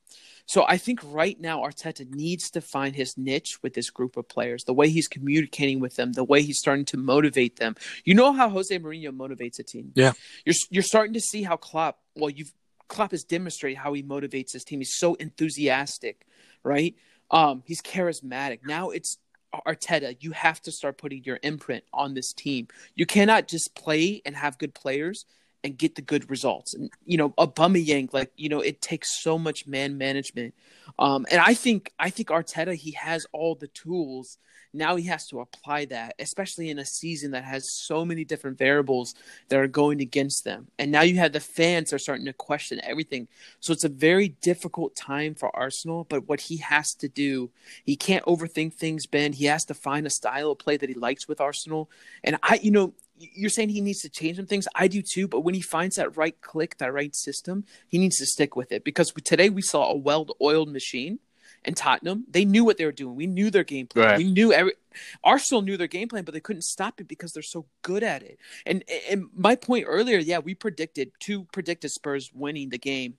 So 0.46 0.64
I 0.68 0.76
think 0.76 1.00
right 1.04 1.40
now 1.40 1.60
Arteta 1.60 2.08
needs 2.10 2.50
to 2.50 2.60
find 2.60 2.94
his 2.94 3.16
niche 3.16 3.58
with 3.62 3.74
this 3.74 3.90
group 3.90 4.16
of 4.16 4.28
players, 4.28 4.64
the 4.64 4.74
way 4.74 4.88
he's 4.88 5.08
communicating 5.08 5.80
with 5.80 5.96
them, 5.96 6.12
the 6.12 6.24
way 6.24 6.42
he's 6.42 6.58
starting 6.58 6.84
to 6.86 6.96
motivate 6.96 7.56
them. 7.56 7.76
You 8.04 8.14
know 8.14 8.32
how 8.32 8.48
Jose 8.50 8.78
Mourinho 8.78 9.08
motivates 9.08 9.58
a 9.58 9.62
team. 9.62 9.92
Yeah. 9.94 10.12
You're 10.44 10.54
you're 10.70 10.82
starting 10.82 11.14
to 11.14 11.20
see 11.20 11.42
how 11.42 11.56
Klopp, 11.56 11.98
well, 12.14 12.30
you've 12.30 12.52
Klopp 12.88 13.12
has 13.12 13.24
demonstrated 13.24 13.78
how 13.78 13.92
he 13.92 14.02
motivates 14.02 14.52
his 14.52 14.64
team. 14.64 14.80
He's 14.80 14.96
so 14.96 15.14
enthusiastic, 15.14 16.26
right? 16.62 16.94
Um, 17.30 17.62
he's 17.66 17.80
charismatic. 17.80 18.60
Now 18.64 18.90
it's 18.90 19.18
Arteta. 19.66 20.16
You 20.20 20.32
have 20.32 20.60
to 20.62 20.72
start 20.72 20.98
putting 20.98 21.24
your 21.24 21.38
imprint 21.42 21.84
on 21.92 22.14
this 22.14 22.32
team. 22.32 22.68
You 22.94 23.06
cannot 23.06 23.48
just 23.48 23.74
play 23.74 24.20
and 24.26 24.36
have 24.36 24.58
good 24.58 24.74
players 24.74 25.24
and 25.64 25.78
get 25.78 25.94
the 25.94 26.02
good 26.02 26.30
results. 26.30 26.74
And 26.74 26.90
you 27.04 27.16
know, 27.16 27.30
Aubameyang, 27.30 28.12
like 28.12 28.30
you 28.36 28.50
know, 28.50 28.60
it 28.60 28.82
takes 28.82 29.20
so 29.20 29.38
much 29.38 29.66
man 29.66 29.98
management. 29.98 30.54
Um, 30.98 31.26
and 31.30 31.40
I 31.40 31.54
think 31.54 31.92
I 31.98 32.10
think 32.10 32.28
Arteta 32.28 32.74
he 32.74 32.92
has 32.92 33.26
all 33.32 33.54
the 33.54 33.68
tools. 33.68 34.38
Now 34.76 34.96
he 34.96 35.04
has 35.04 35.28
to 35.28 35.40
apply 35.40 35.84
that, 35.86 36.16
especially 36.18 36.68
in 36.68 36.80
a 36.80 36.84
season 36.84 37.30
that 37.30 37.44
has 37.44 37.70
so 37.70 38.04
many 38.04 38.24
different 38.24 38.58
variables 38.58 39.14
that 39.48 39.60
are 39.60 39.68
going 39.68 40.00
against 40.00 40.44
them. 40.44 40.66
And 40.80 40.90
now 40.90 41.02
you 41.02 41.16
have 41.18 41.32
the 41.32 41.38
fans 41.38 41.92
are 41.92 41.98
starting 41.98 42.26
to 42.26 42.32
question 42.32 42.80
everything. 42.82 43.28
So 43.60 43.72
it's 43.72 43.84
a 43.84 43.88
very 43.88 44.30
difficult 44.30 44.96
time 44.96 45.36
for 45.36 45.54
Arsenal. 45.56 46.04
But 46.04 46.28
what 46.28 46.40
he 46.40 46.56
has 46.56 46.92
to 46.96 47.08
do, 47.08 47.50
he 47.84 47.94
can't 47.94 48.24
overthink 48.24 48.74
things. 48.74 49.06
Ben, 49.06 49.32
he 49.32 49.44
has 49.44 49.64
to 49.66 49.74
find 49.74 50.08
a 50.08 50.10
style 50.10 50.50
of 50.50 50.58
play 50.58 50.76
that 50.76 50.88
he 50.88 50.96
likes 50.96 51.28
with 51.28 51.40
Arsenal. 51.40 51.88
And 52.24 52.36
I, 52.42 52.58
you 52.60 52.72
know, 52.72 52.94
you're 53.18 53.50
saying 53.50 53.70
he 53.70 53.80
needs 53.80 54.00
to 54.00 54.08
change 54.08 54.36
some 54.36 54.46
things. 54.46 54.68
I 54.74 54.88
do 54.88 55.02
too, 55.02 55.28
but 55.28 55.40
when 55.40 55.54
he 55.54 55.60
finds 55.60 55.96
that 55.96 56.16
right 56.16 56.38
click, 56.40 56.78
that 56.78 56.92
right 56.92 57.14
system, 57.14 57.64
he 57.88 57.98
needs 57.98 58.16
to 58.18 58.26
stick 58.26 58.56
with 58.56 58.72
it. 58.72 58.84
Because 58.84 59.12
today 59.24 59.50
we 59.50 59.62
saw 59.62 59.90
a 59.90 59.96
well-oiled 59.96 60.70
machine 60.70 61.20
in 61.64 61.74
Tottenham. 61.74 62.24
They 62.28 62.44
knew 62.44 62.64
what 62.64 62.76
they 62.76 62.84
were 62.84 62.92
doing. 62.92 63.16
We 63.16 63.26
knew 63.26 63.50
their 63.50 63.64
game 63.64 63.86
plan. 63.86 64.06
Right. 64.06 64.18
We 64.18 64.24
knew 64.24 64.52
every 64.52 64.74
Arsenal 65.22 65.62
knew 65.62 65.76
their 65.76 65.86
game 65.86 66.08
plan, 66.08 66.24
but 66.24 66.34
they 66.34 66.40
couldn't 66.40 66.62
stop 66.62 67.00
it 67.00 67.08
because 67.08 67.32
they're 67.32 67.42
so 67.42 67.66
good 67.82 68.02
at 68.02 68.22
it. 68.22 68.38
And 68.66 68.84
and 69.10 69.26
my 69.34 69.56
point 69.56 69.86
earlier, 69.88 70.18
yeah, 70.18 70.38
we 70.38 70.54
predicted 70.54 71.12
two 71.20 71.44
predicted 71.52 71.90
Spurs 71.90 72.30
winning 72.34 72.68
the 72.68 72.78
game. 72.78 73.14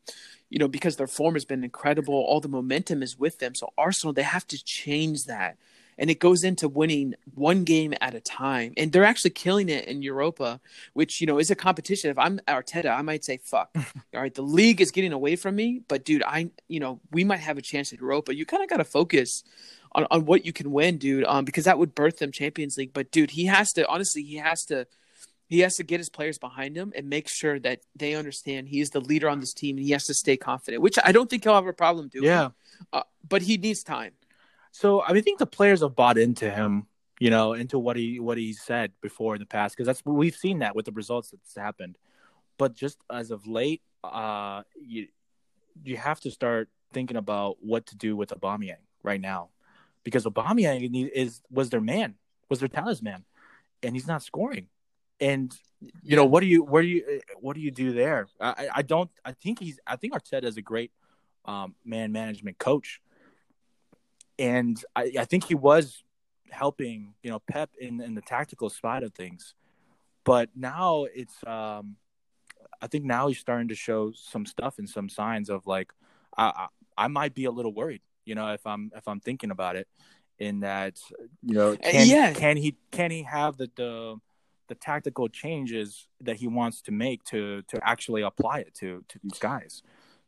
You 0.49 0.59
know, 0.59 0.67
because 0.67 0.95
their 0.95 1.07
form 1.07 1.33
has 1.33 1.43
been 1.43 1.63
incredible, 1.63 2.13
all 2.13 2.39
the 2.39 2.47
momentum 2.47 3.01
is 3.01 3.17
with 3.17 3.39
them. 3.39 3.55
So 3.55 3.73
Arsenal, 3.77 4.13
they 4.13 4.21
have 4.21 4.47
to 4.47 4.63
change 4.63 5.23
that 5.23 5.57
and 5.97 6.09
it 6.09 6.19
goes 6.19 6.43
into 6.43 6.67
winning 6.67 7.15
one 7.33 7.63
game 7.63 7.93
at 8.01 8.13
a 8.13 8.19
time. 8.19 8.73
And 8.77 8.91
they're 8.91 9.05
actually 9.05 9.31
killing 9.31 9.69
it 9.69 9.85
in 9.85 10.01
Europa, 10.01 10.59
which 10.93 11.21
you 11.21 11.27
know 11.27 11.39
is 11.39 11.51
a 11.51 11.55
competition. 11.55 12.09
If 12.09 12.17
I'm 12.17 12.39
Arteta, 12.47 12.95
I 12.95 13.01
might 13.01 13.23
say, 13.23 13.37
"Fuck, 13.37 13.71
all 13.75 14.21
right, 14.21 14.33
the 14.33 14.41
league 14.41 14.81
is 14.81 14.91
getting 14.91 15.13
away 15.13 15.35
from 15.35 15.55
me." 15.55 15.81
But 15.87 16.05
dude, 16.05 16.23
I 16.23 16.49
you 16.67 16.79
know 16.79 16.99
we 17.11 17.23
might 17.23 17.39
have 17.39 17.57
a 17.57 17.61
chance 17.61 17.93
at 17.93 17.99
Europa. 17.99 18.35
You 18.35 18.45
kind 18.45 18.63
of 18.63 18.69
got 18.69 18.77
to 18.77 18.85
focus. 18.85 19.43
On, 19.93 20.05
on 20.11 20.25
what 20.25 20.45
you 20.45 20.51
can 20.51 20.73
win, 20.73 20.97
dude, 20.97 21.23
um, 21.23 21.45
because 21.45 21.63
that 21.63 21.79
would 21.79 21.95
birth 21.95 22.17
them 22.17 22.29
Champions 22.29 22.75
League. 22.75 22.91
But 22.91 23.11
dude, 23.11 23.31
he 23.31 23.45
has 23.45 23.71
to 23.73 23.87
honestly, 23.87 24.23
he 24.23 24.35
has 24.35 24.65
to, 24.65 24.87
he 25.47 25.61
has 25.61 25.75
to 25.75 25.83
get 25.83 26.01
his 26.01 26.09
players 26.09 26.37
behind 26.37 26.75
him 26.75 26.91
and 26.93 27.07
make 27.07 27.29
sure 27.29 27.59
that 27.59 27.79
they 27.95 28.13
understand 28.13 28.67
he 28.67 28.81
is 28.81 28.89
the 28.89 28.99
leader 28.99 29.29
on 29.29 29.39
this 29.39 29.53
team 29.53 29.77
and 29.77 29.85
he 29.85 29.93
has 29.93 30.03
to 30.07 30.13
stay 30.13 30.35
confident, 30.35 30.83
which 30.83 30.97
I 31.01 31.13
don't 31.13 31.29
think 31.29 31.45
he'll 31.45 31.55
have 31.55 31.65
a 31.65 31.71
problem 31.71 32.09
doing. 32.09 32.25
Yeah. 32.25 32.49
uh, 32.91 33.03
but 33.25 33.43
he 33.43 33.55
needs 33.55 33.83
time. 33.83 34.11
So 34.75 35.01
I, 35.01 35.13
mean, 35.13 35.19
I 35.19 35.21
think 35.21 35.39
the 35.39 35.45
players 35.45 35.79
have 35.79 35.95
bought 35.95 36.17
into 36.17 36.51
him, 36.51 36.87
you 37.17 37.29
know, 37.29 37.53
into 37.53 37.79
what 37.79 37.95
he 37.95 38.19
what 38.19 38.37
he 38.37 38.51
said 38.51 38.91
before 39.01 39.33
in 39.33 39.39
the 39.39 39.45
past 39.45 39.73
because 39.73 39.87
that's 39.87 40.03
we've 40.03 40.35
seen 40.35 40.59
that 40.59 40.75
with 40.75 40.83
the 40.83 40.91
results 40.91 41.29
that's 41.29 41.55
happened. 41.55 41.97
But 42.57 42.73
just 42.73 42.97
as 43.09 43.31
of 43.31 43.47
late, 43.47 43.81
uh, 44.03 44.63
you 44.75 45.07
you 45.81 45.95
have 45.95 46.19
to 46.19 46.29
start 46.29 46.67
thinking 46.91 47.15
about 47.15 47.55
what 47.61 47.85
to 47.85 47.95
do 47.95 48.17
with 48.17 48.31
Aubameyang 48.31 48.83
right 49.01 49.21
now, 49.21 49.47
because 50.03 50.25
Aubameyang 50.25 51.09
is 51.13 51.41
was 51.49 51.69
their 51.69 51.79
man, 51.79 52.15
was 52.49 52.59
their 52.59 52.67
talisman, 52.67 53.23
and 53.81 53.95
he's 53.95 54.07
not 54.07 54.23
scoring. 54.23 54.67
And 55.21 55.57
you 56.03 56.17
know 56.17 56.25
what 56.25 56.41
do 56.41 56.47
you 56.47 56.65
where 56.65 56.81
do 56.81 56.89
you 56.89 57.21
what 57.39 57.55
do 57.55 57.61
you 57.61 57.71
do 57.71 57.93
there? 57.93 58.27
I, 58.41 58.67
I 58.75 58.81
don't 58.81 59.09
I 59.23 59.31
think 59.31 59.59
he's 59.59 59.79
I 59.87 59.95
think 59.95 60.13
Arteta 60.13 60.43
is 60.43 60.57
a 60.57 60.61
great 60.61 60.91
um, 61.45 61.75
man 61.85 62.11
management 62.11 62.57
coach 62.57 62.99
and 64.37 64.81
I, 64.95 65.11
I 65.19 65.25
think 65.25 65.45
he 65.45 65.55
was 65.55 66.03
helping 66.51 67.13
you 67.23 67.31
know 67.31 67.39
Pep 67.39 67.71
in 67.79 68.01
in 68.01 68.15
the 68.15 68.21
tactical 68.21 68.69
side 68.69 69.03
of 69.03 69.13
things, 69.13 69.53
but 70.23 70.49
now 70.55 71.05
it's 71.13 71.35
um, 71.45 71.95
I 72.81 72.87
think 72.87 73.05
now 73.05 73.27
he's 73.27 73.39
starting 73.39 73.69
to 73.69 73.75
show 73.75 74.11
some 74.15 74.45
stuff 74.45 74.77
and 74.79 74.89
some 74.89 75.09
signs 75.09 75.49
of 75.49 75.65
like 75.67 75.91
I, 76.37 76.45
I 76.45 76.67
I 77.05 77.07
might 77.07 77.33
be 77.33 77.45
a 77.45 77.51
little 77.51 77.73
worried, 77.73 78.01
you 78.25 78.35
know, 78.35 78.53
if 78.53 78.65
I'm 78.65 78.91
if 78.95 79.07
I'm 79.07 79.19
thinking 79.19 79.51
about 79.51 79.75
it, 79.75 79.87
in 80.39 80.61
that 80.61 80.99
you 81.41 81.53
know 81.53 81.75
can, 81.77 82.07
yeah. 82.07 82.33
can 82.33 82.57
he 82.57 82.75
can 82.91 83.11
he 83.11 83.23
have 83.23 83.57
the 83.57 83.69
the 83.75 84.19
the 84.67 84.75
tactical 84.75 85.29
changes 85.29 86.07
that 86.21 86.37
he 86.37 86.47
wants 86.47 86.81
to 86.81 86.91
make 86.91 87.23
to 87.25 87.61
to 87.63 87.79
actually 87.87 88.21
apply 88.21 88.59
it 88.59 88.73
to 88.75 89.03
to 89.07 89.19
these 89.23 89.39
guys. 89.39 89.81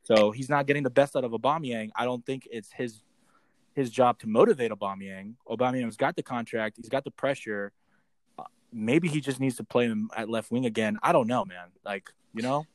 So 0.03 0.31
he's 0.31 0.49
not 0.49 0.67
getting 0.67 0.83
the 0.83 0.89
best 0.89 1.17
out 1.17 1.25
of 1.25 1.31
Aubameyang. 1.31 1.89
I 1.95 2.05
don't 2.05 2.25
think 2.25 2.47
it's 2.49 2.71
his 2.71 3.01
his 3.77 3.91
job 3.91 4.17
to 4.17 4.27
motivate 4.27 4.71
Aubameyang. 4.71 5.35
Aubameyang's 5.47 5.97
got 5.97 6.15
the 6.15 6.23
contract. 6.23 6.77
He's 6.77 6.89
got 6.89 7.03
the 7.03 7.11
pressure. 7.11 7.71
Uh, 8.37 8.43
maybe 8.73 9.07
he 9.07 9.21
just 9.21 9.39
needs 9.39 9.55
to 9.57 9.63
play 9.63 9.85
him 9.85 10.09
at 10.17 10.27
left 10.27 10.51
wing 10.51 10.65
again. 10.65 10.97
I 11.03 11.11
don't 11.11 11.27
know, 11.27 11.45
man. 11.45 11.67
Like 11.85 12.09
you 12.33 12.41
know. 12.41 12.65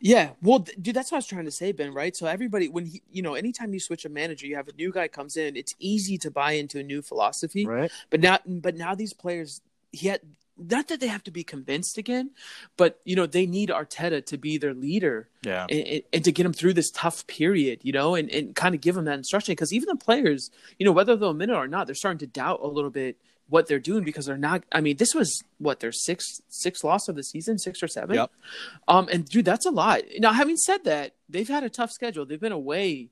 Yeah, 0.00 0.30
well, 0.42 0.60
dude, 0.60 0.96
that's 0.96 1.10
what 1.12 1.16
I 1.16 1.18
was 1.18 1.26
trying 1.26 1.44
to 1.46 1.50
say, 1.50 1.72
Ben. 1.72 1.94
Right? 1.94 2.14
So 2.14 2.26
everybody, 2.26 2.68
when 2.68 2.84
he, 2.84 3.02
you 3.10 3.22
know, 3.22 3.34
anytime 3.34 3.72
you 3.72 3.80
switch 3.80 4.04
a 4.04 4.08
manager, 4.10 4.46
you 4.46 4.56
have 4.56 4.68
a 4.68 4.72
new 4.74 4.92
guy 4.92 5.08
comes 5.08 5.36
in. 5.38 5.56
It's 5.56 5.74
easy 5.78 6.18
to 6.18 6.30
buy 6.30 6.52
into 6.52 6.78
a 6.78 6.82
new 6.82 7.00
philosophy, 7.00 7.66
Right. 7.66 7.90
But 8.10 8.20
now, 8.20 8.38
but 8.46 8.76
now 8.76 8.94
these 8.94 9.14
players, 9.14 9.62
he 9.92 10.08
had 10.08 10.20
not 10.56 10.88
that 10.88 11.00
they 11.00 11.08
have 11.08 11.24
to 11.24 11.30
be 11.30 11.42
convinced 11.42 11.98
again, 11.98 12.30
but 12.76 13.00
you 13.04 13.16
know 13.16 13.26
they 13.26 13.46
need 13.46 13.70
Arteta 13.70 14.24
to 14.26 14.36
be 14.38 14.56
their 14.58 14.74
leader, 14.74 15.28
Yeah. 15.44 15.66
and, 15.68 16.02
and, 16.12 16.24
to 16.24 16.30
get 16.32 16.44
them 16.44 16.52
through 16.52 16.74
this 16.74 16.90
tough 16.92 17.26
period, 17.26 17.80
you 17.82 17.92
know, 17.92 18.14
and, 18.14 18.30
and 18.30 18.54
kind 18.54 18.74
of 18.74 18.80
give 18.80 18.94
them 18.94 19.04
that 19.06 19.18
instruction. 19.18 19.52
Because 19.52 19.72
even 19.72 19.88
the 19.88 19.96
players, 19.96 20.50
you 20.78 20.86
know, 20.86 20.92
whether 20.92 21.16
they'll 21.16 21.30
admit 21.30 21.50
it 21.50 21.56
or 21.56 21.66
not, 21.68 21.86
they're 21.86 21.94
starting 21.94 22.18
to 22.20 22.26
doubt 22.26 22.60
a 22.62 22.68
little 22.68 22.90
bit 22.90 23.16
what 23.48 23.66
they're 23.66 23.78
doing 23.78 24.04
because 24.04 24.26
they're 24.26 24.38
not. 24.38 24.62
I 24.72 24.80
mean, 24.80 24.96
this 24.96 25.14
was 25.14 25.42
what 25.58 25.80
their 25.80 25.92
sixth 25.92 26.40
sixth 26.48 26.82
loss 26.84 27.08
of 27.08 27.16
the 27.16 27.24
season, 27.24 27.58
six 27.58 27.82
or 27.82 27.88
seven. 27.88 28.14
Yep. 28.16 28.30
Um, 28.88 29.08
and 29.12 29.24
dude, 29.28 29.44
that's 29.44 29.66
a 29.66 29.70
lot. 29.70 30.02
Now, 30.18 30.32
having 30.32 30.56
said 30.56 30.84
that, 30.84 31.14
they've 31.28 31.48
had 31.48 31.64
a 31.64 31.68
tough 31.70 31.90
schedule. 31.90 32.24
They've 32.24 32.40
been 32.40 32.52
away, 32.52 33.10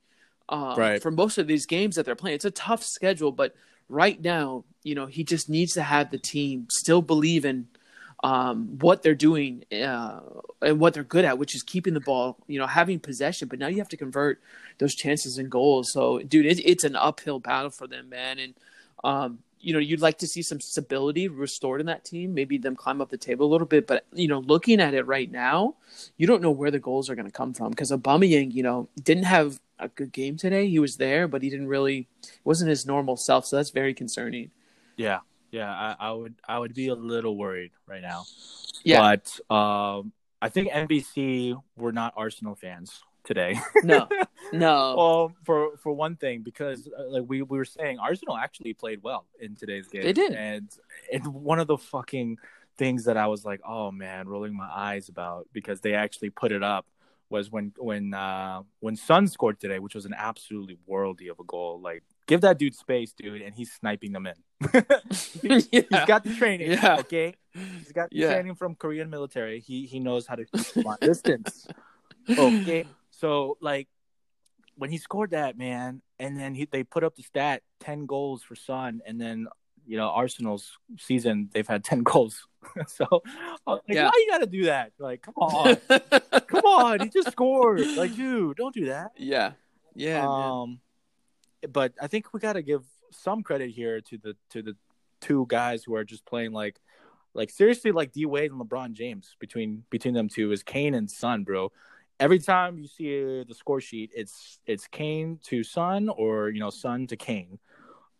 um, 0.48 0.78
Right. 0.78 1.02
for 1.02 1.10
most 1.10 1.38
of 1.38 1.46
these 1.48 1.66
games 1.66 1.96
that 1.96 2.06
they're 2.06 2.14
playing. 2.16 2.36
It's 2.36 2.44
a 2.44 2.50
tough 2.50 2.82
schedule, 2.84 3.32
but 3.32 3.54
right 3.88 4.18
now, 4.22 4.64
you 4.82 4.94
know, 4.94 5.06
he 5.06 5.24
just 5.24 5.48
needs 5.48 5.72
to 5.74 5.82
have 5.82 6.10
the 6.10 6.18
team 6.18 6.66
still 6.70 7.02
believe 7.02 7.44
in 7.44 7.68
um, 8.22 8.78
what 8.78 9.02
they're 9.02 9.14
doing 9.14 9.64
uh, 9.72 10.20
and 10.60 10.78
what 10.78 10.94
they're 10.94 11.02
good 11.02 11.24
at, 11.24 11.38
which 11.38 11.54
is 11.54 11.62
keeping 11.62 11.94
the 11.94 12.00
ball, 12.00 12.36
you 12.46 12.58
know, 12.58 12.66
having 12.66 13.00
possession. 13.00 13.48
But 13.48 13.58
now 13.58 13.66
you 13.66 13.78
have 13.78 13.88
to 13.88 13.96
convert 13.96 14.40
those 14.78 14.94
chances 14.94 15.38
and 15.38 15.50
goals. 15.50 15.92
So, 15.92 16.20
dude, 16.20 16.46
it, 16.46 16.60
it's 16.64 16.84
an 16.84 16.96
uphill 16.96 17.40
battle 17.40 17.70
for 17.70 17.86
them, 17.86 18.08
man. 18.08 18.38
And 18.38 18.54
um, 19.02 19.38
you 19.62 19.72
know, 19.72 19.78
you'd 19.78 20.00
like 20.00 20.18
to 20.18 20.26
see 20.26 20.42
some 20.42 20.60
stability 20.60 21.28
restored 21.28 21.80
in 21.80 21.86
that 21.86 22.04
team, 22.04 22.34
maybe 22.34 22.58
them 22.58 22.74
climb 22.74 23.00
up 23.00 23.10
the 23.10 23.16
table 23.16 23.46
a 23.46 23.50
little 23.50 23.66
bit. 23.66 23.86
But 23.86 24.04
you 24.12 24.28
know, 24.28 24.40
looking 24.40 24.80
at 24.80 24.94
it 24.94 25.06
right 25.06 25.30
now, 25.30 25.76
you 26.16 26.26
don't 26.26 26.42
know 26.42 26.50
where 26.50 26.70
the 26.70 26.80
goals 26.80 27.08
are 27.08 27.14
going 27.14 27.26
to 27.26 27.32
come 27.32 27.54
from 27.54 27.70
because 27.70 27.90
Aubameyang, 27.90 28.52
you 28.52 28.62
know, 28.62 28.88
didn't 29.00 29.24
have 29.24 29.60
a 29.78 29.88
good 29.88 30.12
game 30.12 30.36
today. 30.36 30.68
He 30.68 30.78
was 30.78 30.96
there, 30.96 31.26
but 31.26 31.42
he 31.42 31.50
didn't 31.50 31.68
really 31.68 32.08
wasn't 32.44 32.70
his 32.70 32.84
normal 32.84 33.16
self. 33.16 33.46
So 33.46 33.56
that's 33.56 33.70
very 33.70 33.94
concerning. 33.94 34.50
Yeah. 34.96 35.20
Yeah. 35.50 35.70
I, 35.70 36.08
I 36.08 36.12
would 36.12 36.34
I 36.48 36.58
would 36.58 36.74
be 36.74 36.88
a 36.88 36.94
little 36.94 37.36
worried 37.36 37.72
right 37.86 38.02
now. 38.02 38.24
Yeah, 38.84 39.16
But 39.48 39.54
um, 39.54 40.12
I 40.40 40.48
think 40.48 40.72
NBC 40.72 41.60
were 41.76 41.92
not 41.92 42.14
Arsenal 42.16 42.54
fans 42.54 43.00
today. 43.24 43.58
no, 43.84 44.08
no, 44.52 44.94
well, 44.98 45.32
for 45.44 45.76
for 45.76 45.92
one 45.92 46.16
thing, 46.16 46.42
because 46.42 46.88
uh, 46.98 47.08
like 47.08 47.24
we, 47.26 47.42
we 47.42 47.58
were 47.58 47.64
saying, 47.64 47.98
Arsenal 47.98 48.36
actually 48.36 48.74
played 48.74 49.02
well 49.02 49.26
in 49.40 49.54
today's 49.54 49.88
game. 49.88 50.02
They 50.02 50.12
did. 50.12 50.32
and 50.32 50.68
and 51.12 51.26
one 51.26 51.58
of 51.58 51.66
the 51.66 51.78
fucking 51.78 52.38
things 52.76 53.04
that 53.04 53.16
I 53.16 53.26
was 53.26 53.44
like, 53.44 53.60
oh 53.66 53.90
man, 53.90 54.28
rolling 54.28 54.56
my 54.56 54.68
eyes 54.68 55.08
about 55.08 55.48
because 55.52 55.80
they 55.80 55.94
actually 55.94 56.30
put 56.30 56.52
it 56.52 56.62
up 56.62 56.86
was 57.28 57.50
when 57.50 57.72
when 57.78 58.12
uh 58.12 58.62
when 58.80 58.96
Son 58.96 59.26
scored 59.26 59.60
today, 59.60 59.78
which 59.78 59.94
was 59.94 60.06
an 60.06 60.14
absolutely 60.16 60.78
worldy 60.88 61.30
of 61.30 61.38
a 61.38 61.44
goal. 61.44 61.80
Like, 61.80 62.02
give 62.26 62.40
that 62.42 62.58
dude 62.58 62.74
space, 62.74 63.12
dude, 63.12 63.42
and 63.42 63.54
he's 63.54 63.72
sniping 63.72 64.12
them 64.12 64.26
in. 64.26 64.34
He's 65.42 65.68
Yeah. 65.72 66.06
got 66.06 66.24
the 66.24 66.34
training, 66.34 66.70
Yeah. 66.72 66.96
okay. 67.00 67.34
He's 67.54 67.92
got 67.92 68.10
the 68.10 68.16
Yeah. 68.16 68.32
training 68.32 68.54
from 68.54 68.74
Korean 68.76 69.10
military. 69.10 69.60
He 69.60 69.86
he 69.86 69.98
knows 70.00 70.26
how 70.26 70.36
to 70.36 70.44
keep 70.54 70.84
long 70.84 70.96
distance. 71.00 71.66
Okay, 72.38 72.86
so 73.10 73.56
like 73.60 73.88
when 74.76 74.90
he 74.90 74.98
scored 74.98 75.30
that 75.32 75.58
man, 75.58 76.00
and 76.18 76.38
then 76.38 76.54
he, 76.54 76.64
they 76.70 76.82
put 76.84 77.04
up 77.04 77.14
the 77.16 77.22
stat 77.22 77.62
ten 77.80 78.06
goals 78.06 78.42
for 78.42 78.54
Son, 78.54 79.02
and 79.06 79.20
then 79.20 79.46
you 79.86 79.96
know 79.96 80.08
Arsenal's 80.10 80.78
season 80.98 81.50
they've 81.52 81.66
had 81.66 81.82
ten 81.84 82.02
goals. 82.04 82.46
so 82.86 83.04
like, 83.66 83.82
Yeah. 83.88 84.04
why 84.06 84.12
you 84.16 84.28
got 84.30 84.38
to 84.38 84.46
do 84.46 84.64
that? 84.66 84.92
Like, 84.98 85.22
come 85.22 85.34
on, 85.36 85.76
come 86.46 86.64
on, 86.64 87.00
he 87.00 87.08
just 87.08 87.32
scored. 87.32 87.84
Like, 87.96 88.14
dude, 88.14 88.56
don't 88.56 88.72
do 88.74 88.86
that. 88.86 89.10
yeah, 89.18 89.52
yeah, 89.94 90.20
man. 90.20 90.28
Um, 90.50 90.80
But 91.70 91.92
I 92.00 92.06
think 92.06 92.32
we 92.32 92.40
got 92.40 92.54
to 92.54 92.62
give 92.62 92.84
some 93.10 93.42
credit 93.42 93.70
here 93.70 94.00
to 94.00 94.18
the 94.18 94.36
to 94.50 94.62
the 94.62 94.76
two 95.20 95.46
guys 95.48 95.84
who 95.84 95.94
are 95.94 96.04
just 96.04 96.24
playing 96.26 96.52
like 96.52 96.80
like 97.34 97.50
seriously 97.50 97.92
like 97.92 98.12
D 98.12 98.26
Wade 98.26 98.50
and 98.50 98.60
LeBron 98.60 98.92
James 98.92 99.36
between 99.38 99.84
between 99.90 100.14
them 100.14 100.28
two 100.28 100.52
is 100.52 100.62
Kane 100.62 100.94
and 100.94 101.10
Son, 101.10 101.44
bro. 101.44 101.72
Every 102.20 102.38
time 102.38 102.78
you 102.78 102.86
see 102.86 103.42
the 103.42 103.54
score 103.54 103.80
sheet, 103.80 104.10
it's 104.14 104.58
it's 104.66 104.86
Kane 104.86 105.38
to 105.44 105.64
Son 105.64 106.08
or 106.08 106.50
you 106.50 106.60
know 106.60 106.70
Son 106.70 107.06
to 107.08 107.16
Kane. 107.16 107.58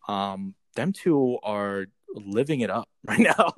Um, 0.07 0.55
them 0.75 0.91
two 0.91 1.37
are 1.43 1.85
living 2.13 2.61
it 2.61 2.69
up 2.69 2.89
right 3.05 3.19
now, 3.19 3.53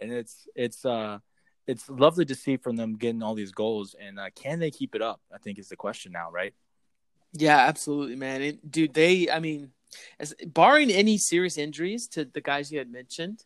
and 0.00 0.12
it's 0.12 0.48
it's 0.54 0.84
uh 0.84 1.18
it's 1.66 1.88
lovely 1.90 2.24
to 2.24 2.34
see 2.34 2.56
from 2.56 2.76
them 2.76 2.96
getting 2.96 3.22
all 3.22 3.34
these 3.34 3.52
goals, 3.52 3.94
and 4.00 4.18
uh, 4.18 4.30
can 4.34 4.60
they 4.60 4.70
keep 4.70 4.94
it 4.94 5.02
up? 5.02 5.20
I 5.34 5.38
think 5.38 5.58
is 5.58 5.68
the 5.68 5.76
question 5.76 6.12
now, 6.12 6.30
right? 6.30 6.54
Yeah, 7.38 7.58
absolutely, 7.58 8.16
man. 8.16 8.42
It, 8.42 8.70
dude, 8.70 8.94
they, 8.94 9.30
I 9.30 9.40
mean, 9.40 9.72
as 10.18 10.34
barring 10.46 10.90
any 10.90 11.18
serious 11.18 11.58
injuries 11.58 12.06
to 12.08 12.24
the 12.24 12.40
guys 12.40 12.70
you 12.70 12.78
had 12.78 12.90
mentioned, 12.90 13.44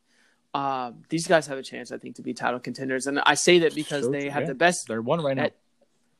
um, 0.54 1.02
these 1.08 1.26
guys 1.26 1.46
have 1.46 1.58
a 1.58 1.62
chance, 1.62 1.92
I 1.92 1.98
think, 1.98 2.16
to 2.16 2.22
be 2.22 2.34
title 2.34 2.60
contenders. 2.60 3.06
And 3.06 3.20
I 3.20 3.34
say 3.34 3.60
that 3.60 3.74
because 3.74 4.04
Sure, 4.04 4.12
they 4.12 4.28
have 4.28 4.42
yeah. 4.42 4.48
the 4.48 4.54
best. 4.54 4.88
They're 4.88 5.02
one 5.02 5.22
right 5.22 5.36
now. 5.36 5.48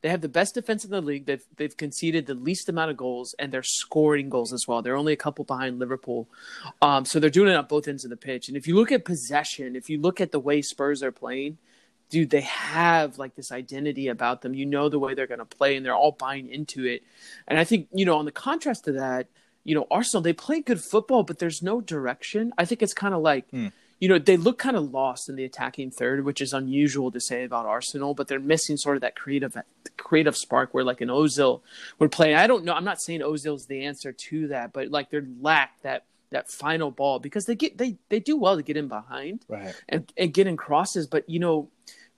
They 0.03 0.09
have 0.09 0.23
the 0.23 0.31
best 0.31 0.55
defense 0.55 0.85
in 0.85 0.91
the 0.91 1.03
league. 1.03 1.27
They've 1.27 1.45
they've 1.57 1.77
conceded 1.77 2.27
the 2.27 2.35
least 2.35 2.68
amount 2.68 2.91
of 2.91 2.97
goals, 2.97 3.35
and 3.39 3.53
they're 3.53 3.62
scoring 3.62 4.31
goals 4.31 4.53
as 4.53 4.66
well. 4.66 4.81
They're 4.81 4.97
only 4.97 5.12
a 5.12 5.16
couple 5.16 5.45
behind 5.45 5.79
Liverpool, 5.79 6.27
um, 6.81 7.05
so 7.05 7.21
they're 7.21 7.29
doing 7.29 7.51
it 7.51 7.57
on 7.57 7.66
both 7.66 7.87
ends 7.87 8.05
of 8.05 8.11
the 8.11 8.16
pitch. 8.16 8.49
And 8.49 8.57
if 8.57 8.66
you 8.66 8.77
look 8.77 8.93
at 8.93 9.05
possession, 9.05 9.77
if 9.77 9.91
you 9.91 10.01
look 10.01 10.21
at 10.21 10.33
the 10.33 10.41
way 10.41 10.62
Spurs 10.62 11.03
are 11.03 11.12
playing, 11.12 11.59
dude, 12.11 12.31
they 12.31 12.43
have 12.43 13.17
like 13.19 13.35
this 13.37 13.51
identity 13.53 14.09
about 14.09 14.43
them. 14.43 14.53
You 14.55 14.67
know 14.67 14.89
the 14.89 14.99
way 14.99 15.15
they're 15.15 15.27
going 15.27 15.39
to 15.39 15.45
play, 15.47 15.77
and 15.77 15.87
they're 15.87 15.95
all 15.95 16.13
buying 16.13 16.49
into 16.49 16.85
it. 16.85 17.03
And 17.49 17.59
I 17.59 17.65
think 17.65 17.89
you 17.93 18.05
know, 18.05 18.19
on 18.19 18.25
the 18.27 18.33
contrast 18.33 18.85
to 18.85 18.93
that, 18.93 19.29
you 19.65 19.75
know, 19.75 19.87
Arsenal 19.91 20.23
they 20.23 20.33
play 20.33 20.61
good 20.61 20.81
football, 20.83 21.23
but 21.23 21.39
there's 21.39 21.63
no 21.63 21.81
direction. 21.81 22.53
I 22.59 22.65
think 22.67 22.83
it's 22.83 22.93
kind 22.95 23.15
of 23.15 23.23
like. 23.23 23.49
Hmm. 23.51 23.69
You 24.03 24.09
know, 24.09 24.19
they 24.19 24.39
look 24.39 24.59
kind 24.59 24.79
of 24.79 24.93
lost 24.95 25.29
in 25.29 25.37
the 25.37 25.45
attacking 25.45 25.91
third, 25.91 26.25
which 26.25 26.41
is 26.41 26.55
unusual 26.55 27.11
to 27.11 27.21
say 27.21 27.45
about 27.45 27.67
Arsenal, 27.67 28.15
but 28.15 28.29
they're 28.29 28.41
missing 28.41 28.79
sort 28.79 28.97
of 28.97 29.03
that 29.03 29.15
creative 29.15 29.55
creative 29.99 30.35
spark 30.39 30.73
where 30.73 30.85
like 30.85 31.03
an 31.03 31.09
Ozil 31.09 31.61
would 31.99 32.11
play. 32.11 32.35
I 32.35 32.47
don't 32.47 32.65
know. 32.65 32.73
I'm 32.73 32.85
not 32.87 33.03
saying 33.03 33.21
Ozil's 33.21 33.67
the 33.67 33.85
answer 33.85 34.11
to 34.11 34.49
that, 34.49 34.73
but 34.73 34.89
like 34.89 35.11
they 35.11 35.21
lack 35.43 35.83
that 35.83 36.05
that 36.31 36.49
final 36.51 36.91
ball 36.91 37.19
because 37.19 37.45
they 37.45 37.55
get 37.55 37.77
they 37.77 37.99
they 38.09 38.21
do 38.21 38.39
well 38.39 38.57
to 38.57 38.63
get 38.63 38.79
in 38.79 38.89
behind 38.89 39.45
Right. 39.49 39.75
and, 39.87 40.11
and 40.17 40.33
get 40.33 40.47
in 40.47 40.57
crosses, 40.57 41.07
but 41.07 41.29
you 41.29 41.39
know, 41.39 41.69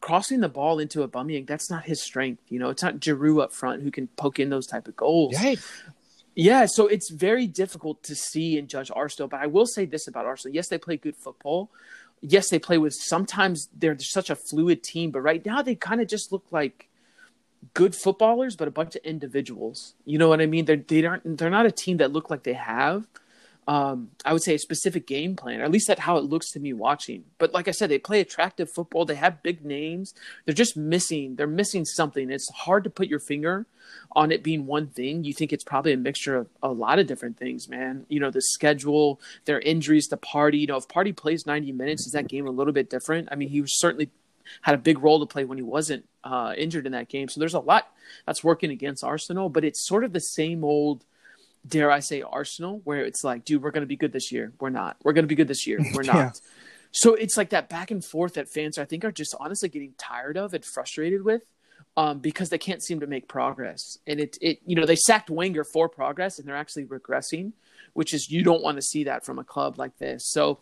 crossing 0.03 0.40
the 0.40 0.48
ball 0.48 0.80
into 0.80 1.03
a 1.03 1.09
Aubameyang, 1.09 1.46
that's 1.46 1.70
not 1.70 1.84
his 1.84 2.03
strength. 2.03 2.42
You 2.50 2.59
know, 2.59 2.68
it's 2.68 2.82
not 2.82 2.96
Giroud 2.96 3.40
up 3.40 3.53
front 3.53 3.82
who 3.82 3.90
can 3.90 4.09
poke 4.09 4.38
in 4.38 4.50
those 4.50 4.66
type 4.66 4.86
of 4.86 4.96
goals. 4.96 5.34
Right. 5.36 5.59
Yeah, 6.34 6.66
so 6.66 6.86
it's 6.86 7.11
very 7.11 7.46
difficult 7.46 8.03
to 8.05 8.14
see 8.14 8.59
and 8.59 8.68
judge 8.68 8.90
Arsenal. 8.94 9.28
But 9.28 9.40
I 9.40 9.46
will 9.46 9.66
say 9.66 9.86
this 9.86 10.09
about 10.09 10.26
Arsenal: 10.26 10.55
yes, 10.55 10.68
they 10.68 10.76
play 10.76 10.96
good 10.96 11.16
football. 11.16 11.70
Yes, 12.20 12.50
they 12.50 12.59
play 12.59 12.78
with. 12.78 12.94
Sometimes 12.94 13.68
they're 13.76 13.96
such 13.98 14.28
a 14.28 14.36
fluid 14.36 14.82
team, 14.82 15.11
but 15.11 15.20
right 15.20 15.44
now 15.44 15.62
they 15.62 15.74
kind 15.74 16.00
of 16.00 16.09
just 16.09 16.32
look 16.32 16.44
like 16.50 16.88
good 17.74 17.94
footballers, 17.94 18.57
but 18.57 18.68
a 18.68 18.72
bunch 18.72 18.96
of 18.96 19.03
individuals. 19.05 19.94
You 20.05 20.18
know 20.18 20.28
what 20.28 20.40
I 20.40 20.46
mean? 20.46 20.64
They're 20.64 20.76
they 20.76 21.05
aren't 21.05 21.38
they're 21.38 21.50
not 21.50 21.66
a 21.66 21.72
team 21.72 21.98
that 21.98 22.12
look 22.12 22.30
like 22.30 22.42
they 22.42 22.55
have. 22.55 23.07
Um, 23.68 24.10
I 24.24 24.32
would 24.32 24.42
say 24.42 24.54
a 24.54 24.58
specific 24.58 25.06
game 25.06 25.36
plan, 25.36 25.60
or 25.60 25.64
at 25.64 25.70
least 25.70 25.86
that's 25.86 26.00
how 26.00 26.16
it 26.16 26.24
looks 26.24 26.50
to 26.52 26.60
me 26.60 26.72
watching. 26.72 27.24
But 27.38 27.52
like 27.52 27.68
I 27.68 27.70
said, 27.70 27.90
they 27.90 27.98
play 27.98 28.20
attractive 28.20 28.68
football. 28.70 29.04
They 29.04 29.14
have 29.14 29.42
big 29.42 29.64
names. 29.64 30.14
They're 30.44 30.54
just 30.54 30.76
missing. 30.76 31.36
They're 31.36 31.46
missing 31.46 31.84
something. 31.84 32.30
It's 32.30 32.50
hard 32.50 32.82
to 32.84 32.90
put 32.90 33.06
your 33.06 33.20
finger 33.20 33.66
on 34.12 34.32
it 34.32 34.42
being 34.42 34.66
one 34.66 34.88
thing. 34.88 35.22
You 35.22 35.32
think 35.32 35.52
it's 35.52 35.64
probably 35.64 35.92
a 35.92 35.96
mixture 35.96 36.36
of 36.36 36.48
a 36.62 36.72
lot 36.72 36.98
of 36.98 37.06
different 37.06 37.38
things, 37.38 37.68
man. 37.68 38.04
You 38.08 38.18
know, 38.18 38.30
the 38.30 38.42
schedule, 38.42 39.20
their 39.44 39.60
injuries, 39.60 40.08
the 40.08 40.16
Partey. 40.16 40.60
You 40.60 40.66
know, 40.66 40.76
if 40.76 40.88
Partey 40.88 41.16
plays 41.16 41.46
90 41.46 41.70
minutes, 41.72 42.06
is 42.06 42.12
that 42.12 42.28
game 42.28 42.46
a 42.46 42.50
little 42.50 42.72
bit 42.72 42.90
different? 42.90 43.28
I 43.30 43.36
mean, 43.36 43.48
he 43.48 43.60
was 43.60 43.78
certainly 43.78 44.10
had 44.62 44.74
a 44.74 44.78
big 44.78 44.98
role 44.98 45.20
to 45.20 45.26
play 45.26 45.44
when 45.44 45.58
he 45.58 45.62
wasn't 45.62 46.04
uh, 46.24 46.54
injured 46.56 46.86
in 46.86 46.92
that 46.92 47.08
game. 47.08 47.28
So 47.28 47.40
there's 47.40 47.54
a 47.54 47.60
lot 47.60 47.88
that's 48.26 48.44
working 48.44 48.70
against 48.70 49.04
Arsenal, 49.04 49.48
but 49.48 49.64
it's 49.64 49.86
sort 49.86 50.04
of 50.04 50.12
the 50.12 50.20
same 50.20 50.64
old, 50.64 51.04
dare 51.66 51.90
I 51.90 52.00
say, 52.00 52.22
Arsenal, 52.22 52.80
where 52.84 53.04
it's 53.04 53.24
like, 53.24 53.44
dude, 53.44 53.62
we're 53.62 53.70
going 53.70 53.82
to 53.82 53.86
be 53.86 53.96
good 53.96 54.12
this 54.12 54.32
year. 54.32 54.52
We're 54.60 54.70
not. 54.70 54.96
We're 55.02 55.12
going 55.12 55.24
to 55.24 55.28
be 55.28 55.34
good 55.34 55.48
this 55.48 55.66
year. 55.66 55.78
We're 55.94 56.02
not. 56.02 56.14
Yeah. 56.14 56.30
So 56.90 57.14
it's 57.14 57.36
like 57.36 57.50
that 57.50 57.68
back 57.68 57.90
and 57.90 58.04
forth 58.04 58.34
that 58.34 58.48
fans, 58.48 58.78
I 58.78 58.84
think, 58.84 59.04
are 59.04 59.12
just 59.12 59.34
honestly 59.40 59.68
getting 59.68 59.94
tired 59.96 60.36
of 60.36 60.54
and 60.54 60.64
frustrated 60.64 61.24
with. 61.24 61.42
Um, 61.94 62.20
because 62.20 62.48
they 62.48 62.58
can't 62.58 62.82
seem 62.82 63.00
to 63.00 63.06
make 63.06 63.28
progress, 63.28 63.98
and 64.06 64.18
it, 64.18 64.38
it, 64.40 64.60
you 64.64 64.76
know, 64.76 64.86
they 64.86 64.96
sacked 64.96 65.28
Wenger 65.28 65.62
for 65.62 65.90
progress, 65.90 66.38
and 66.38 66.48
they're 66.48 66.56
actually 66.56 66.86
regressing, 66.86 67.52
which 67.92 68.14
is 68.14 68.30
you 68.30 68.42
don't 68.42 68.62
want 68.62 68.76
to 68.76 68.82
see 68.82 69.04
that 69.04 69.26
from 69.26 69.38
a 69.38 69.44
club 69.44 69.78
like 69.78 69.98
this. 69.98 70.26
So, 70.30 70.60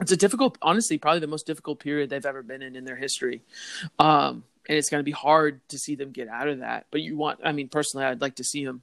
it's 0.00 0.10
a 0.10 0.16
difficult, 0.16 0.58
honestly, 0.60 0.98
probably 0.98 1.20
the 1.20 1.28
most 1.28 1.46
difficult 1.46 1.78
period 1.78 2.10
they've 2.10 2.26
ever 2.26 2.42
been 2.42 2.62
in 2.62 2.74
in 2.76 2.84
their 2.84 2.96
history. 2.96 3.42
Um, 4.00 4.42
and 4.68 4.76
it's 4.76 4.90
going 4.90 5.00
to 5.00 5.04
be 5.04 5.12
hard 5.12 5.60
to 5.68 5.78
see 5.78 5.94
them 5.94 6.12
get 6.12 6.28
out 6.28 6.48
of 6.48 6.58
that. 6.58 6.86
But 6.90 7.00
you 7.00 7.16
want, 7.16 7.40
I 7.44 7.52
mean, 7.52 7.68
personally, 7.68 8.06
I'd 8.06 8.20
like 8.20 8.36
to 8.36 8.44
see 8.44 8.64
them 8.64 8.82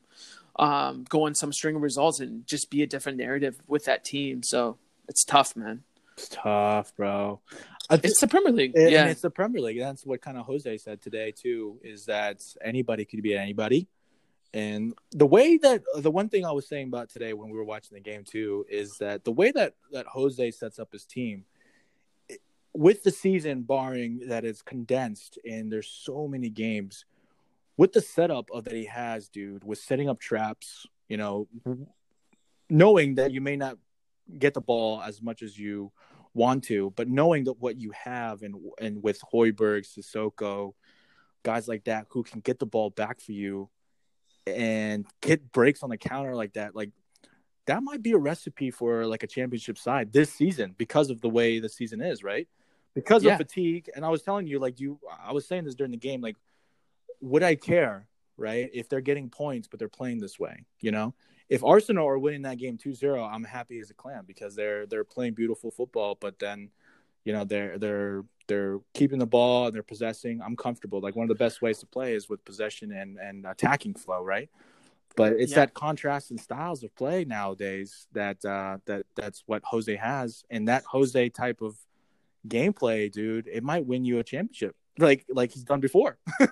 um, 0.58 1.06
go 1.10 1.26
on 1.26 1.36
some 1.36 1.52
string 1.52 1.76
of 1.76 1.82
results 1.82 2.20
and 2.20 2.46
just 2.48 2.70
be 2.70 2.82
a 2.82 2.88
different 2.88 3.18
narrative 3.18 3.60
with 3.68 3.86
that 3.86 4.04
team. 4.06 4.44
So 4.44 4.78
it's 5.08 5.24
tough, 5.24 5.56
man. 5.56 5.84
It's 6.18 6.30
tough, 6.30 6.96
bro. 6.96 7.42
It's 7.92 8.20
the 8.20 8.28
Premier 8.28 8.54
League. 8.54 8.76
And 8.76 8.90
yeah. 8.90 9.06
it's 9.08 9.22
the 9.22 9.30
Premier 9.30 9.62
League. 9.62 9.80
That's 9.80 10.06
what 10.06 10.22
kind 10.22 10.38
of 10.38 10.46
Jose 10.46 10.78
said 10.78 11.02
today 11.02 11.32
too. 11.32 11.80
Is 11.84 12.06
that 12.06 12.42
anybody 12.64 13.06
could 13.06 13.22
be 13.22 13.36
anybody, 13.36 13.88
and 14.54 14.94
the 15.12 15.26
way 15.26 15.58
that 15.58 15.84
the 15.98 16.10
one 16.10 16.30
thing 16.30 16.46
I 16.46 16.52
was 16.52 16.68
saying 16.68 16.88
about 16.88 17.10
today 17.10 17.34
when 17.34 17.50
we 17.50 17.58
were 17.58 17.66
watching 17.66 17.96
the 17.96 18.02
game 18.02 18.24
too 18.24 18.66
is 18.70 18.96
that 19.02 19.26
the 19.26 19.32
way 19.32 19.52
that 19.52 19.74
that 19.92 20.08
Jose 20.08 20.52
sets 20.52 20.80
up 20.80 20.94
his 20.94 21.04
team 21.04 21.44
it- 22.30 22.42
with 22.74 23.04
the 23.04 23.12
season, 23.12 23.64
barring 23.64 24.22
that 24.28 24.46
it's 24.46 24.62
condensed 24.62 25.38
and 25.48 25.72
there's 25.72 25.90
so 25.90 26.28
many 26.28 26.50
games, 26.50 27.04
with 27.78 27.94
the 27.94 28.02
setup 28.02 28.50
of 28.52 28.64
that 28.66 28.74
he 28.74 28.86
has, 28.86 29.30
dude, 29.30 29.64
with 29.64 29.80
setting 29.80 30.10
up 30.10 30.20
traps, 30.20 30.86
you 31.10 31.18
know, 31.18 31.48
knowing 32.70 33.16
that 33.16 33.32
you 33.32 33.42
may 33.42 33.56
not 33.56 33.78
get 34.40 34.54
the 34.54 34.62
ball 34.62 35.02
as 35.02 35.22
much 35.22 35.42
as 35.42 35.58
you 35.58 35.92
want 36.34 36.64
to, 36.66 36.92
but 36.96 37.08
knowing 37.08 37.46
that 37.46 37.60
what 37.60 37.80
you 37.80 37.92
have 37.92 38.42
and 38.42 38.56
and 38.80 39.04
with 39.04 39.20
Højbjerg, 39.34 39.86
Sissoko, 39.86 40.74
guys 41.44 41.68
like 41.68 41.84
that 41.86 42.08
who 42.10 42.24
can 42.24 42.40
get 42.40 42.60
the 42.60 42.66
ball 42.66 42.90
back 42.90 43.20
for 43.20 43.32
you 43.32 43.70
and 44.48 45.06
get 45.22 45.52
breaks 45.52 45.84
on 45.84 45.90
the 45.90 45.98
counter 45.98 46.36
like 46.36 46.54
that, 46.54 46.76
like 46.76 46.92
that 47.68 47.84
might 47.84 48.02
be 48.02 48.12
a 48.12 48.18
recipe 48.18 48.72
for 48.72 49.06
like 49.06 49.24
a 49.24 49.28
championship 49.28 49.78
side 49.78 50.14
this 50.14 50.32
season 50.32 50.76
because 50.78 51.10
of 51.10 51.22
the 51.22 51.30
way 51.30 51.60
the 51.60 51.70
season 51.70 52.02
is, 52.02 52.24
right? 52.24 52.48
Because 52.94 53.24
Yeah. 53.24 53.34
of 53.34 53.38
fatigue. 53.38 53.90
And 53.96 54.06
I 54.06 54.10
was 54.10 54.22
telling 54.22 54.48
you, 54.48 54.60
like 54.60 54.80
you 54.80 55.00
I 55.20 55.34
was 55.34 55.48
saying 55.48 55.66
this 55.66 55.76
during 55.76 55.92
the 55.92 55.98
game, 55.98 56.22
like 56.22 56.38
would 57.22 57.44
I 57.44 57.56
care, 57.56 58.08
right? 58.38 58.70
If 58.74 58.90
they're 58.90 59.02
getting 59.02 59.30
points 59.30 59.68
but 59.68 59.80
they're 59.80 59.90
playing 59.90 60.20
this 60.20 60.40
way, 60.40 60.66
you 60.80 60.92
know? 60.92 61.14
if 61.50 61.64
Arsenal 61.64 62.08
are 62.08 62.18
winning 62.18 62.42
that 62.44 62.58
game 62.58 62.78
2-0, 62.78 63.32
I'm 63.32 63.44
happy 63.44 63.80
as 63.80 63.92
a 63.92 63.94
clam 63.94 64.26
because 64.26 64.56
they're 64.56 64.86
they're 64.88 65.04
playing 65.04 65.34
beautiful 65.34 65.70
football, 65.72 66.18
but 66.20 66.40
then 66.40 66.70
you 67.24 67.34
know 67.34 67.44
they're 67.44 67.78
they're 67.78 68.24
they're 68.48 68.80
keeping 68.94 69.20
the 69.20 69.26
ball 69.28 69.68
and 69.68 69.76
they're 69.76 69.84
possessing. 69.84 70.42
I'm 70.42 70.56
comfortable. 70.56 71.02
Like 71.02 71.16
one 71.16 71.24
of 71.24 71.30
the 71.30 71.44
best 71.44 71.62
ways 71.62 71.80
to 71.80 71.86
play 71.86 72.14
is 72.14 72.30
with 72.30 72.44
possession 72.46 72.92
and 72.92 73.18
and 73.20 73.46
attacking 73.46 73.94
flow, 73.96 74.24
right? 74.24 74.50
But 75.16 75.34
it's 75.34 75.52
Yeah. 75.52 75.58
that 75.58 75.74
contrast 75.74 76.32
in 76.32 76.38
styles 76.38 76.84
of 76.84 76.94
play 76.96 77.26
nowadays 77.26 78.08
that 78.14 78.44
uh, 78.44 78.80
that 78.86 79.06
that's 79.16 79.44
what 79.46 79.64
Jose 79.66 79.96
has, 79.96 80.44
and 80.50 80.68
that 80.68 80.84
Jose 80.86 81.30
type 81.30 81.62
of 81.62 81.78
gameplay, 82.48 83.12
dude, 83.12 83.48
it 83.48 83.64
might 83.64 83.86
win 83.86 84.04
you 84.04 84.20
a 84.20 84.24
championship, 84.24 84.76
like 84.98 85.26
like 85.30 85.52
he's 85.52 85.64
done 85.64 85.80
before. 85.80 86.18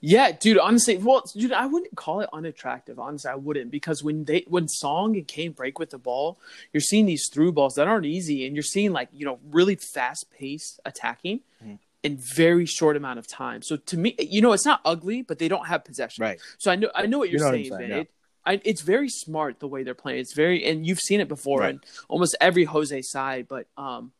Yeah, 0.00 0.32
dude. 0.32 0.58
Honestly, 0.58 0.96
well, 0.98 1.24
dude, 1.34 1.52
I 1.52 1.66
wouldn't 1.66 1.96
call 1.96 2.20
it 2.20 2.28
unattractive. 2.32 2.98
Honestly, 2.98 3.30
I 3.30 3.34
wouldn't 3.34 3.70
because 3.70 4.02
when 4.02 4.24
they 4.24 4.44
when 4.48 4.68
Son 4.68 5.14
and 5.14 5.26
Kane 5.26 5.52
break 5.52 5.78
with 5.78 5.90
the 5.90 5.98
ball, 5.98 6.38
you're 6.72 6.80
seeing 6.80 7.06
these 7.06 7.28
through 7.28 7.52
balls 7.52 7.74
that 7.74 7.86
aren't 7.88 8.06
easy, 8.06 8.46
and 8.46 8.54
you're 8.54 8.62
seeing 8.62 8.92
like 8.92 9.08
you 9.12 9.24
know 9.24 9.38
really 9.50 9.74
fast 9.76 10.30
paced 10.30 10.80
attacking 10.84 11.40
Mhm. 11.64 11.78
in 12.02 12.16
very 12.18 12.66
short 12.66 12.96
amount 12.96 13.18
of 13.18 13.26
time. 13.26 13.62
So 13.62 13.76
to 13.76 13.96
me, 13.96 14.14
you 14.18 14.40
know, 14.40 14.52
it's 14.52 14.66
not 14.66 14.80
ugly, 14.84 15.22
but 15.22 15.38
they 15.38 15.48
don't 15.48 15.66
have 15.66 15.84
possession. 15.84 16.22
Right. 16.22 16.40
So 16.58 16.70
I 16.70 16.76
know 16.76 16.90
I 16.94 17.06
know 17.06 17.18
what 17.18 17.30
you're 17.30 17.38
You 17.38 17.44
know 17.44 17.50
what 17.50 17.54
saying, 17.54 17.64
saying, 17.70 17.80
man. 17.80 17.90
yeah. 17.90 17.96
It, 18.02 18.10
I, 18.44 18.60
it's 18.64 18.82
very 18.82 19.08
smart 19.08 19.58
the 19.58 19.66
way 19.68 19.82
they're 19.82 19.94
playing. 19.94 20.20
It's 20.20 20.32
very, 20.34 20.64
and 20.66 20.86
you've 20.86 21.00
seen 21.00 21.20
it 21.20 21.26
before 21.26 21.60
Right. 21.60 21.74
in 21.74 21.80
almost 22.08 22.36
every 22.40 22.64
Jose 22.64 23.02
side. 23.02 23.48
But 23.48 23.66
um, 23.76 24.12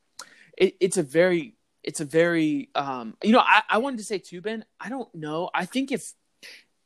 it, 0.58 0.74
it's 0.80 0.96
a 0.96 1.02
very, 1.04 1.54
it's 1.86 2.00
a 2.00 2.04
very, 2.04 2.68
um, 2.74 3.16
you 3.22 3.32
know, 3.32 3.40
I, 3.40 3.62
I 3.70 3.78
wanted 3.78 3.98
to 3.98 4.04
say 4.04 4.18
too, 4.18 4.40
Ben. 4.40 4.64
I 4.80 4.88
don't 4.88 5.12
know. 5.14 5.48
I 5.54 5.64
think 5.64 5.92
if 5.92 6.02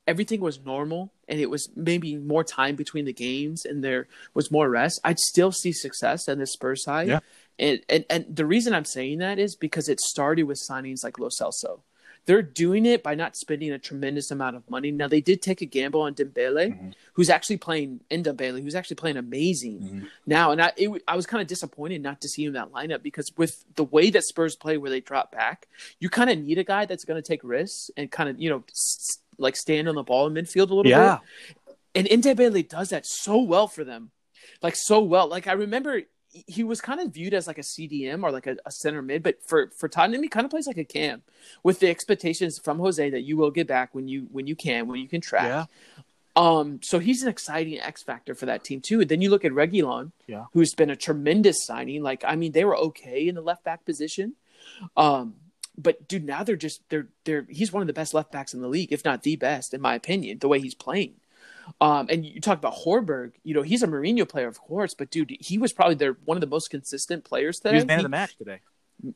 everything 0.07 0.41
was 0.41 0.61
normal 0.61 1.13
and 1.27 1.41
it 1.41 1.49
was 1.49 1.71
maybe 1.75 2.17
more 2.17 2.45
time 2.45 2.77
between 2.77 3.07
the 3.07 3.13
games 3.13 3.65
and 3.65 3.83
there 3.83 4.09
was 4.35 4.51
more 4.51 4.69
rest, 4.69 5.01
I'd 5.03 5.19
still 5.19 5.53
see 5.53 5.73
success 5.73 6.29
on 6.29 6.39
the 6.39 6.47
Spurs 6.47 6.85
side. 6.85 7.09
Yeah. 7.09 7.21
And, 7.59 7.81
and 7.89 8.05
and 8.09 8.25
the 8.29 8.47
reason 8.47 8.73
I'm 8.73 8.85
saying 8.85 9.19
that 9.19 9.39
is 9.39 9.57
because 9.57 9.89
it 9.89 10.01
started 10.01 10.45
with 10.45 10.59
signings 10.59 11.05
like 11.05 11.19
Lo 11.19 11.29
Celso. 11.29 11.81
They're 12.27 12.43
doing 12.43 12.87
it 12.87 13.03
by 13.03 13.15
not 13.15 13.35
spending 13.37 13.73
a 13.73 13.79
tremendous 13.79 14.31
amount 14.31 14.55
of 14.57 14.69
money. 14.71 14.91
Now 14.91 15.09
they 15.09 15.21
did 15.21 15.43
take 15.43 15.63
a 15.63 15.67
gamble 15.67 16.03
on 16.03 16.15
Ndombele, 16.15 16.69
Mhm. 16.69 16.93
who's 17.15 17.31
actually 17.31 17.57
playing 17.57 18.01
in 18.11 18.23
Ndombele, 18.23 18.63
who's 18.63 18.75
actually 18.75 18.97
playing 18.97 19.17
amazing 19.17 19.81
Mhm. 19.81 20.09
now. 20.27 20.53
And 20.53 20.61
I 20.63 20.73
it, 20.77 21.03
I 21.09 21.17
was 21.17 21.27
kind 21.27 21.41
of 21.41 21.49
disappointed 21.49 22.03
not 22.03 22.21
to 22.21 22.29
see 22.29 22.43
him 22.45 22.49
in 22.49 22.53
that 22.55 22.73
lineup 22.73 23.03
because 23.03 23.33
with 23.37 23.65
the 23.75 23.85
way 23.85 24.11
that 24.11 24.25
Spurs 24.25 24.55
play, 24.55 24.77
where 24.77 24.91
they 24.91 25.01
drop 25.01 25.33
back, 25.33 25.67
you 25.99 26.09
kind 26.09 26.31
of 26.31 26.39
need 26.39 26.59
a 26.59 26.65
guy 26.65 26.85
that's 26.85 27.05
going 27.05 27.21
to 27.21 27.27
take 27.27 27.41
risks 27.43 27.91
and 27.97 28.11
kind 28.11 28.29
of 28.29 28.41
you 28.41 28.51
know 28.51 28.65
s- 28.69 29.19
like 29.39 29.57
stand 29.57 29.89
on 29.89 29.95
the 29.95 30.03
ball 30.03 30.27
in 30.27 30.35
midfield 30.35 30.71
a 30.71 30.75
little 30.75 30.87
Yeah. 30.87 31.19
bit. 31.57 31.77
And 31.95 32.07
Ndombele 32.07 32.69
does 32.69 32.91
that 32.91 33.07
so 33.07 33.41
well 33.41 33.67
for 33.67 33.83
them, 33.83 34.11
like 34.63 34.77
so 34.77 35.01
well. 35.01 35.27
Like 35.27 35.47
I 35.47 35.53
remember 35.53 36.03
he 36.33 36.63
was 36.63 36.81
kind 36.81 37.01
of 37.01 37.13
viewed 37.13 37.35
as 37.35 37.47
like 37.47 37.59
a 37.59 37.63
CDM 37.63 38.23
or 38.23 38.31
like 38.31 38.47
a, 38.47 38.57
a, 38.65 38.71
center 38.71 39.03
mid, 39.03 39.23
but 39.23 39.43
for 39.43 39.71
for 39.77 39.89
Tottenham, 39.89 40.23
he 40.23 40.29
kind 40.29 40.45
of 40.45 40.51
plays 40.51 40.67
like 40.67 40.79
a 40.79 40.85
cam, 40.85 41.23
with 41.63 41.81
the 41.81 41.89
expectations 41.89 42.59
from 42.59 42.79
Jose 42.79 43.11
that 43.11 43.23
you 43.23 43.37
will 43.37 43.51
get 43.51 43.67
back 43.67 43.95
when 43.95 44.09
you 44.09 44.29
when 44.31 44.47
you 44.47 44.55
can 44.55 44.87
when 44.87 45.01
you 45.01 45.09
can 45.09 45.21
track. 45.21 45.47
Yeah. 45.47 45.65
Um, 46.37 46.81
so 46.83 47.01
he's 47.01 47.23
an 47.23 47.29
exciting 47.29 47.81
X 47.81 48.03
factor 48.03 48.35
for 48.35 48.47
that 48.47 48.63
team 48.63 48.81
too. 48.81 49.01
And 49.01 49.11
then 49.11 49.21
you 49.21 49.31
look 49.31 49.45
at 49.45 49.53
Reguilon, 49.53 50.13
Yeah. 50.29 50.45
who's 50.53 50.75
been 50.75 50.89
a 50.89 50.97
tremendous 50.97 51.65
signing. 51.65 52.03
Like, 52.03 52.23
I 52.25 52.37
mean, 52.37 52.53
they 52.53 52.65
were 52.65 52.77
okay 52.77 53.27
in 53.27 53.35
the 53.35 53.43
left 53.43 53.65
back 53.65 53.85
position. 53.85 54.35
Um, 54.97 55.35
but 55.77 56.07
dude, 56.09 56.25
now 56.25 56.45
they're 56.45 56.57
just 56.57 56.83
they're 56.89 57.09
they're 57.25 57.47
he's 57.49 57.73
one 57.73 57.83
of 57.83 57.87
the 57.87 57.93
best 57.93 58.15
left 58.15 58.31
backs 58.31 58.55
in 58.55 58.61
the 58.61 58.69
league, 58.69 58.93
if 58.93 59.05
not 59.05 59.23
the 59.23 59.37
best, 59.37 59.75
in 59.75 59.81
my 59.81 59.95
opinion, 59.95 60.39
the 60.39 60.49
way 60.49 60.61
he's 60.61 60.75
playing. 60.75 61.15
Um, 61.81 62.07
and 62.11 62.25
you 62.25 62.41
talk 62.41 62.59
about 62.59 62.75
Højbjerg, 62.75 63.33
you 63.45 63.55
know, 63.55 63.63
he's 63.63 63.83
a 63.83 63.87
Mourinho 63.87 64.29
player, 64.29 64.49
of 64.49 64.59
course, 64.61 64.95
but 64.95 65.11
dude, 65.11 65.37
he 65.41 65.59
was 65.59 65.73
probably 65.73 65.95
their 65.95 66.17
one 66.25 66.37
of 66.37 66.41
the 66.41 66.47
most 66.47 66.71
consistent 66.71 67.25
players 67.25 67.59
today. 67.61 67.71
He 67.71 67.77
was 67.77 67.87
man 67.87 67.99
He- 67.99 68.05
of 68.05 68.11
the 68.11 68.17
match 68.17 68.37
today. 68.37 68.61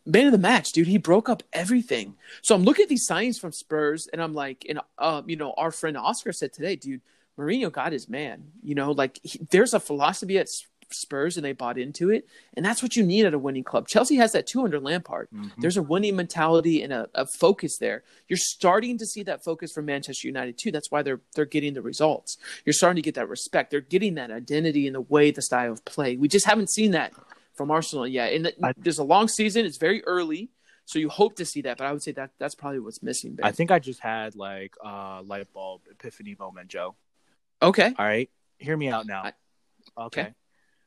man 0.07 0.27
of 0.27 0.33
the 0.33 0.39
match, 0.39 0.73
dude. 0.73 0.87
He 0.87 0.99
broke 0.99 1.29
up 1.29 1.43
everything. 1.53 2.15
So 2.43 2.55
I'm 2.55 2.65
looking 2.65 2.85
at 2.85 2.89
these 2.89 3.07
signings 3.07 3.39
from 3.41 3.53
Spurs, 3.53 4.07
and 4.13 4.23
I'm 4.23 4.35
like, 4.35 4.65
and 4.69 4.81
um, 4.99 5.29
you 5.29 5.37
know, 5.37 5.53
our 5.57 5.71
friend 5.71 5.97
Oscar 5.97 6.33
said 6.33 6.53
today, 6.53 6.77
dude, 6.77 7.01
Mourinho 7.39 7.71
got 7.73 7.93
his 7.93 8.09
man. 8.09 8.45
You 8.63 8.75
know, 8.77 8.93
like 8.93 9.19
he, 9.23 9.41
there's 9.51 9.75
a 9.75 9.81
philosophy 9.81 10.39
at 10.39 10.49
Spurs, 10.95 11.37
and 11.37 11.45
they 11.45 11.53
bought 11.53 11.79
into 11.79 12.11
it, 12.11 12.27
and 12.55 12.65
that's 12.65 12.83
what 12.83 12.97
you 12.97 13.05
need 13.05 13.25
at 13.27 13.35
a 13.35 13.39
winning 13.39 13.65
club. 13.65 13.87
Chelsea 13.89 14.17
has 14.17 14.33
that 14.33 14.47
too 14.47 14.63
under 14.65 14.81
Lampard. 14.81 15.29
Mm-hmm. 15.35 15.61
There's 15.61 15.77
a 15.77 15.83
winning 15.83 16.17
mentality 16.17 16.83
and 16.83 16.93
a, 16.93 17.09
a 17.15 17.27
focus 17.27 17.79
there. 17.79 18.03
You're 18.29 18.37
starting 18.39 18.99
to 18.99 19.07
see 19.07 19.23
that 19.25 19.45
focus 19.45 19.73
from 19.73 19.87
Manchester 19.87 20.27
United 20.29 20.59
too. 20.59 20.71
That's 20.71 20.91
why 20.91 21.03
they're 21.03 21.21
they're 21.35 21.45
getting 21.45 21.75
the 21.75 21.83
results. 21.83 22.37
You're 22.65 22.73
starting 22.73 22.97
to 22.97 23.03
get 23.03 23.15
that 23.17 23.29
respect. 23.29 23.71
They're 23.71 23.81
getting 23.81 24.15
that 24.15 24.31
identity 24.31 24.87
in 24.87 24.93
the 24.95 25.01
way, 25.01 25.31
the 25.31 25.43
style 25.43 25.73
of 25.73 25.85
play. 25.85 26.17
We 26.17 26.29
just 26.29 26.47
haven't 26.47 26.71
seen 26.71 26.93
that 26.93 27.13
from 27.55 27.71
Arsenal 27.71 28.07
yet. 28.07 28.33
And 28.33 28.53
I- 28.63 28.73
there's 28.77 28.99
a 28.99 29.05
long 29.05 29.29
season. 29.29 29.65
It's 29.65 29.79
very 29.79 30.03
early, 30.05 30.51
so 30.87 30.99
you 30.99 31.09
hope 31.09 31.37
to 31.37 31.45
see 31.45 31.63
that. 31.63 31.79
But 31.79 31.87
I 31.87 31.93
would 31.93 32.03
say 32.03 32.13
that 32.13 32.31
that's 32.39 32.55
probably 32.55 32.81
what's 32.81 33.03
missing. 33.03 33.35
Ben. 33.35 33.47
I 33.47 33.53
think 33.53 33.71
I 33.71 33.79
just 33.79 34.01
had 34.01 34.35
like 34.35 34.75
a 34.83 35.23
light 35.25 35.53
bulb 35.53 35.83
epiphany 35.91 36.35
moment, 36.39 36.69
Joe. 36.69 36.97
Okay. 37.63 37.95
All 37.99 38.05
right, 38.05 38.29
hear 38.59 38.77
me 38.77 38.89
out 38.89 39.07
now. 39.07 39.23
I- 39.25 39.33
okay. 40.07 40.23
okay. 40.23 40.35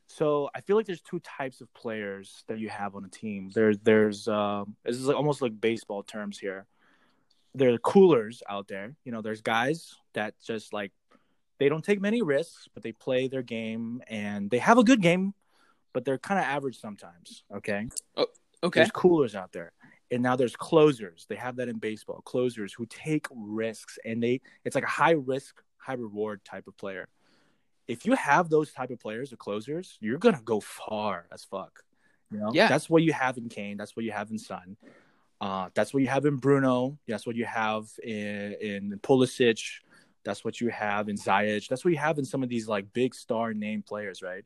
So 0.08 0.48
I 0.54 0.62
feel 0.62 0.76
like 0.76 0.86
there's 0.86 1.02
two 1.02 1.20
types 1.20 1.60
of 1.60 1.72
players 1.74 2.44
that 2.48 2.58
you 2.58 2.68
have 2.70 2.96
on 2.96 3.04
a 3.04 3.08
team. 3.08 3.50
There's 3.54 3.78
there's 3.80 4.26
um 4.26 4.74
this 4.84 4.96
is 4.96 5.06
like 5.06 5.16
almost 5.16 5.42
like 5.42 5.60
baseball 5.60 6.02
terms 6.02 6.38
here. 6.38 6.66
There 7.54 7.72
are 7.72 7.78
coolers 7.78 8.42
out 8.48 8.68
there. 8.68 8.94
You 9.04 9.12
know, 9.12 9.22
there's 9.22 9.42
guys 9.42 9.94
that 10.14 10.34
just 10.44 10.72
like 10.72 10.92
they 11.58 11.68
don't 11.68 11.84
take 11.84 12.00
many 12.00 12.22
risks, 12.22 12.68
but 12.72 12.82
they 12.82 12.92
play 12.92 13.28
their 13.28 13.42
game 13.42 14.02
and 14.08 14.50
they 14.50 14.58
have 14.58 14.78
a 14.78 14.84
good 14.84 15.02
game, 15.02 15.34
but 15.92 16.04
they're 16.04 16.18
kind 16.18 16.38
of 16.38 16.46
average 16.46 16.80
sometimes. 16.80 17.44
Okay. 17.54 17.88
Oh, 18.16 18.26
Okay. 18.62 18.80
There's 18.80 18.90
coolers 18.90 19.34
out 19.34 19.52
there. 19.52 19.72
And 20.10 20.22
now 20.22 20.36
there's 20.36 20.56
closers. 20.56 21.26
They 21.28 21.36
have 21.36 21.56
that 21.56 21.68
in 21.68 21.78
baseball. 21.78 22.22
Closers 22.24 22.72
who 22.72 22.86
take 22.86 23.26
risks 23.30 23.98
and 24.04 24.22
they 24.22 24.40
it's 24.64 24.74
like 24.74 24.84
a 24.84 24.88
high 24.88 25.12
risk, 25.12 25.62
high 25.76 25.94
reward 25.94 26.44
type 26.44 26.66
of 26.66 26.76
player. 26.76 27.08
If 27.88 28.06
you 28.06 28.14
have 28.14 28.50
those 28.50 28.72
type 28.72 28.90
of 28.90 29.00
players, 29.00 29.30
the 29.30 29.36
closers, 29.36 29.96
you're 30.00 30.18
gonna 30.18 30.42
go 30.44 30.60
far 30.60 31.26
as 31.32 31.44
fuck. 31.44 31.82
You 32.30 32.38
know? 32.38 32.50
Yeah. 32.52 32.68
That's 32.68 32.88
what 32.88 33.02
you 33.02 33.12
have 33.12 33.38
in 33.38 33.48
Kane. 33.48 33.76
That's 33.76 33.96
what 33.96 34.04
you 34.04 34.12
have 34.12 34.30
in 34.30 34.38
Son. 34.38 34.76
Uh, 35.40 35.68
that's 35.74 35.94
what 35.94 36.02
you 36.02 36.08
have 36.08 36.26
in 36.26 36.36
Bruno. 36.36 36.98
That's 37.06 37.26
what 37.26 37.36
you 37.36 37.44
have 37.44 37.86
in, 38.02 38.54
in 38.60 39.00
Pulisic. 39.02 39.62
That's 40.24 40.44
what 40.44 40.60
you 40.60 40.68
have 40.68 41.08
in 41.08 41.16
Ziyech. 41.16 41.68
That's 41.68 41.84
what 41.84 41.92
you 41.92 41.98
have 41.98 42.18
in 42.18 42.24
some 42.24 42.42
of 42.42 42.48
these 42.48 42.68
like 42.68 42.92
big 42.92 43.14
star 43.14 43.54
name 43.54 43.82
players, 43.82 44.20
right? 44.20 44.44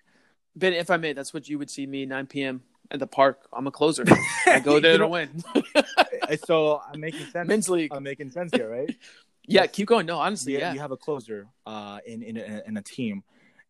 Ben, 0.55 0.74
if 0.74 0.90
I 0.90 0.99
may, 0.99 1.12
that's 1.14 1.32
what 1.32 1.49
you 1.49 1.59
would 1.59 1.70
see 1.70 1.86
me 1.86 2.05
9 2.05 2.26
p.m. 2.26 2.62
at 2.90 3.01
the 3.01 3.07
park. 3.07 3.49
I'm 3.53 3.66
a 3.66 3.70
closer. 3.70 4.05
I 4.47 4.61
go 4.61 4.80
there 4.80 4.99
to 4.99 5.09
win. 5.09 5.43
so 6.45 6.82
I'm 6.93 7.01
making 7.01 7.26
sense. 7.26 7.49
Men's 7.49 7.68
league. 7.70 7.93
I'm 7.93 8.03
making 8.03 8.30
sense 8.30 8.53
here, 8.55 8.68
right? 8.68 8.95
Yeah, 9.47 9.66
keep 9.66 9.88
going. 9.88 10.07
No, 10.07 10.18
honestly, 10.18 10.53
you, 10.53 10.59
yeah. 10.59 10.72
you 10.72 10.80
have 10.80 10.93
a 10.93 10.97
closer 10.97 11.49
uh, 11.66 11.99
in 12.07 12.22
in 12.22 12.36
a, 12.36 12.62
in 12.66 12.76
a 12.76 12.82
team, 12.82 13.24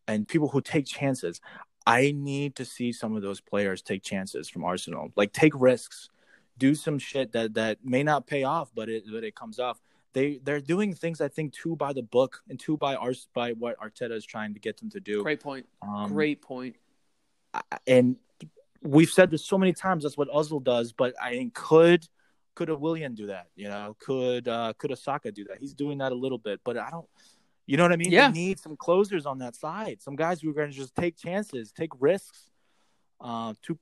and 0.06 0.26
people 0.26 0.48
who 0.48 0.60
take 0.60 0.86
chances. 0.86 1.40
I 1.84 2.12
need 2.16 2.56
to 2.56 2.64
see 2.64 2.92
some 2.92 3.16
of 3.16 3.22
those 3.22 3.40
players 3.40 3.82
take 3.82 4.04
chances 4.04 4.48
from 4.48 4.64
Arsenal, 4.64 5.12
like 5.16 5.32
take 5.32 5.52
risks, 5.56 6.10
do 6.58 6.74
some 6.74 6.98
shit 6.98 7.32
that 7.32 7.54
that 7.54 7.78
may 7.84 8.02
not 8.02 8.26
pay 8.26 8.44
off, 8.44 8.70
but 8.74 8.88
it 8.88 9.04
but 9.10 9.24
it 9.24 9.34
comes 9.34 9.58
off. 9.58 9.80
They 10.12 10.38
they're 10.44 10.60
doing 10.60 10.94
things 10.94 11.20
I 11.20 11.28
think 11.28 11.52
too 11.52 11.74
by 11.74 11.92
the 11.92 12.02
book 12.02 12.42
and 12.48 12.60
too 12.60 12.76
by 12.76 12.94
Ars 12.94 13.28
by 13.34 13.52
what 13.52 13.78
Arteta 13.80 14.12
is 14.12 14.26
trying 14.26 14.54
to 14.54 14.60
get 14.60 14.76
them 14.76 14.90
to 14.90 15.00
do. 15.00 15.22
Great 15.22 15.40
point. 15.40 15.66
Um, 15.80 16.12
Great 16.12 16.42
point. 16.42 16.76
and 17.86 18.16
we've 18.82 19.10
said 19.10 19.30
this 19.30 19.44
so 19.44 19.58
many 19.58 19.72
times. 19.72 20.02
That's 20.02 20.16
what 20.16 20.28
Ozil 20.28 20.62
does, 20.62 20.92
but 20.92 21.14
I 21.20 21.30
think 21.30 21.54
could 21.54 22.06
could 22.54 22.68
a 22.68 22.76
Willian 22.76 23.14
do 23.14 23.26
that? 23.26 23.46
You 23.56 23.68
know, 23.68 23.96
could 23.98 24.48
uh, 24.48 24.72
could 24.78 24.92
Osaka 24.92 25.32
do 25.32 25.44
that? 25.44 25.58
He's 25.60 25.74
doing 25.74 25.98
that 25.98 26.12
a 26.12 26.14
little 26.14 26.38
bit, 26.38 26.60
but 26.64 26.76
I 26.76 26.90
don't. 26.90 27.06
You 27.66 27.76
know 27.76 27.84
what 27.84 27.92
I 27.92 27.96
mean? 27.96 28.10
Yeah. 28.10 28.28
They 28.28 28.34
need 28.34 28.58
some 28.58 28.76
closers 28.76 29.24
on 29.24 29.38
that 29.38 29.54
side. 29.54 30.02
Some 30.02 30.16
guys 30.16 30.40
who 30.40 30.50
are 30.50 30.52
going 30.52 30.70
to 30.70 30.76
just 30.76 30.94
take 30.96 31.16
chances, 31.16 31.70
take 31.72 31.90
risks. 32.00 32.50
Uh, 33.20 33.54
to 33.62 33.78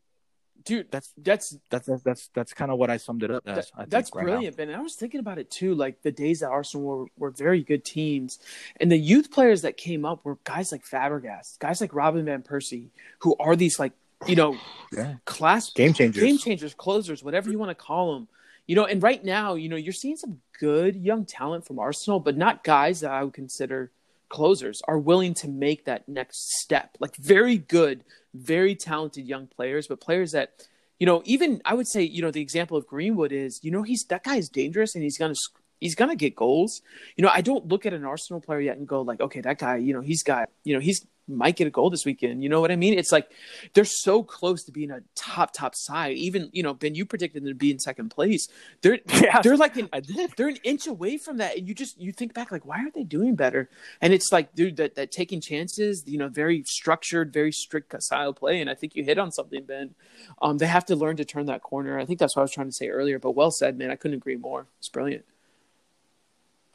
Dude, 0.63 0.91
that's 0.91 1.11
that's 1.17 1.57
that's 1.71 1.87
that's 1.87 2.03
that's, 2.03 2.31
that's 2.35 2.53
kind 2.53 2.71
of 2.71 2.77
what 2.79 2.91
I 2.91 2.99
summed 2.99 3.23
it 3.23 3.31
up 3.31 3.43
as. 3.47 3.57
That- 3.57 3.67
I 3.75 3.79
think, 3.79 3.91
that's 3.91 4.11
right 4.15 4.27
now. 4.27 4.33
brilliant, 4.33 4.57
Ben. 4.59 4.69
And 4.69 4.77
I 4.77 4.83
was 4.83 4.95
thinking 4.95 5.19
about 5.21 5.39
it 5.39 5.51
too. 5.51 5.75
Like 5.75 6.03
the 6.03 6.13
days 6.13 6.41
that 6.41 6.51
Arsenal 6.51 6.85
were, 6.87 7.07
were 7.17 7.31
very 7.31 7.63
good 7.63 7.83
teams, 7.83 8.39
and 8.79 8.93
the 8.93 8.99
youth 8.99 9.31
players 9.31 9.63
that 9.63 9.79
came 9.79 10.05
up 10.05 10.23
were 10.23 10.37
guys 10.45 10.71
like 10.71 10.85
Fabregas, 10.85 11.59
guys 11.59 11.81
like 11.81 11.95
Robin 11.95 12.27
van 12.27 12.43
Persie, 12.43 12.89
who 13.21 13.35
are 13.41 13.57
these 13.57 13.79
like 13.79 13.93
you 14.27 14.37
know 14.37 14.55
Yeah. 14.93 15.15
class 15.25 15.73
Game 15.73 15.95
changers. 15.95 16.23
game 16.23 16.37
changers, 16.37 16.75
closers, 16.75 17.25
whatever 17.25 17.51
you 17.51 17.59
want 17.59 17.71
to 17.71 17.75
call 17.75 18.13
them. 18.13 18.29
You 18.71 18.77
know, 18.77 18.85
and 18.85 19.03
right 19.03 19.25
now, 19.25 19.55
you 19.55 19.69
know, 19.69 19.75
you're 19.75 19.93
seeing 19.93 20.17
some 20.17 20.39
good 20.61 20.95
young 20.95 21.25
talent 21.25 21.67
from 21.67 21.81
Arsenal, 21.81 22.21
but 22.21 22.37
not 22.37 22.63
guys 22.63 23.01
that 23.01 23.11
I 23.11 23.25
would 23.25 23.33
consider 23.33 23.91
closers 24.29 24.81
are 24.87 24.97
willing 24.97 25.35
to 25.35 25.49
make 25.49 25.87
that 25.87 26.09
next 26.09 26.61
step. 26.61 26.97
Like 27.01 27.17
very 27.17 27.59
good, 27.59 28.05
very 28.33 28.77
talented 28.77 29.27
young 29.27 29.49
players, 29.49 29.89
but 29.89 30.01
players 30.01 30.31
that, 30.31 30.69
you 31.01 31.07
know, 31.07 31.21
even 31.25 31.61
I 31.65 31.75
would 31.75 31.89
say, 31.89 32.05
you 32.05 32.23
know, 32.23 32.31
the 32.31 32.43
example 32.43 32.77
of 32.77 32.87
Greenwood 32.87 33.33
is, 33.33 33.59
you 33.65 33.73
know, 33.73 33.83
he's 33.83 34.05
that 34.05 34.23
guy 34.23 34.37
is 34.37 34.49
dangerous 34.49 34.95
and 34.95 35.03
he's 35.03 35.19
gonna 35.19 35.35
sc- 35.35 35.61
he's 35.81 35.95
gonna 35.95 36.17
get 36.17 36.37
goals. 36.37 36.83
You 37.17 37.25
know, 37.25 37.31
I 37.33 37.41
don't 37.41 37.67
look 37.67 37.87
at 37.87 37.93
an 37.93 38.05
Arsenal 38.05 38.41
player 38.41 38.61
yet 38.61 38.77
and 38.77 38.87
go 38.87 39.03
like, 39.03 39.21
okay, 39.21 39.41
that 39.41 39.59
guy, 39.59 39.77
you 39.77 39.93
know, 39.93 40.01
he's 40.01 40.23
got, 40.23 40.51
you 40.65 40.75
know, 40.75 40.81
he's 40.81 41.07
might 41.31 41.57
get 41.57 41.67
a 41.67 41.71
goal 41.71 41.91
this 41.91 42.05
weekend. 42.05 42.43
You 42.43 42.49
know 42.49 42.61
what 42.61 42.71
I 42.71 42.77
mean? 42.77 42.99
It's 42.99 43.13
like 43.13 43.31
they're 43.75 43.85
so 43.85 44.23
close 44.23 44.65
to 44.65 44.73
being 44.73 44.91
a 44.91 45.01
top 45.15 45.53
top 45.53 45.75
side. 45.75 46.17
Even 46.17 46.51
you 46.53 46.63
know, 46.63 46.75
Ben, 46.75 46.95
you 46.95 47.07
predicted 47.07 47.43
them 47.43 47.49
to 47.49 47.55
be 47.55 47.71
in 47.71 47.79
second 47.79 48.11
place. 48.11 48.49
They're 48.83 48.99
Yeah. 49.11 49.41
they're 49.43 49.57
like 49.57 49.77
an, 49.77 49.89
they're 50.37 50.49
an 50.49 50.59
inch 50.65 50.87
away 50.87 51.19
from 51.19 51.39
that, 51.39 51.57
and 51.57 51.69
you 51.69 51.75
just 51.75 52.01
you 52.01 52.13
think 52.13 52.35
back 52.35 52.51
like, 52.51 52.67
why 52.67 52.79
aren't 52.79 52.95
they 52.95 53.05
doing 53.05 53.35
better? 53.37 53.69
And 54.01 54.13
it's 54.13 54.33
like, 54.33 54.55
dude, 54.55 54.77
that 54.77 54.95
that 54.97 55.13
taking 55.13 55.41
chances, 55.41 56.05
you 56.07 56.19
know, 56.19 56.29
very 56.29 56.65
structured, 56.67 57.33
very 57.33 57.53
strict 57.53 58.01
style 58.03 58.33
play. 58.33 58.61
And 58.61 58.69
I 58.71 58.75
think 58.75 58.97
you 58.97 59.05
hit 59.05 59.19
on 59.19 59.33
something, 59.33 59.65
Ben. 59.65 59.95
Um, 60.43 60.59
they 60.59 60.67
have 60.67 60.87
to 60.87 60.97
learn 60.97 61.17
to 61.17 61.25
turn 61.25 61.47
that 61.47 61.63
corner. 61.63 61.99
I 61.99 62.05
think 62.05 62.19
that's 62.19 62.37
what 62.37 62.43
I 62.43 62.45
was 62.45 62.53
trying 62.53 62.69
to 62.69 62.73
say 62.73 62.89
earlier. 62.89 63.19
But 63.19 63.33
well 63.33 63.51
said, 63.51 63.79
man. 63.79 63.91
I 63.91 63.97
couldn't 63.97 64.17
agree 64.17 64.37
more. 64.37 64.67
It's 64.79 64.89
brilliant. 64.89 65.25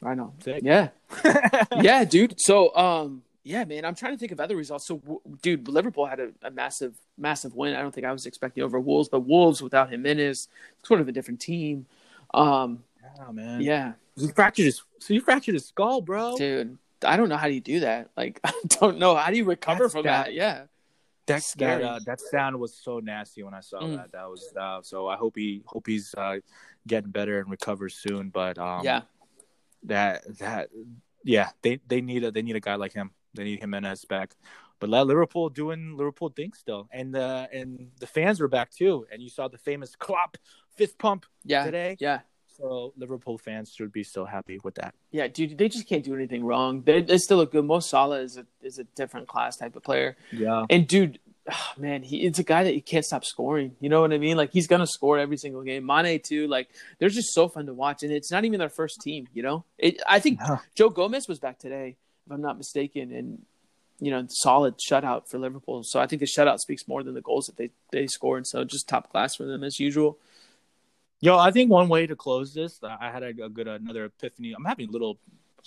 I 0.06 0.14
know. 0.14 0.32
Sick. 0.42 0.62
Yeah, 0.64 0.88
yeah, 1.80 2.04
dude. 2.04 2.40
So, 2.40 2.74
um, 2.76 3.22
yeah, 3.42 3.64
man, 3.64 3.84
I'm 3.84 3.94
trying 3.94 4.12
to 4.12 4.18
think 4.18 4.32
of 4.32 4.40
other 4.40 4.56
results. 4.56 4.86
So, 4.86 4.98
w- 4.98 5.20
dude, 5.42 5.68
Liverpool 5.68 6.06
had 6.06 6.20
a, 6.20 6.30
a 6.42 6.50
massive, 6.50 6.94
massive 7.18 7.54
win. 7.54 7.74
I 7.76 7.82
don't 7.82 7.92
think 7.94 8.06
I 8.06 8.12
was 8.12 8.26
expecting 8.26 8.62
over 8.62 8.78
Wolves, 8.80 9.08
but 9.08 9.20
Wolves 9.20 9.60
without 9.62 9.90
Jimenez, 9.90 10.48
sort 10.82 11.00
of 11.00 11.08
a 11.08 11.12
different 11.12 11.40
team. 11.40 11.86
Um, 12.34 12.84
Yeah, 13.18 13.32
man. 13.32 13.60
yeah, 13.62 13.92
He 14.16 14.28
fractured 14.28 14.66
his. 14.66 14.82
So 15.00 15.14
you 15.14 15.20
fractured 15.20 15.54
his 15.54 15.66
skull, 15.66 16.00
bro. 16.00 16.36
dude, 16.36 16.78
I 17.04 17.16
don't 17.16 17.28
know 17.28 17.36
how 17.36 17.46
do 17.48 17.54
you 17.54 17.60
do 17.60 17.80
that. 17.80 18.10
Like, 18.16 18.40
I 18.44 18.52
don't 18.68 18.98
know 18.98 19.14
how 19.14 19.30
do 19.30 19.36
you 19.36 19.44
recover 19.44 19.84
That's 19.84 19.92
from 19.92 20.04
bad. 20.04 20.26
that. 20.26 20.34
Yeah, 20.34 20.64
That 21.26 21.42
that, 21.58 21.82
uh, 21.82 21.98
that 22.06 22.20
sound 22.20 22.58
was 22.58 22.74
so 22.74 22.98
nasty 23.00 23.42
when 23.42 23.54
I 23.54 23.60
saw 23.60 23.80
Mm. 23.80 23.96
that. 23.96 24.12
That 24.12 24.28
was 24.28 24.52
uh, 24.58 24.80
so. 24.82 25.06
I 25.08 25.16
hope 25.16 25.34
he 25.36 25.62
hope 25.66 25.86
he's 25.86 26.14
uh, 26.16 26.38
getting 26.86 27.10
better 27.10 27.38
and 27.40 27.50
recovers 27.50 27.94
soon. 27.94 28.30
But 28.30 28.58
um, 28.58 28.82
yeah, 28.84 29.02
that 29.86 30.38
that 30.38 30.68
yeah, 31.24 31.50
they 31.62 31.80
they 31.86 32.00
need 32.00 32.24
a 32.24 32.30
they 32.30 32.42
need 32.42 32.56
a 32.56 32.60
guy 32.60 32.76
like 32.76 32.92
him. 32.92 33.10
They 33.34 33.44
need 33.44 33.60
Jimenez 33.60 34.04
back. 34.04 34.34
But 34.78 34.90
let 34.90 35.06
Liverpool 35.06 35.48
doing 35.48 35.96
Liverpool 35.96 36.28
things 36.28 36.58
still, 36.58 36.88
and 36.92 37.16
uh, 37.16 37.46
and 37.52 37.90
the 37.98 38.06
fans 38.06 38.40
were 38.40 38.48
back 38.48 38.70
too. 38.70 39.06
And 39.10 39.22
you 39.22 39.30
saw 39.30 39.48
the 39.48 39.58
famous 39.58 39.96
clap 39.96 40.36
fist 40.76 40.98
pump 40.98 41.26
yeah, 41.44 41.64
today. 41.64 41.96
yeah. 41.98 42.20
So 42.56 42.94
Liverpool 42.96 43.36
fans 43.36 43.72
should 43.74 43.92
be 43.92 44.02
so 44.02 44.24
happy 44.24 44.58
with 44.64 44.76
that. 44.76 44.94
Yeah, 45.10 45.28
dude, 45.28 45.58
they 45.58 45.68
just 45.68 45.86
can't 45.86 46.02
do 46.02 46.14
anything 46.14 46.42
wrong. 46.42 46.82
They, 46.82 47.02
they're 47.02 47.18
still 47.18 47.40
a 47.40 47.46
good. 47.46 47.64
Mo 47.64 47.80
Salah 47.80 48.20
is 48.20 48.38
a 48.38 48.46
is 48.62 48.78
a 48.78 48.84
different 48.84 49.28
class 49.28 49.56
type 49.56 49.76
of 49.76 49.82
player. 49.82 50.16
Yeah, 50.32 50.64
And 50.70 50.86
dude, 50.86 51.18
ah, 51.50 51.74
man, 51.78 52.02
he 52.02 52.24
it's 52.26 52.38
a 52.38 52.42
guy 52.44 52.64
that 52.64 52.74
you 52.74 52.82
can't 52.82 53.04
stop 53.04 53.24
scoring. 53.24 53.76
You 53.80 53.88
know 53.88 54.00
what 54.00 54.12
I 54.12 54.18
mean? 54.18 54.36
Like 54.36 54.52
he's 54.52 54.66
gonna 54.66 54.86
score 54.86 55.18
every 55.18 55.36
single 55.36 55.62
game. 55.62 55.84
Mane 55.86 56.20
too. 56.22 56.46
Like 56.46 56.68
they're 56.98 57.08
just 57.08 57.32
so 57.34 57.48
fun 57.48 57.66
to 57.66 57.74
watch, 57.74 58.02
and 58.02 58.12
it's 58.12 58.30
not 58.30 58.44
even 58.44 58.58
their 58.58 58.68
first 58.68 59.00
team. 59.00 59.28
You 59.34 59.42
know, 59.42 59.64
it, 59.78 60.00
I 60.08 60.18
think 60.20 60.40
Yeah. 60.40 60.58
Joe 60.74 60.90
Gomez 60.90 61.28
was 61.28 61.38
back 61.38 61.58
today, 61.58 61.96
if 62.26 62.32
I'm 62.32 62.40
not 62.42 62.56
mistaken, 62.58 63.12
and 63.12 63.42
you 63.98 64.10
know, 64.10 64.26
solid 64.28 64.74
shutout 64.78 65.26
for 65.28 65.38
Liverpool. 65.38 65.82
So 65.82 65.98
I 66.00 66.06
think 66.06 66.20
the 66.20 66.26
shutout 66.26 66.58
speaks 66.58 66.86
more 66.86 67.02
than 67.02 67.14
the 67.14 67.22
goals 67.22 67.46
that 67.46 67.56
they 67.56 67.70
they 67.92 68.06
scored. 68.06 68.46
So 68.46 68.62
just 68.64 68.88
top 68.88 69.10
class 69.10 69.34
for 69.36 69.44
them 69.44 69.64
as 69.64 69.80
usual. 69.80 70.18
Yo, 71.20 71.38
I 71.38 71.50
think 71.50 71.70
one 71.70 71.88
way 71.88 72.06
to 72.06 72.14
close 72.14 72.52
this, 72.52 72.78
I 72.82 73.10
had 73.10 73.22
a, 73.22 73.28
a 73.28 73.48
good 73.48 73.66
another 73.66 74.04
epiphany. 74.04 74.52
I'm 74.52 74.66
having 74.66 74.90
a 74.90 74.92
little, 74.92 75.16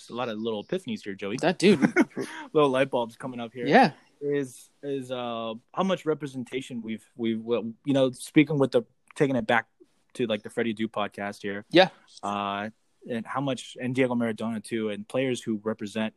a 0.07 0.13
lot 0.13 0.29
of 0.29 0.37
little 0.37 0.63
epiphanies 0.63 0.99
here, 1.03 1.15
Joey. 1.15 1.37
That 1.37 1.57
dude, 1.57 1.81
little 2.53 2.69
light 2.69 2.91
bulbs 2.91 3.15
coming 3.15 3.39
up 3.39 3.51
here. 3.51 3.65
yeah, 3.65 3.93
is 4.21 4.69
is 4.83 5.11
uh 5.11 5.53
how 5.73 5.83
much 5.83 6.05
representation 6.05 6.81
we've 6.81 7.05
we've 7.15 7.41
well, 7.41 7.71
you 7.85 7.93
know 7.93 8.11
speaking 8.11 8.57
with 8.57 8.71
the 8.71 8.83
taking 9.15 9.35
it 9.35 9.47
back 9.47 9.67
to 10.13 10.25
like 10.27 10.43
the 10.43 10.49
Freddy 10.49 10.73
Adu 10.73 10.87
podcast 10.87 11.41
here. 11.41 11.65
Yeah. 11.69 11.89
Uh, 12.23 12.69
and 13.09 13.25
how 13.25 13.41
much 13.41 13.77
and 13.79 13.95
Diego 13.95 14.15
Maradona 14.15 14.63
too, 14.63 14.89
and 14.89 15.07
players 15.07 15.41
who 15.41 15.59
represent 15.63 16.13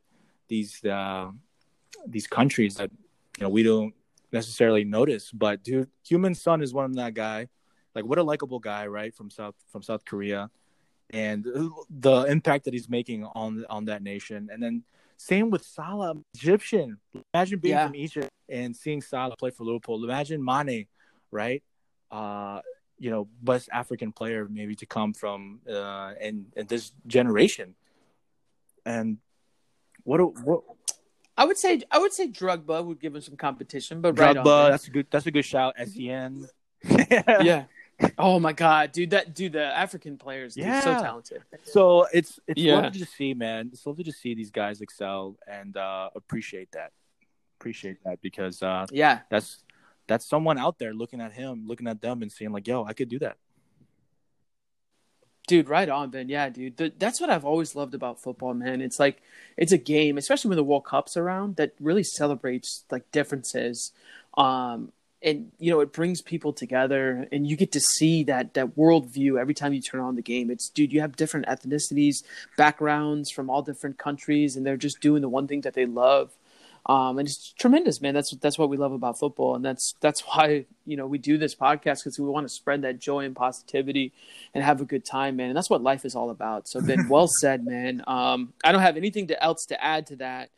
these 0.49 0.85
uh 0.85 1.31
these 2.07 2.27
countries 2.27 2.77
that 2.77 2.91
you 3.39 3.43
know 3.43 3.49
we 3.49 3.63
don't 3.63 3.95
necessarily 4.33 4.85
notice. 4.85 5.31
But 5.31 5.63
dude, 5.63 5.89
Heung-min 6.09 6.35
Son 6.35 6.63
is 6.63 6.75
one 6.75 6.85
of 6.87 6.95
that 6.97 7.15
guy. 7.15 7.49
Like 7.95 8.05
what 8.05 8.19
a 8.19 8.23
likable 8.23 8.59
guy, 8.59 8.87
right? 8.87 9.15
From 9.15 9.31
South 9.31 9.55
from 9.71 9.83
South 9.83 10.05
Korea, 10.05 10.51
and 11.11 11.47
the 11.91 12.23
impact 12.23 12.65
that 12.65 12.75
he's 12.75 12.89
making 12.89 13.25
on 13.25 13.65
on 13.71 13.85
that 13.87 14.03
nation. 14.03 14.49
And 14.53 14.63
then 14.63 14.83
same 15.23 15.51
with 15.51 15.65
Salah, 15.65 16.15
Egyptian. 16.35 16.99
Imagine 17.33 17.59
being 17.61 17.75
Yeah. 17.75 17.87
from 17.87 17.97
Egypt 17.97 18.31
and 18.49 18.77
seeing 18.77 19.01
Salah 19.01 19.37
play 19.37 19.51
for 19.51 19.65
Liverpool. 19.65 20.03
Imagine 20.05 20.45
Mane, 20.45 20.87
right? 21.31 21.63
Uh, 22.11 22.61
you 22.99 23.11
know, 23.11 23.29
best 23.43 23.69
African 23.73 24.13
player 24.13 24.47
maybe 24.51 24.75
to 24.77 24.87
come 24.87 25.13
from 25.13 25.61
uh, 25.69 26.15
in 26.21 26.47
in 26.57 26.67
this 26.67 26.93
generation. 27.07 27.75
And 28.85 29.19
what 30.05 30.21
a, 30.21 30.25
what 30.27 30.63
I 31.37 31.45
would 31.45 31.59
say 31.59 31.83
I 31.91 31.99
would 31.99 32.13
say 32.13 32.29
Drogba 32.29 32.85
would 32.85 33.01
give 33.01 33.15
him 33.15 33.23
some 33.23 33.37
competition, 33.37 34.01
but 34.01 34.19
right 34.19 34.37
on. 34.37 34.45
That's 34.45 34.89
a 34.89 34.91
good 34.91 35.07
that's 35.11 35.27
a 35.27 35.31
good 35.31 35.45
shout. 35.45 35.75
Sen. 35.87 36.49
yeah. 36.85 37.65
Oh 38.19 38.39
my 38.39 38.53
god, 38.53 38.93
dude! 38.93 39.11
That 39.11 39.35
dude, 39.35 39.53
the 39.53 39.65
African 39.65 40.17
players, 40.19 40.55
dude, 40.55 40.75
so 40.83 40.95
talented. 40.95 41.43
So 41.65 42.07
it's 42.13 42.39
it's 42.47 42.61
Yeah. 42.61 42.75
lovely 42.77 43.01
to 43.01 43.07
see, 43.07 43.35
man. 43.35 43.71
It's 43.73 43.87
lovely 43.87 44.05
to 44.05 44.13
see 44.13 44.35
these 44.35 44.51
guys 44.51 44.81
excel 44.81 45.37
and 45.47 45.77
uh, 45.77 46.11
appreciate 46.15 46.73
that. 46.73 46.93
Appreciate 47.61 48.03
that 48.05 48.21
because 48.21 48.63
uh, 48.63 48.87
Yeah, 48.91 49.21
that's 49.31 49.63
that's 50.09 50.27
someone 50.27 50.59
out 50.59 50.79
there 50.79 50.93
looking 50.93 51.21
at 51.21 51.33
him, 51.33 51.65
looking 51.67 51.87
at 51.87 52.01
them, 52.01 52.23
and 52.23 52.31
saying 52.33 52.53
like, 52.53 52.67
"Yo, 52.67 52.85
I 52.85 52.93
could 52.93 53.09
do 53.09 53.19
that." 53.21 53.37
dude, 55.49 55.69
right 55.69 55.89
on, 55.89 56.09
Ben. 56.09 56.29
Yeah, 56.29 56.49
dude. 56.49 56.77
The, 56.77 56.93
that's 56.99 57.21
what 57.21 57.29
I've 57.29 57.45
always 57.45 57.75
loved 57.75 57.95
about 57.95 58.23
football, 58.23 58.55
man. 58.55 58.81
It's 58.81 58.99
like 58.99 59.21
it's 59.57 59.73
a 59.73 59.77
game, 59.79 60.17
especially 60.17 60.49
when 60.51 60.57
the 60.57 60.65
World 60.65 60.85
Cup's 60.85 61.17
around, 61.17 61.57
that 61.57 61.75
really 61.81 62.05
celebrates 62.05 62.85
like 62.91 63.11
differences. 63.13 63.93
Um, 64.39 64.93
and 65.25 65.53
you 65.59 65.71
know, 65.71 65.81
it 65.81 65.93
brings 65.93 66.21
people 66.21 66.53
together, 66.53 67.27
and 67.31 67.47
you 67.47 67.57
get 67.57 67.73
to 67.73 67.81
see 67.81 68.25
that 68.25 68.55
that 68.55 68.77
worldview 68.77 69.41
every 69.41 69.55
time 69.55 69.73
you 69.73 69.81
turn 69.81 70.01
on 70.01 70.17
the 70.17 70.23
game. 70.23 70.51
It's 70.51 70.69
dude, 70.69 70.93
you 70.93 71.01
have 71.01 71.17
different 71.17 71.47
ethnicities, 71.47 72.23
backgrounds 72.57 73.31
from 73.31 73.49
all 73.51 73.63
different 73.63 73.99
countries, 73.99 74.57
and 74.57 74.67
they're 74.67 74.77
just 74.77 75.01
doing 75.01 75.23
the 75.23 75.29
one 75.29 75.47
thing 75.47 75.63
that 75.63 75.75
they 75.75 75.87
love. 75.87 76.33
Um, 76.87 77.19
and 77.19 77.29
it's 77.29 77.53
tremendous, 77.53 78.01
man. 78.01 78.13
That's 78.13 78.35
that's 78.37 78.59
what 78.59 78.69
we 78.69 78.77
love 78.77 78.93
about 78.93 79.19
football, 79.19 79.55
and 79.55 79.65
that's 79.65 79.95
that's 80.01 80.21
why 80.27 80.67
you 80.85 80.97
know 80.97 81.07
we 81.07 81.19
do 81.19 81.39
this 81.39 81.55
podcast 81.55 82.01
because 82.01 82.19
we 82.19 82.27
want 82.27 82.47
to 82.47 82.53
spread 82.53 82.83
that 82.83 82.99
joy 82.99 83.25
and 83.25 83.37
positivity 83.37 84.13
and 84.55 84.65
have 84.65 84.81
a 84.81 84.85
good 84.85 85.05
time, 85.05 85.37
man. 85.37 85.49
And 85.49 85.57
that's 85.57 85.71
what 85.71 85.83
life 85.83 86.05
is 86.05 86.15
all 86.17 86.31
about. 86.31 86.69
So, 86.69 86.81
Ben, 86.81 87.09
well 87.11 87.29
said, 87.29 87.65
man. 87.65 88.03
Um, 88.07 88.53
I 88.65 88.73
don't 88.73 88.83
have 88.83 88.97
anything 88.97 89.29
to, 89.29 89.43
else 89.43 89.65
to 89.67 89.83
add 89.83 90.07
to 90.09 90.17
that. 90.17 90.51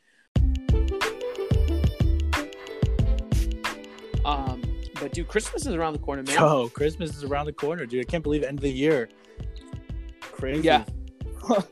Um, 4.25 4.63
but 5.01 5.13
dude, 5.13 5.29
Christmas 5.29 5.67
is 5.67 5.75
around 5.75 5.93
the 5.93 5.99
corner, 5.99 6.23
man. 6.23 6.37
Oh, 6.39 6.69
Christmas 6.69 7.17
is 7.17 7.25
around 7.25 7.47
the 7.47 7.53
corner, 7.53 7.87
dude. 7.87 8.07
I 8.07 8.11
can't 8.11 8.23
believe 8.23 8.43
end 8.43 8.59
of 8.59 8.63
the 8.63 8.71
year. 8.71 9.09
Crazy. 10.21 10.63
Yeah. 10.63 10.85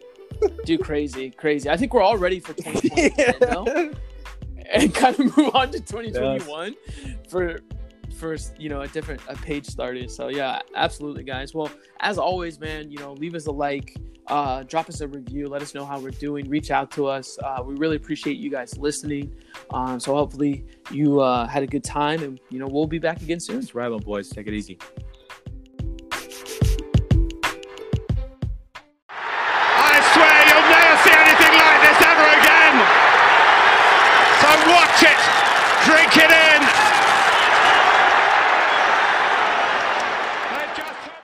Dude, 0.64 0.82
crazy, 0.82 1.30
crazy. 1.30 1.70
I 1.70 1.76
think 1.76 1.94
we're 1.94 2.02
all 2.02 2.18
ready 2.18 2.40
for 2.40 2.52
2020, 2.52 3.14
man, 3.16 3.34
no? 3.42 3.92
and 4.72 4.94
kind 4.94 5.18
of 5.18 5.36
move 5.36 5.54
on 5.54 5.70
to 5.70 5.80
2021 5.80 6.74
for 7.28 7.60
for 8.22 8.36
you 8.56 8.68
know 8.68 8.82
a 8.82 8.88
different 8.88 9.20
a 9.28 9.34
page 9.34 9.66
started. 9.66 10.08
So 10.08 10.28
yeah, 10.28 10.60
absolutely, 10.76 11.24
guys. 11.24 11.54
Well, 11.54 11.70
as 11.98 12.18
always, 12.18 12.60
man, 12.60 12.88
you 12.88 12.98
know, 12.98 13.14
leave 13.14 13.34
us 13.34 13.46
a 13.46 13.50
like, 13.50 13.96
uh, 14.28 14.62
drop 14.62 14.88
us 14.88 15.00
a 15.00 15.08
review, 15.08 15.48
let 15.48 15.60
us 15.60 15.74
know 15.74 15.84
how 15.84 15.98
we're 15.98 16.12
doing, 16.12 16.48
reach 16.48 16.70
out 16.70 16.92
to 16.92 17.08
us. 17.08 17.36
Uh, 17.42 17.62
we 17.66 17.74
really 17.74 17.96
appreciate 17.96 18.36
you 18.36 18.48
guys 18.48 18.78
listening. 18.78 19.34
Um, 19.70 19.98
so 19.98 20.14
hopefully 20.14 20.64
you 20.92 21.20
uh, 21.20 21.48
had 21.48 21.64
a 21.64 21.66
good 21.66 21.82
time, 21.82 22.22
and 22.22 22.38
you 22.48 22.60
know 22.60 22.68
we'll 22.68 22.86
be 22.86 23.00
back 23.00 23.20
again 23.22 23.40
soon. 23.40 23.58
It's 23.58 23.74
right 23.74 23.90
on, 23.90 23.98
boys. 23.98 24.28
Take 24.28 24.46
it 24.46 24.54
easy. 24.54 24.78